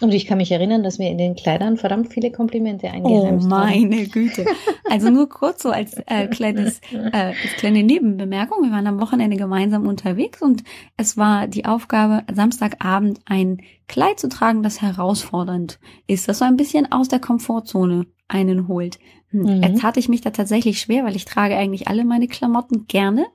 Und 0.00 0.12
ich 0.12 0.26
kann 0.26 0.38
mich 0.38 0.50
erinnern, 0.50 0.82
dass 0.82 0.98
mir 0.98 1.08
in 1.08 1.18
den 1.18 1.36
Kleidern 1.36 1.76
verdammt 1.76 2.12
viele 2.12 2.32
Komplimente 2.32 2.90
eingeheimst 2.90 3.46
Oh 3.46 3.48
meine 3.48 3.96
haben. 3.96 4.10
Güte. 4.10 4.44
Also 4.90 5.10
nur 5.10 5.28
kurz 5.28 5.62
so 5.62 5.70
als 5.70 5.94
äh, 6.06 6.26
kleines, 6.26 6.80
äh, 6.92 7.10
als 7.12 7.36
kleine 7.56 7.82
Nebenbemerkung. 7.84 8.64
Wir 8.64 8.72
waren 8.72 8.86
am 8.86 9.00
Wochenende 9.00 9.36
gemeinsam 9.36 9.86
unterwegs 9.86 10.42
und 10.42 10.64
es 10.96 11.16
war 11.16 11.46
die 11.46 11.64
Aufgabe, 11.64 12.24
Samstagabend 12.32 13.20
ein 13.24 13.58
Kleid 13.86 14.18
zu 14.18 14.28
tragen, 14.28 14.62
das 14.62 14.82
herausfordernd 14.82 15.78
ist, 16.06 16.28
das 16.28 16.38
so 16.38 16.44
ein 16.44 16.56
bisschen 16.56 16.90
aus 16.90 17.08
der 17.08 17.20
Komfortzone 17.20 18.06
einen 18.28 18.68
holt. 18.68 18.98
Hm. 19.30 19.42
Mhm. 19.42 19.62
Jetzt 19.62 19.82
hatte 19.82 20.00
ich 20.00 20.08
mich 20.08 20.20
da 20.20 20.30
tatsächlich 20.30 20.80
schwer, 20.80 21.04
weil 21.04 21.16
ich 21.16 21.24
trage 21.24 21.56
eigentlich 21.56 21.88
alle 21.88 22.04
meine 22.04 22.28
Klamotten 22.28 22.86
gerne 22.86 23.26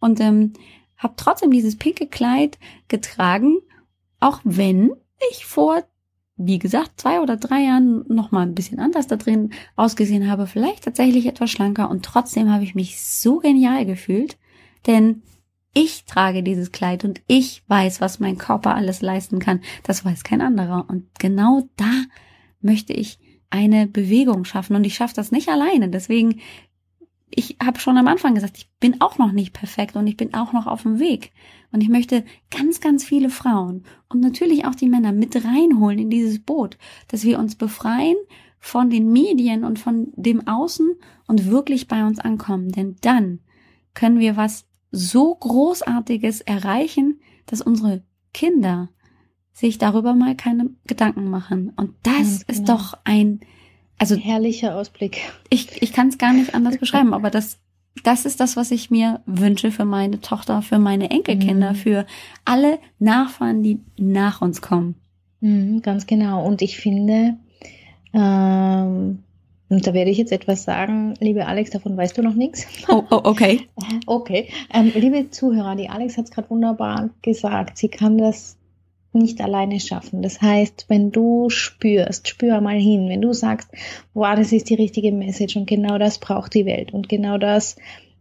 und 0.00 0.20
ähm, 0.20 0.52
habe 0.96 1.14
trotzdem 1.16 1.50
dieses 1.50 1.76
pinke 1.76 2.06
Kleid 2.06 2.58
getragen, 2.88 3.58
auch 4.20 4.40
wenn 4.44 4.92
ich 5.30 5.44
vor 5.44 5.82
wie 6.38 6.58
gesagt, 6.58 7.00
zwei 7.00 7.20
oder 7.22 7.38
drei 7.38 7.62
Jahren 7.62 8.04
noch 8.08 8.30
mal 8.30 8.42
ein 8.42 8.54
bisschen 8.54 8.78
anders 8.78 9.06
da 9.06 9.16
drin 9.16 9.54
ausgesehen 9.74 10.30
habe, 10.30 10.46
vielleicht 10.46 10.84
tatsächlich 10.84 11.24
etwas 11.24 11.50
schlanker 11.50 11.88
und 11.88 12.04
trotzdem 12.04 12.52
habe 12.52 12.62
ich 12.62 12.74
mich 12.74 13.00
so 13.00 13.38
genial 13.38 13.86
gefühlt, 13.86 14.36
denn 14.86 15.22
ich 15.72 16.04
trage 16.04 16.42
dieses 16.42 16.72
Kleid 16.72 17.04
und 17.04 17.20
ich 17.26 17.62
weiß, 17.68 18.00
was 18.00 18.18
mein 18.18 18.38
Körper 18.38 18.74
alles 18.74 19.02
leisten 19.02 19.40
kann. 19.40 19.60
Das 19.82 20.06
weiß 20.06 20.24
kein 20.24 20.40
anderer. 20.40 20.86
Und 20.88 21.06
genau 21.18 21.68
da 21.76 21.90
möchte 22.62 22.94
ich 22.94 23.18
eine 23.50 23.86
Bewegung 23.86 24.44
schaffen 24.44 24.76
und 24.76 24.84
ich 24.84 24.94
schaffe 24.94 25.14
das 25.14 25.32
nicht 25.32 25.48
alleine. 25.48 25.88
Deswegen 25.88 26.40
ich 27.30 27.56
habe 27.62 27.80
schon 27.80 27.98
am 27.98 28.08
Anfang 28.08 28.34
gesagt, 28.34 28.56
ich 28.56 28.70
bin 28.78 29.00
auch 29.00 29.18
noch 29.18 29.32
nicht 29.32 29.52
perfekt 29.52 29.96
und 29.96 30.06
ich 30.06 30.16
bin 30.16 30.34
auch 30.34 30.52
noch 30.52 30.66
auf 30.66 30.82
dem 30.82 30.98
Weg. 30.98 31.32
Und 31.72 31.82
ich 31.82 31.88
möchte 31.88 32.24
ganz, 32.50 32.80
ganz 32.80 33.04
viele 33.04 33.30
Frauen 33.30 33.84
und 34.08 34.20
natürlich 34.20 34.64
auch 34.64 34.74
die 34.74 34.88
Männer 34.88 35.12
mit 35.12 35.44
reinholen 35.44 35.98
in 35.98 36.10
dieses 36.10 36.38
Boot, 36.40 36.78
dass 37.08 37.24
wir 37.24 37.38
uns 37.38 37.56
befreien 37.56 38.16
von 38.58 38.90
den 38.90 39.12
Medien 39.12 39.64
und 39.64 39.78
von 39.78 40.12
dem 40.16 40.46
Außen 40.46 40.94
und 41.26 41.50
wirklich 41.50 41.88
bei 41.88 42.06
uns 42.06 42.20
ankommen. 42.20 42.70
Denn 42.70 42.96
dann 43.00 43.40
können 43.92 44.18
wir 44.18 44.36
was 44.36 44.66
so 44.90 45.34
Großartiges 45.34 46.40
erreichen, 46.40 47.20
dass 47.46 47.60
unsere 47.60 48.02
Kinder 48.32 48.88
sich 49.56 49.78
darüber 49.78 50.14
mal 50.14 50.34
keine 50.34 50.68
Gedanken 50.86 51.30
machen. 51.30 51.72
Und 51.76 51.94
das 52.02 52.14
ja, 52.14 52.44
genau. 52.46 52.60
ist 52.60 52.68
doch 52.68 52.98
ein 53.04 53.40
also 53.98 54.14
herrlicher 54.14 54.76
Ausblick. 54.76 55.22
Ich, 55.48 55.80
ich 55.80 55.94
kann 55.94 56.08
es 56.08 56.18
gar 56.18 56.34
nicht 56.34 56.54
anders 56.54 56.76
beschreiben, 56.80 57.14
aber 57.14 57.30
das, 57.30 57.58
das 58.04 58.26
ist 58.26 58.38
das, 58.40 58.56
was 58.58 58.70
ich 58.70 58.90
mir 58.90 59.22
wünsche 59.24 59.70
für 59.70 59.86
meine 59.86 60.20
Tochter, 60.20 60.60
für 60.60 60.78
meine 60.78 61.10
Enkelkinder, 61.10 61.70
mhm. 61.70 61.76
für 61.76 62.06
alle 62.44 62.78
Nachfahren, 62.98 63.62
die 63.62 63.80
nach 63.96 64.42
uns 64.42 64.60
kommen. 64.60 64.96
Mhm, 65.40 65.80
ganz 65.80 66.06
genau. 66.06 66.44
Und 66.44 66.60
ich 66.60 66.76
finde, 66.76 67.36
ähm, 68.12 69.22
und 69.70 69.86
da 69.86 69.94
werde 69.94 70.10
ich 70.10 70.18
jetzt 70.18 70.32
etwas 70.32 70.64
sagen, 70.64 71.14
liebe 71.18 71.46
Alex, 71.46 71.70
davon 71.70 71.96
weißt 71.96 72.18
du 72.18 72.22
noch 72.22 72.34
nichts. 72.34 72.66
Oh, 72.88 73.04
oh 73.10 73.20
okay. 73.24 73.62
Okay. 74.04 74.50
Ähm, 74.74 74.92
liebe 74.94 75.30
Zuhörer, 75.30 75.76
die 75.76 75.88
Alex 75.88 76.18
hat 76.18 76.26
es 76.26 76.30
gerade 76.30 76.50
wunderbar 76.50 77.08
gesagt. 77.22 77.78
Sie 77.78 77.88
kann 77.88 78.18
das 78.18 78.58
nicht 79.16 79.40
alleine 79.40 79.80
schaffen. 79.80 80.22
Das 80.22 80.40
heißt, 80.40 80.86
wenn 80.88 81.10
du 81.10 81.50
spürst, 81.50 82.28
spür 82.28 82.60
mal 82.60 82.78
hin, 82.78 83.08
wenn 83.08 83.22
du 83.22 83.32
sagst, 83.32 83.70
wow, 84.14 84.34
das 84.36 84.52
ist 84.52 84.70
die 84.70 84.74
richtige 84.74 85.12
Message 85.12 85.56
und 85.56 85.66
genau 85.66 85.98
das 85.98 86.18
braucht 86.18 86.54
die 86.54 86.66
Welt 86.66 86.92
und 86.92 87.08
genau 87.08 87.38
das 87.38 87.76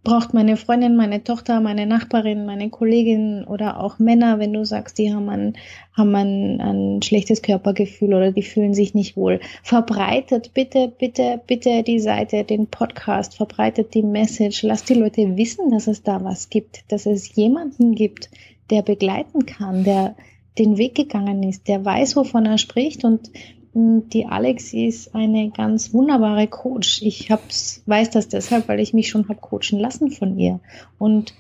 braucht 0.05 0.33
meine 0.33 0.55
Freundin, 0.55 0.95
meine 0.95 1.23
Tochter, 1.23 1.59
meine 1.59 1.85
Nachbarin, 1.85 2.45
meine 2.45 2.69
Kollegin 2.69 3.43
oder 3.43 3.81
auch 3.81 3.99
Männer, 3.99 4.39
wenn 4.39 4.53
du 4.53 4.63
sagst, 4.63 4.97
die 4.97 5.11
haben 5.13 5.27
ein, 5.27 5.53
haben 5.93 6.15
ein, 6.15 6.61
ein 6.61 7.01
schlechtes 7.01 7.41
Körpergefühl 7.41 8.13
oder 8.13 8.31
die 8.31 8.43
fühlen 8.43 8.73
sich 8.73 8.93
nicht 8.93 9.17
wohl. 9.17 9.41
Verbreitet 9.63 10.53
bitte, 10.53 10.93
bitte, 10.97 11.41
bitte 11.45 11.83
die 11.83 11.99
Seite, 11.99 12.45
den 12.45 12.67
Podcast, 12.67 13.35
verbreitet 13.35 13.93
die 13.93 14.03
Message, 14.03 14.61
lasst 14.61 14.89
die 14.89 14.93
Leute 14.93 15.35
wissen, 15.35 15.71
dass 15.71 15.87
es 15.87 16.03
da 16.03 16.23
was 16.23 16.49
gibt, 16.49 16.89
dass 16.89 17.05
es 17.05 17.35
jemanden 17.35 17.95
gibt, 17.95 18.29
der 18.69 18.83
begleiten 18.83 19.45
kann, 19.45 19.83
der 19.83 20.15
den 20.57 20.77
Weg 20.77 20.95
gegangen 20.95 21.43
ist, 21.43 21.67
der 21.67 21.83
weiß, 21.83 22.15
wovon 22.15 22.45
er 22.45 22.57
spricht 22.57 23.03
und 23.03 23.31
hm, 23.73 24.09
die 24.09 24.25
Alex 24.25 24.73
ist 24.73 25.13
eine 25.13 25.51
ganz 25.51 25.93
wunderbare 25.93 26.47
Coach. 26.47 27.01
Ich 27.01 27.29
hab's, 27.29 27.83
weiß 27.85 28.09
das 28.09 28.29
deshalb, 28.29 28.67
weil 28.67 28.79
ich 28.79 28.93
mich 28.93 29.09
schon 29.09 29.27
hab 29.27 29.41
coachen 29.41 29.79
lassen 29.79 30.11
von 30.11 30.39
ihr. 30.39 30.61
Und 30.97 31.33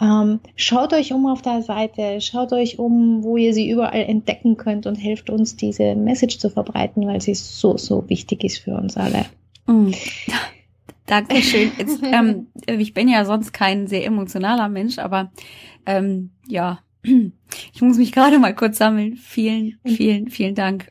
ähm, 0.00 0.40
schaut 0.54 0.92
euch 0.92 1.12
um 1.12 1.26
auf 1.26 1.42
der 1.42 1.62
Seite, 1.62 2.20
schaut 2.20 2.52
euch 2.52 2.78
um, 2.78 3.22
wo 3.24 3.36
ihr 3.36 3.52
sie 3.54 3.68
überall 3.68 4.02
entdecken 4.02 4.56
könnt 4.56 4.86
und 4.86 4.96
helft 4.96 5.30
uns, 5.30 5.56
diese 5.56 5.94
Message 5.96 6.38
zu 6.38 6.48
verbreiten, 6.48 7.06
weil 7.06 7.20
sie 7.20 7.34
so, 7.34 7.76
so 7.76 8.08
wichtig 8.08 8.44
ist 8.44 8.58
für 8.58 8.76
uns 8.76 8.96
alle. 8.96 9.26
Mm. 9.66 9.90
Dankeschön. 11.06 11.72
Jetzt, 11.76 12.00
ähm, 12.02 12.46
ich 12.66 12.94
bin 12.94 13.08
ja 13.08 13.24
sonst 13.24 13.52
kein 13.52 13.88
sehr 13.88 14.06
emotionaler 14.06 14.68
Mensch, 14.68 14.98
aber 14.98 15.30
ähm, 15.86 16.30
ja, 16.48 16.78
ich 17.04 17.82
muss 17.82 17.98
mich 17.98 18.12
gerade 18.12 18.38
mal 18.38 18.54
kurz 18.54 18.78
sammeln. 18.78 19.16
Vielen, 19.16 19.78
vielen, 19.84 20.28
vielen 20.28 20.54
Dank. 20.54 20.90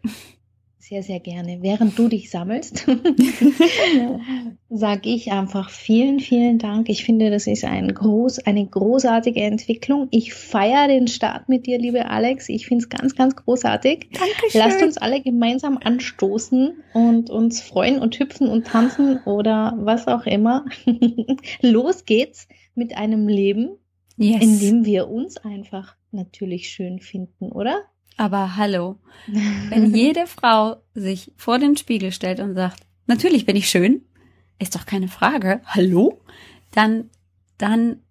Sehr, 0.79 1.01
sehr 1.01 1.19
gerne. 1.21 1.59
Während 1.61 1.97
du 1.97 2.09
dich 2.09 2.29
sammelst, 2.29 2.85
sage 4.69 5.09
ich 5.09 5.31
einfach 5.31 5.69
vielen, 5.69 6.19
vielen 6.19 6.59
Dank. 6.59 6.89
Ich 6.89 7.05
finde, 7.05 7.31
das 7.31 7.47
ist 7.47 7.63
ein 7.63 7.93
groß, 7.93 8.39
eine 8.39 8.67
großartige 8.67 9.41
Entwicklung. 9.41 10.09
Ich 10.11 10.33
feiere 10.33 10.89
den 10.89 11.07
Start 11.07 11.47
mit 11.47 11.65
dir, 11.65 11.79
liebe 11.79 12.09
Alex. 12.09 12.49
Ich 12.49 12.67
finde 12.67 12.83
es 12.83 12.89
ganz, 12.89 13.15
ganz 13.15 13.35
großartig. 13.35 14.09
Dankeschön. 14.11 14.61
Lasst 14.61 14.83
uns 14.83 14.97
alle 14.97 15.21
gemeinsam 15.21 15.79
anstoßen 15.81 16.73
und 16.93 17.29
uns 17.29 17.61
freuen 17.61 17.99
und 17.99 18.19
hüpfen 18.19 18.49
und 18.49 18.67
tanzen 18.67 19.19
oder 19.23 19.73
was 19.77 20.07
auch 20.07 20.25
immer. 20.25 20.65
Los 21.61 22.05
geht's 22.05 22.47
mit 22.75 22.97
einem 22.97 23.27
Leben, 23.27 23.77
Yes. 24.17 24.43
Indem 24.43 24.85
wir 24.85 25.09
uns 25.09 25.37
einfach 25.37 25.95
natürlich 26.13 26.69
schön 26.69 26.99
finden, 26.99 27.51
oder? 27.51 27.83
Aber 28.17 28.55
hallo, 28.55 28.99
wenn 29.69 29.93
jede 29.93 30.27
Frau 30.27 30.77
sich 30.93 31.31
vor 31.35 31.59
den 31.59 31.77
Spiegel 31.77 32.11
stellt 32.11 32.39
und 32.39 32.55
sagt, 32.55 32.85
natürlich 33.07 33.45
bin 33.45 33.55
ich 33.55 33.69
schön, 33.69 34.05
ist 34.59 34.75
doch 34.75 34.85
keine 34.85 35.07
Frage, 35.07 35.61
hallo, 35.65 36.21
dann, 36.71 37.09
dann 37.57 38.01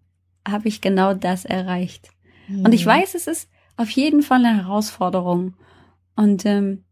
habe 0.47 0.69
ich 0.69 0.81
genau 0.81 1.15
das 1.15 1.45
erreicht. 1.45 2.09
Mhm. 2.49 2.65
Und 2.65 2.73
ich 2.73 2.85
mhm. 2.85 2.91
weiß, 2.91 3.15
es 3.15 3.27
ist 3.27 3.49
auf 3.77 3.91
jeden 3.91 4.23
Fall 4.23 4.45
eine 4.45 4.65
Herausforderung. 4.65 5.55
Und 6.15 6.45
ähm, 6.45 6.85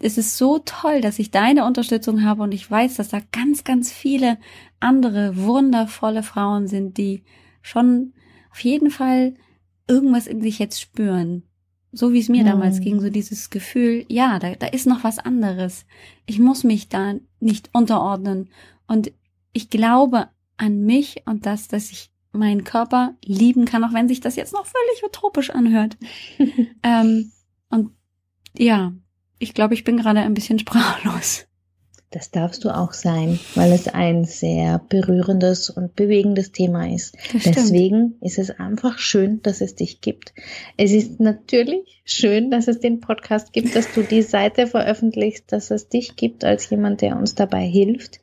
es 0.00 0.18
ist 0.18 0.36
so 0.36 0.58
toll, 0.58 1.00
dass 1.00 1.18
ich 1.18 1.30
deine 1.30 1.64
Unterstützung 1.64 2.24
habe 2.24 2.42
und 2.42 2.52
ich 2.52 2.68
weiß, 2.68 2.96
dass 2.96 3.08
da 3.08 3.20
ganz, 3.30 3.64
ganz 3.64 3.92
viele 3.92 4.36
andere 4.80 5.36
wundervolle 5.36 6.22
Frauen 6.22 6.66
sind, 6.66 6.98
die 6.98 7.22
schon 7.62 8.12
auf 8.50 8.60
jeden 8.60 8.90
Fall 8.90 9.34
irgendwas 9.88 10.26
in 10.26 10.40
sich 10.40 10.58
jetzt 10.58 10.80
spüren. 10.80 11.44
So 11.92 12.12
wie 12.12 12.20
es 12.20 12.28
mir 12.28 12.40
hm. 12.40 12.46
damals 12.46 12.80
ging, 12.80 13.00
so 13.00 13.10
dieses 13.10 13.50
Gefühl, 13.50 14.06
ja, 14.08 14.38
da, 14.38 14.54
da 14.54 14.66
ist 14.66 14.86
noch 14.86 15.04
was 15.04 15.18
anderes. 15.18 15.84
Ich 16.26 16.38
muss 16.38 16.64
mich 16.64 16.88
da 16.88 17.14
nicht 17.40 17.68
unterordnen. 17.74 18.48
Und 18.86 19.12
ich 19.52 19.68
glaube 19.68 20.28
an 20.56 20.80
mich 20.84 21.22
und 21.26 21.44
das, 21.44 21.68
dass 21.68 21.90
ich 21.90 22.10
meinen 22.32 22.64
Körper 22.64 23.14
lieben 23.24 23.66
kann, 23.66 23.84
auch 23.84 23.92
wenn 23.92 24.08
sich 24.08 24.20
das 24.20 24.36
jetzt 24.36 24.54
noch 24.54 24.64
völlig 24.66 25.04
utopisch 25.04 25.50
anhört. 25.50 25.98
ähm, 26.82 27.30
und 27.68 27.90
ja, 28.56 28.92
ich 29.38 29.54
glaube, 29.54 29.74
ich 29.74 29.84
bin 29.84 29.98
gerade 29.98 30.20
ein 30.20 30.34
bisschen 30.34 30.58
sprachlos. 30.60 31.46
Das 32.12 32.30
darfst 32.30 32.62
du 32.64 32.68
auch 32.68 32.92
sein, 32.92 33.40
weil 33.54 33.72
es 33.72 33.88
ein 33.88 34.24
sehr 34.24 34.82
berührendes 34.90 35.70
und 35.70 35.96
bewegendes 35.96 36.52
Thema 36.52 36.92
ist. 36.94 37.16
Deswegen 37.32 38.16
ist 38.20 38.38
es 38.38 38.50
einfach 38.50 38.98
schön, 38.98 39.40
dass 39.42 39.62
es 39.62 39.74
dich 39.76 40.02
gibt. 40.02 40.34
Es 40.76 40.92
ist 40.92 41.20
natürlich 41.20 42.02
schön, 42.04 42.50
dass 42.50 42.68
es 42.68 42.80
den 42.80 43.00
Podcast 43.00 43.54
gibt, 43.54 43.74
dass 43.74 43.94
du 43.94 44.02
die 44.02 44.20
Seite 44.20 44.66
veröffentlichst, 44.66 45.50
dass 45.50 45.70
es 45.70 45.88
dich 45.88 46.14
gibt 46.16 46.44
als 46.44 46.68
jemand, 46.68 47.00
der 47.00 47.16
uns 47.16 47.34
dabei 47.34 47.64
hilft. 47.64 48.20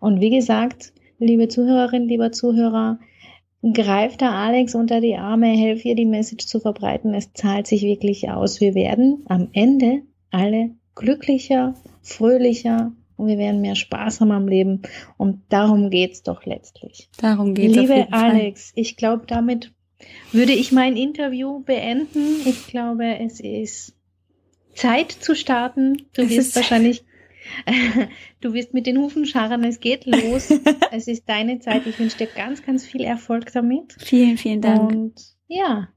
Und 0.00 0.20
wie 0.20 0.30
gesagt, 0.30 0.92
liebe 1.20 1.46
Zuhörerin, 1.46 2.08
lieber 2.08 2.32
Zuhörer, 2.32 2.98
greif 3.62 4.16
da 4.16 4.32
Alex 4.32 4.74
unter 4.74 5.00
die 5.00 5.14
Arme, 5.14 5.46
helf 5.46 5.84
ihr 5.84 5.94
die 5.94 6.06
Message 6.06 6.46
zu 6.46 6.58
verbreiten. 6.58 7.14
Es 7.14 7.32
zahlt 7.34 7.68
sich 7.68 7.82
wirklich 7.82 8.30
aus. 8.30 8.60
Wir 8.60 8.74
werden 8.74 9.24
am 9.28 9.48
Ende 9.52 10.02
alle 10.32 10.70
glücklicher, 10.96 11.74
fröhlicher 12.02 12.92
und 13.18 13.26
wir 13.26 13.36
werden 13.36 13.60
mehr 13.60 13.74
Spaß 13.74 14.20
haben 14.20 14.30
am 14.30 14.48
Leben. 14.48 14.82
Und 15.16 15.42
darum 15.48 15.90
geht's 15.90 16.22
doch 16.22 16.46
letztlich. 16.46 17.10
Darum 17.20 17.52
geht's. 17.54 17.76
Liebe 17.76 18.06
Alex, 18.12 18.72
ich 18.76 18.96
glaube, 18.96 19.26
damit 19.26 19.72
würde 20.32 20.52
ich 20.52 20.70
mein 20.70 20.96
Interview 20.96 21.60
beenden. 21.60 22.36
Ich 22.46 22.68
glaube, 22.68 23.18
es 23.18 23.40
ist 23.40 23.96
Zeit 24.74 25.10
zu 25.10 25.34
starten. 25.34 26.06
Du 26.12 26.22
es 26.22 26.30
wirst 26.30 26.56
wahrscheinlich, 26.56 27.04
du 28.40 28.54
wirst 28.54 28.72
mit 28.72 28.86
den 28.86 28.98
Hufen 28.98 29.26
scharren. 29.26 29.64
Es 29.64 29.80
geht 29.80 30.06
los. 30.06 30.50
es 30.92 31.08
ist 31.08 31.28
deine 31.28 31.58
Zeit. 31.58 31.88
Ich 31.88 31.98
wünsche 31.98 32.18
dir 32.18 32.28
ganz, 32.28 32.62
ganz 32.64 32.86
viel 32.86 33.02
Erfolg 33.02 33.52
damit. 33.52 33.96
Vielen, 33.98 34.38
vielen 34.38 34.60
Dank. 34.60 34.92
Und 34.92 35.14
ja, 35.48 35.88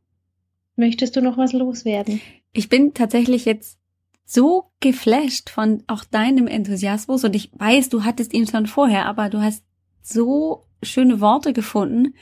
möchtest 0.75 1.15
du 1.15 1.21
noch 1.21 1.37
was 1.37 1.53
loswerden? 1.53 2.19
Ich 2.51 2.67
bin 2.67 2.95
tatsächlich 2.95 3.45
jetzt 3.45 3.77
so 4.25 4.71
geflasht 4.79 5.49
von 5.49 5.83
auch 5.87 6.03
deinem 6.03 6.47
Enthusiasmus. 6.47 7.23
Und 7.23 7.35
ich 7.35 7.51
weiß, 7.53 7.89
du 7.89 8.03
hattest 8.03 8.33
ihn 8.33 8.47
schon 8.47 8.67
vorher, 8.67 9.05
aber 9.05 9.29
du 9.29 9.41
hast 9.41 9.63
so 10.01 10.65
schöne 10.83 11.19
Worte 11.21 11.53
gefunden. 11.53 12.15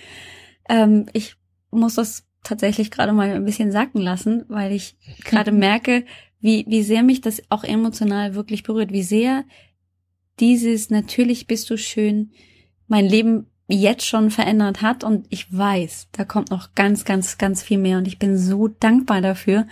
Ähm, 0.67 1.05
ich 1.13 1.35
muss 1.71 1.95
das 1.95 2.25
tatsächlich 2.43 2.91
gerade 2.91 3.13
mal 3.13 3.29
ein 3.29 3.45
bisschen 3.45 3.71
sacken 3.71 4.01
lassen, 4.01 4.45
weil 4.47 4.71
ich 4.71 4.97
gerade 5.23 5.51
merke, 5.53 6.05
wie, 6.39 6.65
wie 6.67 6.83
sehr 6.83 7.03
mich 7.03 7.21
das 7.21 7.41
auch 7.49 7.63
emotional 7.63 8.33
wirklich 8.33 8.63
berührt, 8.63 8.91
wie 8.91 9.03
sehr 9.03 9.43
dieses 10.39 10.89
natürlich 10.89 11.47
bist 11.47 11.69
du 11.69 11.77
schön 11.77 12.31
mein 12.87 13.05
Leben 13.05 13.47
jetzt 13.67 14.05
schon 14.05 14.31
verändert 14.31 14.81
hat. 14.81 15.03
Und 15.03 15.27
ich 15.29 15.55
weiß, 15.55 16.09
da 16.11 16.25
kommt 16.25 16.49
noch 16.49 16.73
ganz, 16.75 17.05
ganz, 17.05 17.37
ganz 17.37 17.61
viel 17.61 17.77
mehr. 17.77 17.97
Und 17.97 18.07
ich 18.07 18.19
bin 18.19 18.37
so 18.37 18.67
dankbar 18.67 19.21
dafür, 19.21 19.67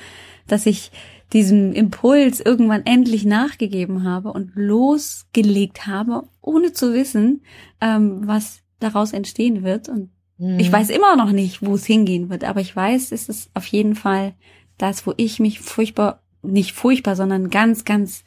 dass 0.47 0.65
ich 0.65 0.91
diesem 1.33 1.73
Impuls 1.73 2.39
irgendwann 2.39 2.85
endlich 2.85 3.25
nachgegeben 3.25 4.03
habe 4.03 4.31
und 4.31 4.51
losgelegt 4.55 5.85
habe, 5.85 6.23
ohne 6.41 6.71
zu 6.71 6.93
wissen, 6.93 7.41
ähm, 7.81 8.21
was 8.25 8.61
daraus 8.79 9.13
entstehen 9.13 9.63
wird. 9.63 9.89
Und 9.89 10.09
mhm. 10.37 10.59
ich 10.59 10.71
weiß 10.71 10.89
immer 10.89 11.15
noch 11.15 11.31
nicht, 11.31 11.65
wo 11.65 11.75
es 11.75 11.85
hingehen 11.85 12.29
wird, 12.29 12.43
aber 12.43 12.61
ich 12.61 12.75
weiß, 12.75 13.11
es 13.11 13.27
ist 13.27 13.49
auf 13.53 13.65
jeden 13.67 13.95
Fall 13.95 14.35
das, 14.77 15.05
wo 15.05 15.13
ich 15.17 15.39
mich 15.39 15.59
furchtbar, 15.59 16.21
nicht 16.43 16.73
furchtbar, 16.73 17.15
sondern 17.15 17.49
ganz, 17.49 17.83
ganz 17.83 18.23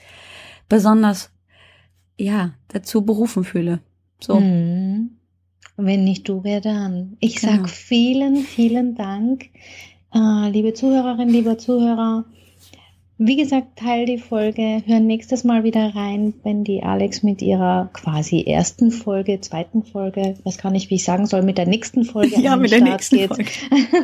besonders, 0.69 1.31
ja, 2.19 2.53
dazu 2.69 3.03
berufen 3.03 3.45
fühle. 3.45 3.81
So. 4.21 4.39
Mhm. 4.39 5.17
Wenn 5.77 6.05
nicht 6.05 6.29
du, 6.29 6.45
wer 6.45 6.61
dann? 6.61 7.17
Ich 7.21 7.37
genau. 7.37 7.53
sag 7.53 7.71
vielen, 7.71 8.37
vielen 8.37 8.95
Dank, 8.95 9.49
äh, 10.15 10.51
liebe 10.51 10.75
Zuhörerinnen, 10.75 11.31
lieber 11.31 11.57
Zuhörer. 11.57 12.27
Wie 13.23 13.37
gesagt, 13.37 13.79
teil 13.79 14.07
die 14.07 14.17
Folge, 14.17 14.83
hör 14.87 14.99
nächstes 14.99 15.45
Mal 15.45 15.63
wieder 15.63 15.95
rein, 15.95 16.33
wenn 16.43 16.65
die 16.65 16.83
Alex 16.83 17.23
mit 17.23 17.43
ihrer 17.43 17.91
quasi 17.93 18.45
ersten 18.47 18.91
Folge, 18.91 19.43
zweiten 19.43 19.85
Folge, 19.85 20.37
weiß 20.45 20.57
gar 20.57 20.73
nicht, 20.73 20.89
wie 20.89 20.95
ich 20.95 21.05
sagen 21.05 21.27
soll, 21.27 21.43
mit 21.43 21.59
der 21.59 21.67
nächsten 21.67 22.07
Folge 22.07 22.41
ja, 22.41 22.57
mit 22.57 22.71
der 22.71 22.81
nächsten 22.81 23.19
geht. 23.19 23.29
Folge. 23.29 23.51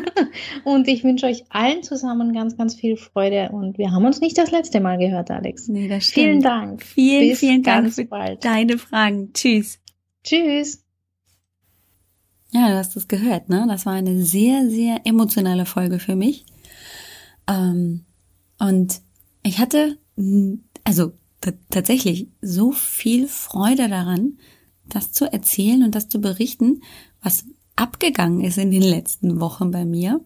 und 0.65 0.87
ich 0.87 1.03
wünsche 1.03 1.25
euch 1.25 1.45
allen 1.49 1.83
zusammen 1.83 2.35
ganz, 2.35 2.59
ganz 2.59 2.75
viel 2.75 2.99
Freude 2.99 3.49
und 3.53 3.79
wir 3.79 3.91
haben 3.91 4.05
uns 4.05 4.21
nicht 4.21 4.37
das 4.37 4.51
letzte 4.51 4.81
Mal 4.81 4.99
gehört, 4.99 5.31
Alex. 5.31 5.67
Nee, 5.69 5.89
das 5.89 6.09
stimmt. 6.09 6.27
Vielen 6.27 6.43
Dank. 6.43 6.83
Vielen, 6.83 7.29
Bis 7.31 7.39
vielen 7.39 7.63
Dank 7.63 7.95
für 7.95 8.05
bald. 8.05 8.45
deine 8.45 8.77
Fragen. 8.77 9.33
Tschüss. 9.33 9.79
Tschüss. 10.25 10.85
Ja, 12.53 12.69
du 12.69 12.75
hast 12.75 12.95
das 12.95 13.09
gehört, 13.09 13.49
ne? 13.49 13.65
Das 13.67 13.87
war 13.87 13.95
eine 13.95 14.23
sehr, 14.23 14.69
sehr 14.69 15.01
emotionale 15.05 15.65
Folge 15.65 16.01
für 16.01 16.17
mich. 16.17 16.45
Ähm, 17.49 18.05
und 18.59 19.06
ich 19.47 19.59
hatte 19.59 19.99
also 20.85 21.13
tatsächlich 21.71 22.29
so 22.41 22.73
viel 22.73 23.29
Freude 23.29 23.89
daran, 23.89 24.39
das 24.89 25.13
zu 25.13 25.31
erzählen 25.31 25.85
und 25.85 25.95
das 25.95 26.09
zu 26.09 26.21
berichten, 26.21 26.83
was 27.23 27.45
abgegangen 27.77 28.41
ist 28.41 28.59
in 28.59 28.71
den 28.71 28.83
letzten 28.83 29.41
Wochen 29.41 29.71
bei 29.71 29.85
mir. 29.85 30.21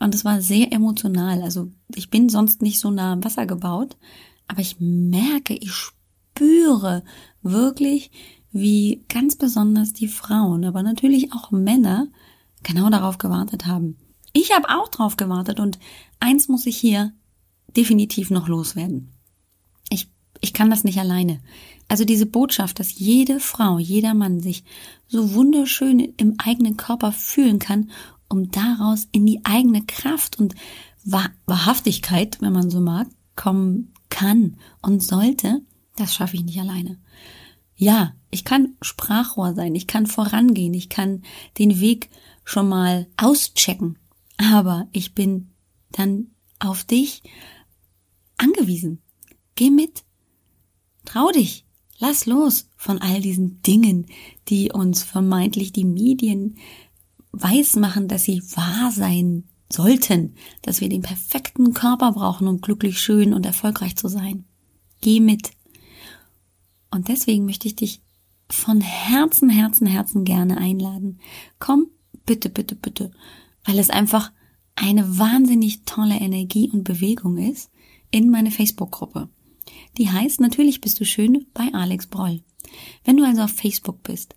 Und 0.00 0.14
es 0.14 0.24
war 0.24 0.40
sehr 0.40 0.72
emotional. 0.72 1.42
Also 1.42 1.70
ich 1.94 2.10
bin 2.10 2.28
sonst 2.28 2.62
nicht 2.62 2.80
so 2.80 2.90
nah 2.90 3.12
am 3.12 3.22
Wasser 3.24 3.46
gebaut, 3.46 3.96
aber 4.48 4.60
ich 4.60 4.76
merke, 4.80 5.54
ich 5.54 5.72
spüre 5.72 7.04
wirklich, 7.42 8.10
wie 8.50 9.04
ganz 9.08 9.36
besonders 9.36 9.92
die 9.92 10.08
Frauen, 10.08 10.64
aber 10.64 10.82
natürlich 10.82 11.32
auch 11.32 11.50
Männer 11.52 12.08
genau 12.62 12.90
darauf 12.90 13.18
gewartet 13.18 13.66
haben. 13.66 13.96
Ich 14.32 14.52
habe 14.54 14.68
auch 14.68 14.88
drauf 14.88 15.16
gewartet 15.16 15.60
und 15.60 15.78
eins 16.18 16.48
muss 16.48 16.66
ich 16.66 16.76
hier 16.76 17.12
definitiv 17.76 18.30
noch 18.30 18.48
loswerden. 18.48 19.10
Ich, 19.90 20.08
ich 20.40 20.52
kann 20.52 20.70
das 20.70 20.84
nicht 20.84 20.98
alleine. 20.98 21.40
Also 21.88 22.04
diese 22.04 22.26
Botschaft, 22.26 22.80
dass 22.80 22.98
jede 22.98 23.40
Frau, 23.40 23.78
jeder 23.78 24.14
Mann 24.14 24.40
sich 24.40 24.64
so 25.08 25.34
wunderschön 25.34 26.00
im 26.16 26.36
eigenen 26.38 26.76
Körper 26.76 27.12
fühlen 27.12 27.58
kann, 27.58 27.90
um 28.28 28.50
daraus 28.50 29.08
in 29.12 29.26
die 29.26 29.44
eigene 29.44 29.84
Kraft 29.84 30.38
und 30.38 30.54
Wahrhaftigkeit, 31.04 32.40
wenn 32.40 32.52
man 32.52 32.70
so 32.70 32.80
mag, 32.80 33.08
kommen 33.36 33.92
kann 34.08 34.56
und 34.80 35.02
sollte, 35.02 35.62
das 35.96 36.14
schaffe 36.14 36.36
ich 36.36 36.44
nicht 36.44 36.60
alleine. 36.60 36.98
Ja, 37.76 38.14
ich 38.30 38.44
kann 38.44 38.76
Sprachrohr 38.80 39.54
sein, 39.54 39.74
ich 39.74 39.86
kann 39.86 40.06
vorangehen, 40.06 40.74
ich 40.74 40.88
kann 40.88 41.22
den 41.58 41.80
Weg 41.80 42.10
schon 42.44 42.68
mal 42.68 43.06
auschecken, 43.16 43.98
aber 44.36 44.88
ich 44.92 45.14
bin 45.14 45.50
dann 45.90 46.28
auf 46.58 46.84
dich 46.84 47.22
angewiesen. 48.42 49.00
Geh 49.54 49.70
mit. 49.70 50.04
Trau 51.04 51.30
dich. 51.30 51.64
Lass 51.98 52.26
los 52.26 52.68
von 52.76 52.98
all 52.98 53.20
diesen 53.20 53.62
Dingen, 53.62 54.06
die 54.48 54.72
uns 54.72 55.04
vermeintlich 55.04 55.72
die 55.72 55.84
Medien 55.84 56.56
weismachen, 57.30 58.08
dass 58.08 58.24
sie 58.24 58.42
wahr 58.56 58.90
sein 58.90 59.44
sollten, 59.70 60.34
dass 60.62 60.80
wir 60.80 60.88
den 60.88 61.02
perfekten 61.02 61.72
Körper 61.74 62.12
brauchen, 62.12 62.48
um 62.48 62.60
glücklich, 62.60 63.00
schön 63.00 63.32
und 63.32 63.46
erfolgreich 63.46 63.96
zu 63.96 64.08
sein. 64.08 64.44
Geh 65.00 65.20
mit. 65.20 65.52
Und 66.90 67.08
deswegen 67.08 67.44
möchte 67.44 67.68
ich 67.68 67.76
dich 67.76 68.02
von 68.50 68.80
Herzen, 68.80 69.48
Herzen, 69.48 69.86
Herzen 69.86 70.24
gerne 70.24 70.58
einladen. 70.58 71.20
Komm, 71.58 71.86
bitte, 72.26 72.50
bitte, 72.50 72.74
bitte, 72.74 73.12
weil 73.64 73.78
es 73.78 73.90
einfach 73.90 74.30
eine 74.74 75.18
wahnsinnig 75.18 75.84
tolle 75.84 76.16
Energie 76.16 76.68
und 76.70 76.84
Bewegung 76.84 77.38
ist 77.38 77.70
in 78.12 78.30
meine 78.30 78.52
Facebook-Gruppe. 78.52 79.28
Die 79.98 80.08
heißt 80.08 80.40
Natürlich 80.40 80.80
bist 80.80 81.00
du 81.00 81.04
schön 81.04 81.46
bei 81.52 81.68
Alex 81.72 82.06
Broll. 82.06 82.42
Wenn 83.04 83.16
du 83.16 83.24
also 83.24 83.42
auf 83.42 83.50
Facebook 83.50 84.04
bist 84.04 84.36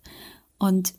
und 0.58 0.94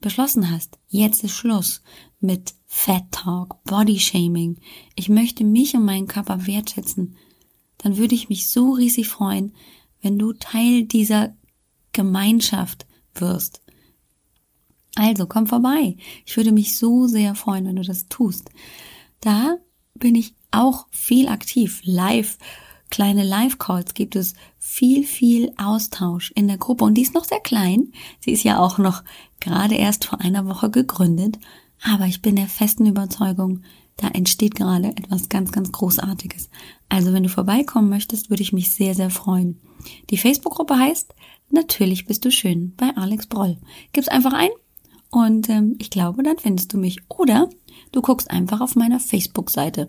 beschlossen 0.00 0.50
hast, 0.50 0.78
jetzt 0.88 1.24
ist 1.24 1.32
Schluss 1.32 1.82
mit 2.20 2.54
Fat 2.66 3.10
Talk, 3.10 3.62
Body 3.64 3.98
Shaming, 3.98 4.58
ich 4.94 5.08
möchte 5.08 5.44
mich 5.44 5.74
und 5.74 5.84
meinen 5.84 6.06
Körper 6.06 6.46
wertschätzen, 6.46 7.16
dann 7.78 7.96
würde 7.96 8.14
ich 8.14 8.28
mich 8.28 8.50
so 8.50 8.72
riesig 8.72 9.08
freuen, 9.08 9.52
wenn 10.02 10.18
du 10.18 10.32
Teil 10.32 10.84
dieser 10.84 11.34
Gemeinschaft 11.92 12.86
wirst. 13.14 13.62
Also 14.94 15.26
komm 15.26 15.46
vorbei. 15.46 15.96
Ich 16.24 16.36
würde 16.36 16.52
mich 16.52 16.76
so 16.76 17.06
sehr 17.06 17.34
freuen, 17.34 17.66
wenn 17.66 17.76
du 17.76 17.82
das 17.82 18.08
tust. 18.08 18.50
Da 19.20 19.58
bin 19.94 20.14
ich 20.14 20.34
auch 20.50 20.86
viel 20.90 21.28
aktiv. 21.28 21.80
Live, 21.84 22.38
kleine 22.90 23.24
Live-Calls 23.24 23.94
gibt 23.94 24.16
es 24.16 24.34
viel, 24.58 25.04
viel 25.04 25.52
Austausch 25.56 26.32
in 26.34 26.48
der 26.48 26.58
Gruppe. 26.58 26.84
Und 26.84 26.94
die 26.94 27.02
ist 27.02 27.14
noch 27.14 27.24
sehr 27.24 27.40
klein. 27.40 27.92
Sie 28.20 28.32
ist 28.32 28.44
ja 28.44 28.58
auch 28.58 28.78
noch 28.78 29.02
gerade 29.40 29.74
erst 29.74 30.04
vor 30.04 30.20
einer 30.20 30.46
Woche 30.46 30.70
gegründet. 30.70 31.38
Aber 31.82 32.06
ich 32.06 32.22
bin 32.22 32.36
der 32.36 32.48
festen 32.48 32.86
Überzeugung, 32.86 33.62
da 33.96 34.08
entsteht 34.08 34.54
gerade 34.54 34.88
etwas 34.88 35.28
ganz, 35.28 35.52
ganz 35.52 35.72
Großartiges. 35.72 36.50
Also 36.88 37.12
wenn 37.12 37.22
du 37.22 37.28
vorbeikommen 37.28 37.88
möchtest, 37.88 38.28
würde 38.28 38.42
ich 38.42 38.52
mich 38.52 38.72
sehr, 38.72 38.94
sehr 38.94 39.10
freuen. 39.10 39.60
Die 40.10 40.18
Facebook-Gruppe 40.18 40.78
heißt 40.78 41.14
Natürlich 41.50 42.06
bist 42.06 42.24
du 42.24 42.30
schön 42.30 42.74
bei 42.76 42.90
Alex 42.96 43.26
Broll. 43.26 43.56
Gib's 43.92 44.08
einfach 44.08 44.32
ein 44.32 44.50
und 45.10 45.48
ähm, 45.48 45.76
ich 45.78 45.90
glaube, 45.90 46.22
dann 46.22 46.38
findest 46.38 46.72
du 46.72 46.78
mich. 46.78 46.98
Oder 47.08 47.48
du 47.92 48.02
guckst 48.02 48.30
einfach 48.30 48.60
auf 48.60 48.74
meiner 48.74 49.00
Facebook-Seite. 49.00 49.88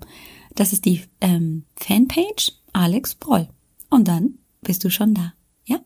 Das 0.58 0.74
ist 0.74 0.86
die 0.86 1.04
ähm, 1.22 1.66
Fanpage 1.76 2.52
Alex 2.74 3.14
Broll. 3.14 3.48
Und 3.92 4.08
dann 4.08 4.40
bist 4.62 4.84
du 4.84 4.90
schon 4.90 5.14
da. 5.14 5.34
Ja? 5.66 5.80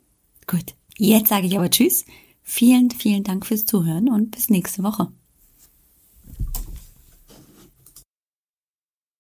Gut. 0.48 0.76
Jetzt 0.98 1.28
sage 1.28 1.46
ich 1.46 1.58
aber 1.58 1.70
Tschüss. 1.70 2.06
Vielen, 2.42 2.90
vielen 2.90 3.24
Dank 3.24 3.46
fürs 3.46 3.66
Zuhören 3.66 4.10
und 4.10 4.32
bis 4.32 4.50
nächste 4.50 4.82
Woche. 4.82 5.12